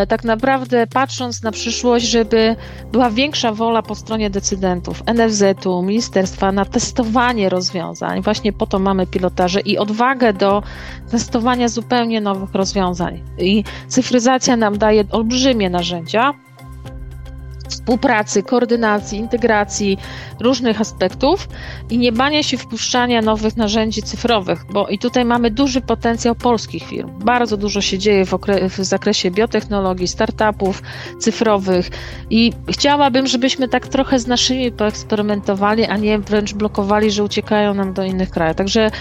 tak 0.08 0.24
naprawdę 0.24 0.88
patrząc 0.88 1.44
na 1.44 1.52
przyszłość, 1.52 2.06
żeby 2.06 2.56
była 2.92 3.10
większa 3.10 3.52
wola 3.52 3.82
po 3.82 3.96
stronie 3.96 4.30
decydentów, 4.30 5.04
NFZ-u, 5.14 5.82
ministerstwa 5.82 6.52
na 6.52 6.66
testowanie 6.66 7.50
rozwiązań. 7.50 8.22
Właśnie 8.22 8.54
po 8.54 8.68
to 8.68 8.80
mamy 8.80 9.08
pilotaże 9.08 9.60
i 9.60 9.78
odwagę 9.78 10.34
do 10.34 10.64
testowania 11.12 11.68
zupełnie 11.68 12.13
nowych 12.22 12.54
rozwiązań. 12.54 13.24
I 13.38 13.64
cyfryzacja 13.88 14.58
nam 14.58 14.78
daje 14.78 15.04
olbrzymie 15.12 15.70
narzędzia 15.70 16.34
współpracy, 17.74 18.44
koordynacji, 18.44 19.20
integracji 19.20 19.98
różnych 20.40 20.82
aspektów 20.82 21.50
i 21.90 21.98
nie 21.98 22.12
bania 22.12 22.44
się 22.44 22.58
wpuszczania 22.58 23.22
nowych 23.22 23.58
narzędzi 23.58 24.04
cyfrowych, 24.04 24.66
bo 24.70 24.88
i 24.88 25.00
tutaj 25.00 25.26
mamy 25.26 25.52
duży 25.52 25.82
potencjał 25.82 26.36
polskich 26.36 26.84
firm. 26.84 27.20
Bardzo 27.20 27.58
dużo 27.58 27.82
się 27.82 27.98
dzieje 27.98 28.26
w, 28.26 28.34
w 28.70 28.84
zakresie 28.84 29.32
biotechnologii, 29.32 30.08
startupów 30.08 30.82
cyfrowych 31.20 31.90
i 32.30 32.54
chciałabym, 32.70 33.28
żebyśmy 33.28 33.68
tak 33.68 33.88
trochę 33.88 34.20
z 34.20 34.28
naszymi 34.28 34.72
poeksperymentowali, 34.72 35.86
a 35.86 35.98
nie 35.98 36.20
wręcz 36.20 36.54
blokowali, 36.54 37.12
że 37.12 37.24
uciekają 37.24 37.74
nam 37.74 37.94
do 37.94 38.04
innych 38.04 38.30
krajów. 38.30 38.58
Także 38.58 38.92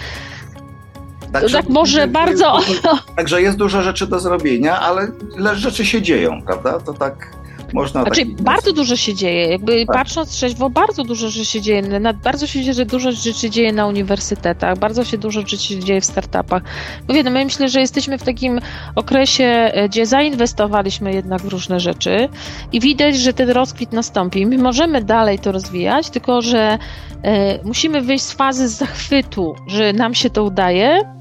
Także, 1.33 1.57
tak 1.57 1.69
może 1.69 2.01
jest, 2.01 2.11
bardzo. 2.11 2.59
także 3.17 3.41
jest 3.41 3.57
dużo 3.57 3.81
rzeczy 3.81 4.07
do 4.07 4.19
zrobienia, 4.19 4.79
ale 4.79 5.07
rzeczy 5.53 5.85
się 5.85 6.01
dzieją, 6.01 6.41
prawda? 6.41 6.79
To 6.79 6.93
tak 6.93 7.43
można. 7.73 8.01
Znaczy, 8.03 8.25
tak... 8.25 8.41
bardzo 8.41 8.73
dużo 8.73 8.95
się 8.95 9.13
dzieje. 9.13 9.47
Jakby 9.47 9.85
tak. 9.85 9.95
patrząc 9.95 10.29
trzeźwo, 10.29 10.69
bardzo 10.69 11.03
dużo 11.03 11.29
rzeczy 11.29 11.45
się 11.45 11.61
dzieje. 11.61 11.83
Bardzo 12.23 12.47
się 12.47 12.61
dzieje, 12.61 12.73
że 12.73 12.85
dużo 12.85 13.11
rzeczy 13.11 13.49
dzieje 13.49 13.73
na 13.73 13.87
uniwersytetach, 13.87 14.77
bardzo 14.77 15.03
się 15.03 15.17
dużo 15.17 15.41
rzeczy 15.41 15.79
dzieje 15.79 16.01
w 16.01 16.05
startupach. 16.05 16.63
Mówię, 17.07 17.23
no 17.23 17.31
my 17.31 17.45
myślę, 17.45 17.69
że 17.69 17.79
jesteśmy 17.79 18.17
w 18.17 18.23
takim 18.23 18.59
okresie, 18.95 19.43
e, 19.43 19.89
gdzie 19.89 20.05
zainwestowaliśmy 20.05 21.13
jednak 21.13 21.41
w 21.41 21.47
różne 21.47 21.79
rzeczy 21.79 22.29
i 22.71 22.79
widać, 22.79 23.17
że 23.17 23.33
ten 23.33 23.49
rozkwit 23.49 23.93
nastąpi. 23.93 24.45
My 24.45 24.57
możemy 24.57 25.03
dalej 25.03 25.39
to 25.39 25.51
rozwijać, 25.51 26.09
tylko 26.09 26.41
że 26.41 26.77
e, 27.23 27.63
musimy 27.63 28.01
wyjść 28.01 28.23
z 28.23 28.31
fazy 28.31 28.67
zachwytu, 28.67 29.55
że 29.67 29.93
nam 29.93 30.13
się 30.13 30.29
to 30.29 30.43
udaje 30.43 31.13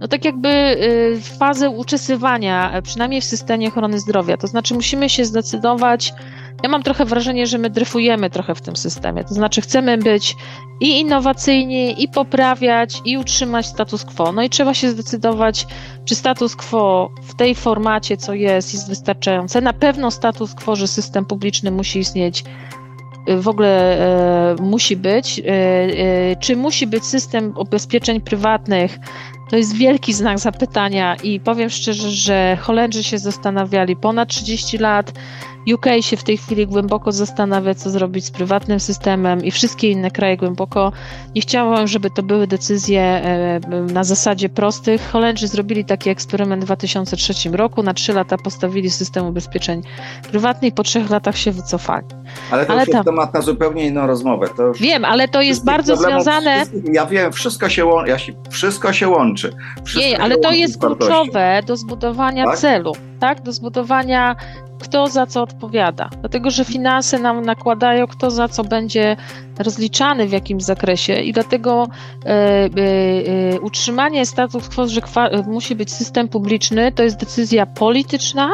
no 0.00 0.08
tak 0.08 0.24
jakby 0.24 0.48
y, 0.48 1.20
fazę 1.38 1.70
uczesywania, 1.70 2.72
e, 2.72 2.82
przynajmniej 2.82 3.20
w 3.20 3.24
systemie 3.24 3.68
ochrony 3.68 3.98
zdrowia. 3.98 4.36
To 4.36 4.46
znaczy 4.46 4.74
musimy 4.74 5.08
się 5.08 5.24
zdecydować, 5.24 6.12
ja 6.62 6.68
mam 6.68 6.82
trochę 6.82 7.04
wrażenie, 7.04 7.46
że 7.46 7.58
my 7.58 7.70
dryfujemy 7.70 8.30
trochę 8.30 8.54
w 8.54 8.60
tym 8.60 8.76
systemie. 8.76 9.24
To 9.24 9.34
znaczy 9.34 9.60
chcemy 9.60 9.98
być 9.98 10.36
i 10.80 11.00
innowacyjni, 11.00 12.02
i 12.02 12.08
poprawiać, 12.08 13.00
i 13.04 13.18
utrzymać 13.18 13.66
status 13.66 14.04
quo. 14.04 14.32
No 14.32 14.42
i 14.42 14.50
trzeba 14.50 14.74
się 14.74 14.90
zdecydować, 14.90 15.66
czy 16.04 16.14
status 16.14 16.56
quo 16.56 17.10
w 17.22 17.34
tej 17.34 17.54
formacie, 17.54 18.16
co 18.16 18.34
jest, 18.34 18.74
jest 18.74 18.88
wystarczające. 18.88 19.60
Na 19.60 19.72
pewno 19.72 20.10
status 20.10 20.54
quo, 20.54 20.76
że 20.76 20.86
system 20.86 21.24
publiczny 21.24 21.70
musi 21.70 21.98
istnieć 21.98 22.44
w 23.26 23.48
ogóle 23.48 23.98
e, 24.52 24.56
musi 24.62 24.96
być, 24.96 25.38
e, 25.38 25.42
e, 25.44 26.36
czy 26.36 26.56
musi 26.56 26.86
być 26.86 27.04
system 27.04 27.54
ubezpieczeń 27.56 28.20
prywatnych 28.20 28.98
to 29.50 29.56
jest 29.56 29.74
wielki 29.74 30.12
znak 30.12 30.38
zapytania 30.38 31.16
i 31.22 31.40
powiem 31.40 31.70
szczerze, 31.70 32.10
że 32.10 32.58
Holendrzy 32.60 33.04
się 33.04 33.18
zastanawiali 33.18 33.96
ponad 33.96 34.28
30 34.28 34.78
lat. 34.78 35.12
UK 35.74 35.86
się 36.00 36.16
w 36.16 36.24
tej 36.24 36.36
chwili 36.36 36.66
głęboko 36.66 37.12
zastanawia, 37.12 37.74
co 37.74 37.90
zrobić 37.90 38.24
z 38.24 38.30
prywatnym 38.30 38.80
systemem 38.80 39.44
i 39.44 39.50
wszystkie 39.50 39.90
inne 39.90 40.10
kraje 40.10 40.36
głęboko. 40.36 40.92
Nie 41.34 41.42
chciałam, 41.42 41.86
żeby 41.86 42.10
to 42.10 42.22
były 42.22 42.46
decyzje 42.46 43.02
e, 43.02 43.60
na 43.92 44.04
zasadzie 44.04 44.48
prostych. 44.48 45.10
Holendrzy 45.10 45.48
zrobili 45.48 45.84
taki 45.84 46.10
eksperyment 46.10 46.62
w 46.62 46.66
2003 46.66 47.50
roku. 47.50 47.82
Na 47.82 47.94
trzy 47.94 48.12
lata 48.12 48.36
postawili 48.38 48.90
system 48.90 49.26
ubezpieczeń 49.26 49.82
prywatnych, 50.30 50.74
po 50.74 50.82
trzech 50.82 51.10
latach 51.10 51.36
się 51.36 51.52
wycofali. 51.52 52.06
Ale 52.50 52.66
to 52.66 52.72
ale 52.72 52.80
już 52.80 52.94
jest 52.94 53.04
temat 53.04 53.34
na 53.34 53.40
zupełnie 53.40 53.86
inną 53.86 54.06
rozmowę. 54.06 54.46
wiem, 54.80 55.04
ale 55.04 55.28
to 55.28 55.42
jest 55.42 55.64
bardzo 55.64 55.96
związane. 55.96 56.64
Ja 56.92 57.06
wiem, 57.06 57.32
wszystko 57.32 57.68
się, 57.68 57.84
łączy, 57.84 58.34
wszystko 58.50 58.92
się 58.92 59.08
łączy. 59.08 59.52
Wszystko 59.84 60.10
Nie, 60.10 60.20
ale 60.20 60.38
to 60.38 60.52
jest 60.52 60.80
kluczowe 60.80 61.62
do 61.66 61.76
zbudowania 61.76 62.44
tak? 62.44 62.58
celu, 62.58 62.92
tak? 63.20 63.42
Do 63.42 63.52
zbudowania 63.52 64.36
kto 64.80 65.06
za 65.06 65.26
co 65.26 65.42
odpowiada. 65.42 66.08
Dlatego, 66.20 66.50
że 66.50 66.64
finanse 66.64 67.18
nam 67.18 67.42
nakładają, 67.42 68.06
kto 68.06 68.30
za 68.30 68.48
co 68.48 68.64
będzie 68.64 69.16
rozliczany 69.58 70.28
w 70.28 70.32
jakimś 70.32 70.62
zakresie 70.62 71.14
i 71.14 71.32
dlatego 71.32 71.88
e, 72.24 72.28
e, 72.28 72.68
e, 73.54 73.60
utrzymanie 73.60 74.26
status 74.26 74.68
quo, 74.68 74.88
że 74.88 75.00
musi 75.46 75.74
być 75.76 75.92
system 75.92 76.28
publiczny, 76.28 76.92
to 76.92 77.02
jest 77.02 77.20
decyzja 77.20 77.66
polityczna, 77.66 78.48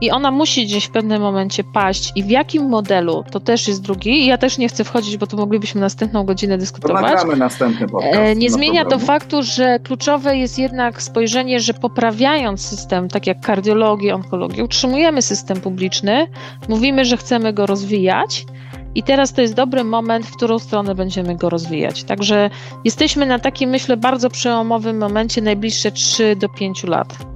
i 0.00 0.10
ona 0.10 0.30
musi 0.30 0.66
gdzieś 0.66 0.84
w 0.84 0.90
pewnym 0.90 1.22
momencie 1.22 1.64
paść. 1.64 2.12
I 2.14 2.22
w 2.22 2.30
jakim 2.30 2.68
modelu, 2.68 3.24
to 3.30 3.40
też 3.40 3.68
jest 3.68 3.82
drugi. 3.82 4.26
Ja 4.26 4.38
też 4.38 4.58
nie 4.58 4.68
chcę 4.68 4.84
wchodzić, 4.84 5.16
bo 5.16 5.26
tu 5.26 5.36
moglibyśmy 5.36 5.80
następną 5.80 6.24
godzinę 6.24 6.58
dyskutować. 6.58 7.22
To 7.22 7.36
następny 7.36 7.88
podcast. 7.88 8.14
E, 8.14 8.36
nie 8.36 8.50
zmienia 8.50 8.84
to 8.84 8.98
faktu, 8.98 9.42
że 9.42 9.78
kluczowe 9.78 10.36
jest 10.36 10.58
jednak 10.58 11.02
spojrzenie, 11.02 11.60
że 11.60 11.74
poprawiając 11.74 12.60
system, 12.60 13.08
tak 13.08 13.26
jak 13.26 13.40
kardiologię, 13.40 14.14
onkologię, 14.14 14.64
utrzymujemy 14.64 15.22
system 15.22 15.60
publiczny, 15.60 16.26
mówimy, 16.68 17.04
że 17.04 17.16
chcemy 17.16 17.52
go 17.52 17.66
rozwijać. 17.66 18.46
I 18.94 19.02
teraz 19.02 19.32
to 19.32 19.40
jest 19.40 19.54
dobry 19.54 19.84
moment, 19.84 20.26
w 20.26 20.36
którą 20.36 20.58
stronę 20.58 20.94
będziemy 20.94 21.36
go 21.36 21.50
rozwijać. 21.50 22.04
Także 22.04 22.50
jesteśmy 22.84 23.26
na 23.26 23.38
takim, 23.38 23.70
myślę, 23.70 23.96
bardzo 23.96 24.30
przełomowym 24.30 24.98
momencie 24.98 25.42
najbliższe 25.42 25.92
3 25.92 26.36
do 26.36 26.48
5 26.48 26.84
lat. 26.84 27.35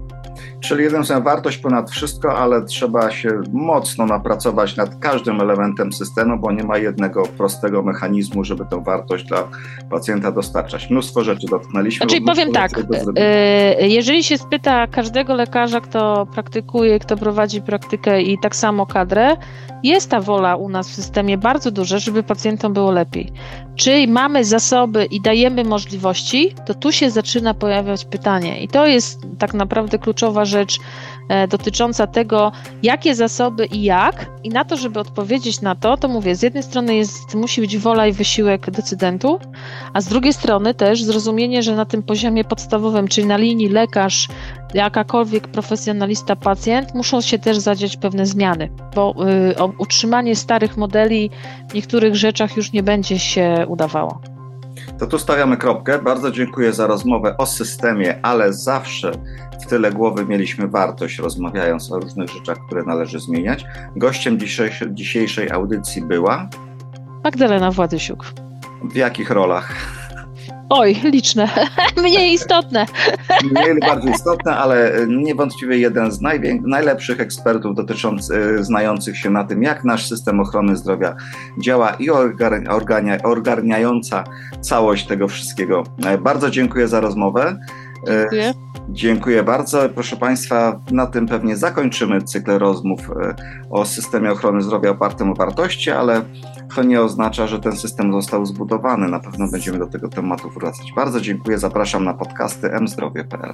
Czyli 0.61 0.85
jeden 0.85 1.05
z 1.05 1.23
wartość 1.23 1.59
ponad 1.59 1.91
wszystko, 1.91 2.39
ale 2.39 2.65
trzeba 2.65 3.11
się 3.11 3.41
mocno 3.53 4.07
napracować 4.07 4.77
nad 4.77 4.99
każdym 4.99 5.41
elementem 5.41 5.93
systemu, 5.93 6.39
bo 6.39 6.53
nie 6.53 6.63
ma 6.63 6.79
jednego 6.79 7.23
prostego 7.23 7.83
mechanizmu, 7.83 8.45
żeby 8.45 8.65
tę 8.71 8.85
wartość 8.85 9.25
dla 9.25 9.49
pacjenta 9.91 10.33
dostarczać. 10.33 10.91
Mnóstwo 10.91 11.25
rzeczy 11.25 11.47
dotknęliśmy. 11.51 12.07
Znaczy 12.07 12.23
powiem 12.25 12.53
tak, 12.53 12.71
e, 13.17 13.89
jeżeli 13.89 14.25
się 14.25 14.39
spyta 14.39 14.87
każdego 14.87 15.35
lekarza, 15.35 15.81
kto 15.81 16.27
praktykuje, 16.27 16.99
kto 16.99 17.17
prowadzi 17.17 17.63
praktykę 17.63 18.23
i 18.23 18.39
tak 18.43 18.57
samo 18.57 18.87
kadrę, 18.87 19.37
jest 19.83 20.11
ta 20.11 20.21
wola 20.21 20.57
u 20.57 20.69
nas 20.69 20.91
w 20.91 20.95
systemie 20.95 21.39
bardzo 21.39 21.71
duża, 21.71 21.99
żeby 21.99 22.23
pacjentom 22.23 22.73
było 22.73 22.91
lepiej. 22.91 23.33
Czy 23.77 24.09
mamy 24.09 24.45
zasoby 24.45 25.05
i 25.05 25.21
dajemy 25.21 25.65
możliwości, 25.65 26.55
to 26.67 26.75
tu 26.75 26.93
się 26.93 27.11
zaczyna 27.11 27.55
pojawiać 27.55 28.05
pytanie. 28.05 28.63
I 28.63 28.69
to 28.69 28.87
jest 28.87 29.21
tak 29.39 29.55
naprawdę 29.55 29.99
kluczowa 29.99 30.45
rzecz 30.45 30.79
e, 31.29 31.49
dotycząca 31.49 32.07
tego, 32.07 32.53
jakie 32.83 33.15
zasoby 33.15 33.67
i 33.67 33.83
jak. 33.83 34.27
I 34.45 34.49
na 34.49 34.65
to, 34.65 34.77
żeby 34.77 35.01
odpowiedzieć 35.01 35.61
na 35.61 35.75
to, 35.75 35.97
to 35.97 36.09
mówię, 36.09 36.37
z 36.37 36.43
jednej 36.43 36.63
strony 36.63 36.95
jest, 36.95 37.35
musi 37.35 37.61
być 37.61 37.79
wola 37.79 38.07
i 38.07 38.13
wysiłek 38.13 38.71
decydentów, 38.71 39.43
a 39.93 40.01
z 40.01 40.07
drugiej 40.07 40.33
strony 40.33 40.75
też 40.75 41.03
zrozumienie, 41.05 41.63
że 41.63 41.77
na 41.77 41.85
tym 41.85 42.03
poziomie 42.03 42.45
podstawowym, 42.45 43.09
czyli 43.09 43.27
na 43.27 43.37
linii 43.37 43.69
lekarz, 43.69 44.29
jakakolwiek 44.75 45.49
profesjonalista, 45.49 46.37
pacjent, 46.37 46.95
muszą 46.95 47.21
się 47.21 47.39
też 47.39 47.59
zadziać 47.59 47.97
pewne 47.97 48.27
zmiany, 48.27 48.71
bo 48.95 49.15
y, 49.61 49.75
utrzymanie 49.79 50.37
starych 50.37 50.77
modeli 50.77 51.31
w 51.71 51.75
niektórych 51.75 52.17
rzeczach 52.17 52.57
już 52.57 52.73
nie 52.73 52.83
będzie 52.83 53.19
się 53.19 53.67
udawało. 53.69 54.21
To 54.99 55.07
tu 55.07 55.19
stawiamy 55.19 55.57
kropkę. 55.57 56.03
Bardzo 56.03 56.31
dziękuję 56.31 56.73
za 56.73 56.87
rozmowę 56.87 57.37
o 57.37 57.47
systemie, 57.47 58.19
ale 58.23 58.53
zawsze 58.53 59.13
w 59.63 59.67
tyle 59.67 59.93
głowy 59.93 60.27
mieliśmy 60.27 60.69
wartość, 60.69 61.19
rozmawiając 61.19 61.93
o 61.93 61.99
różnych 61.99 62.29
rzeczach, 62.29 62.59
które 62.67 62.83
należy 62.83 63.21
zmieniać. 63.21 63.65
Gościem 63.97 64.39
dzisiejszej, 64.93 65.51
audycji 65.51 66.03
była 66.03 66.49
Magdalena 67.25 67.71
Władysiuk. 67.71 68.25
W 68.85 68.97
jakich 68.97 69.31
rolach? 69.31 69.75
Oj, 70.73 70.97
liczne, 71.05 71.49
mniej 72.03 72.33
istotne. 72.33 72.87
Mniej 73.51 73.75
lub 73.75 73.81
bardziej 73.81 74.13
istotne, 74.13 74.57
ale 74.57 74.93
niewątpliwie 75.09 75.79
jeden 75.79 76.13
z 76.13 76.21
najlepszych 76.63 77.21
ekspertów 77.21 77.75
dotyczących, 77.75 78.65
znających 78.65 79.19
się 79.19 79.31
na 79.31 79.45
tym, 79.45 79.63
jak 79.63 79.85
nasz 79.85 80.09
system 80.09 80.41
ochrony 80.41 80.77
zdrowia 80.77 81.17
działa 81.59 81.91
i 81.91 82.11
ogarnia, 82.11 83.23
ogarniająca 83.23 84.25
całość 84.61 85.07
tego 85.07 85.29
wszystkiego. 85.29 85.85
Bardzo 86.21 86.51
dziękuję 86.51 86.89
za 86.89 87.01
rozmowę. 87.01 87.59
Dziękuję. 88.07 88.55
Dziękuję 88.89 89.43
bardzo. 89.43 89.89
Proszę 89.89 90.17
Państwa, 90.17 90.81
na 90.91 91.07
tym 91.07 91.27
pewnie 91.27 91.57
zakończymy 91.57 92.23
cykl 92.23 92.59
rozmów 92.59 93.01
e, 93.11 93.35
o 93.71 93.85
systemie 93.85 94.33
ochrony 94.33 94.63
zdrowia 94.63 94.91
opartym 94.91 95.31
o 95.31 95.35
wartości, 95.35 95.91
ale 95.91 96.23
to 96.75 96.83
nie 96.83 97.01
oznacza, 97.01 97.47
że 97.47 97.61
ten 97.61 97.77
system 97.77 98.13
został 98.13 98.47
zbudowany. 98.47 99.09
Na 99.09 99.21
pewno 99.21 99.49
będziemy 99.49 99.79
do 99.79 99.87
tego 99.87 100.09
tematu 100.09 100.51
wracać. 100.51 100.93
Bardzo 100.97 101.21
dziękuję. 101.21 101.59
Zapraszam 101.59 102.05
na 102.05 102.15
podcasty 102.15 102.71
mzdrowie.pl. 102.81 103.53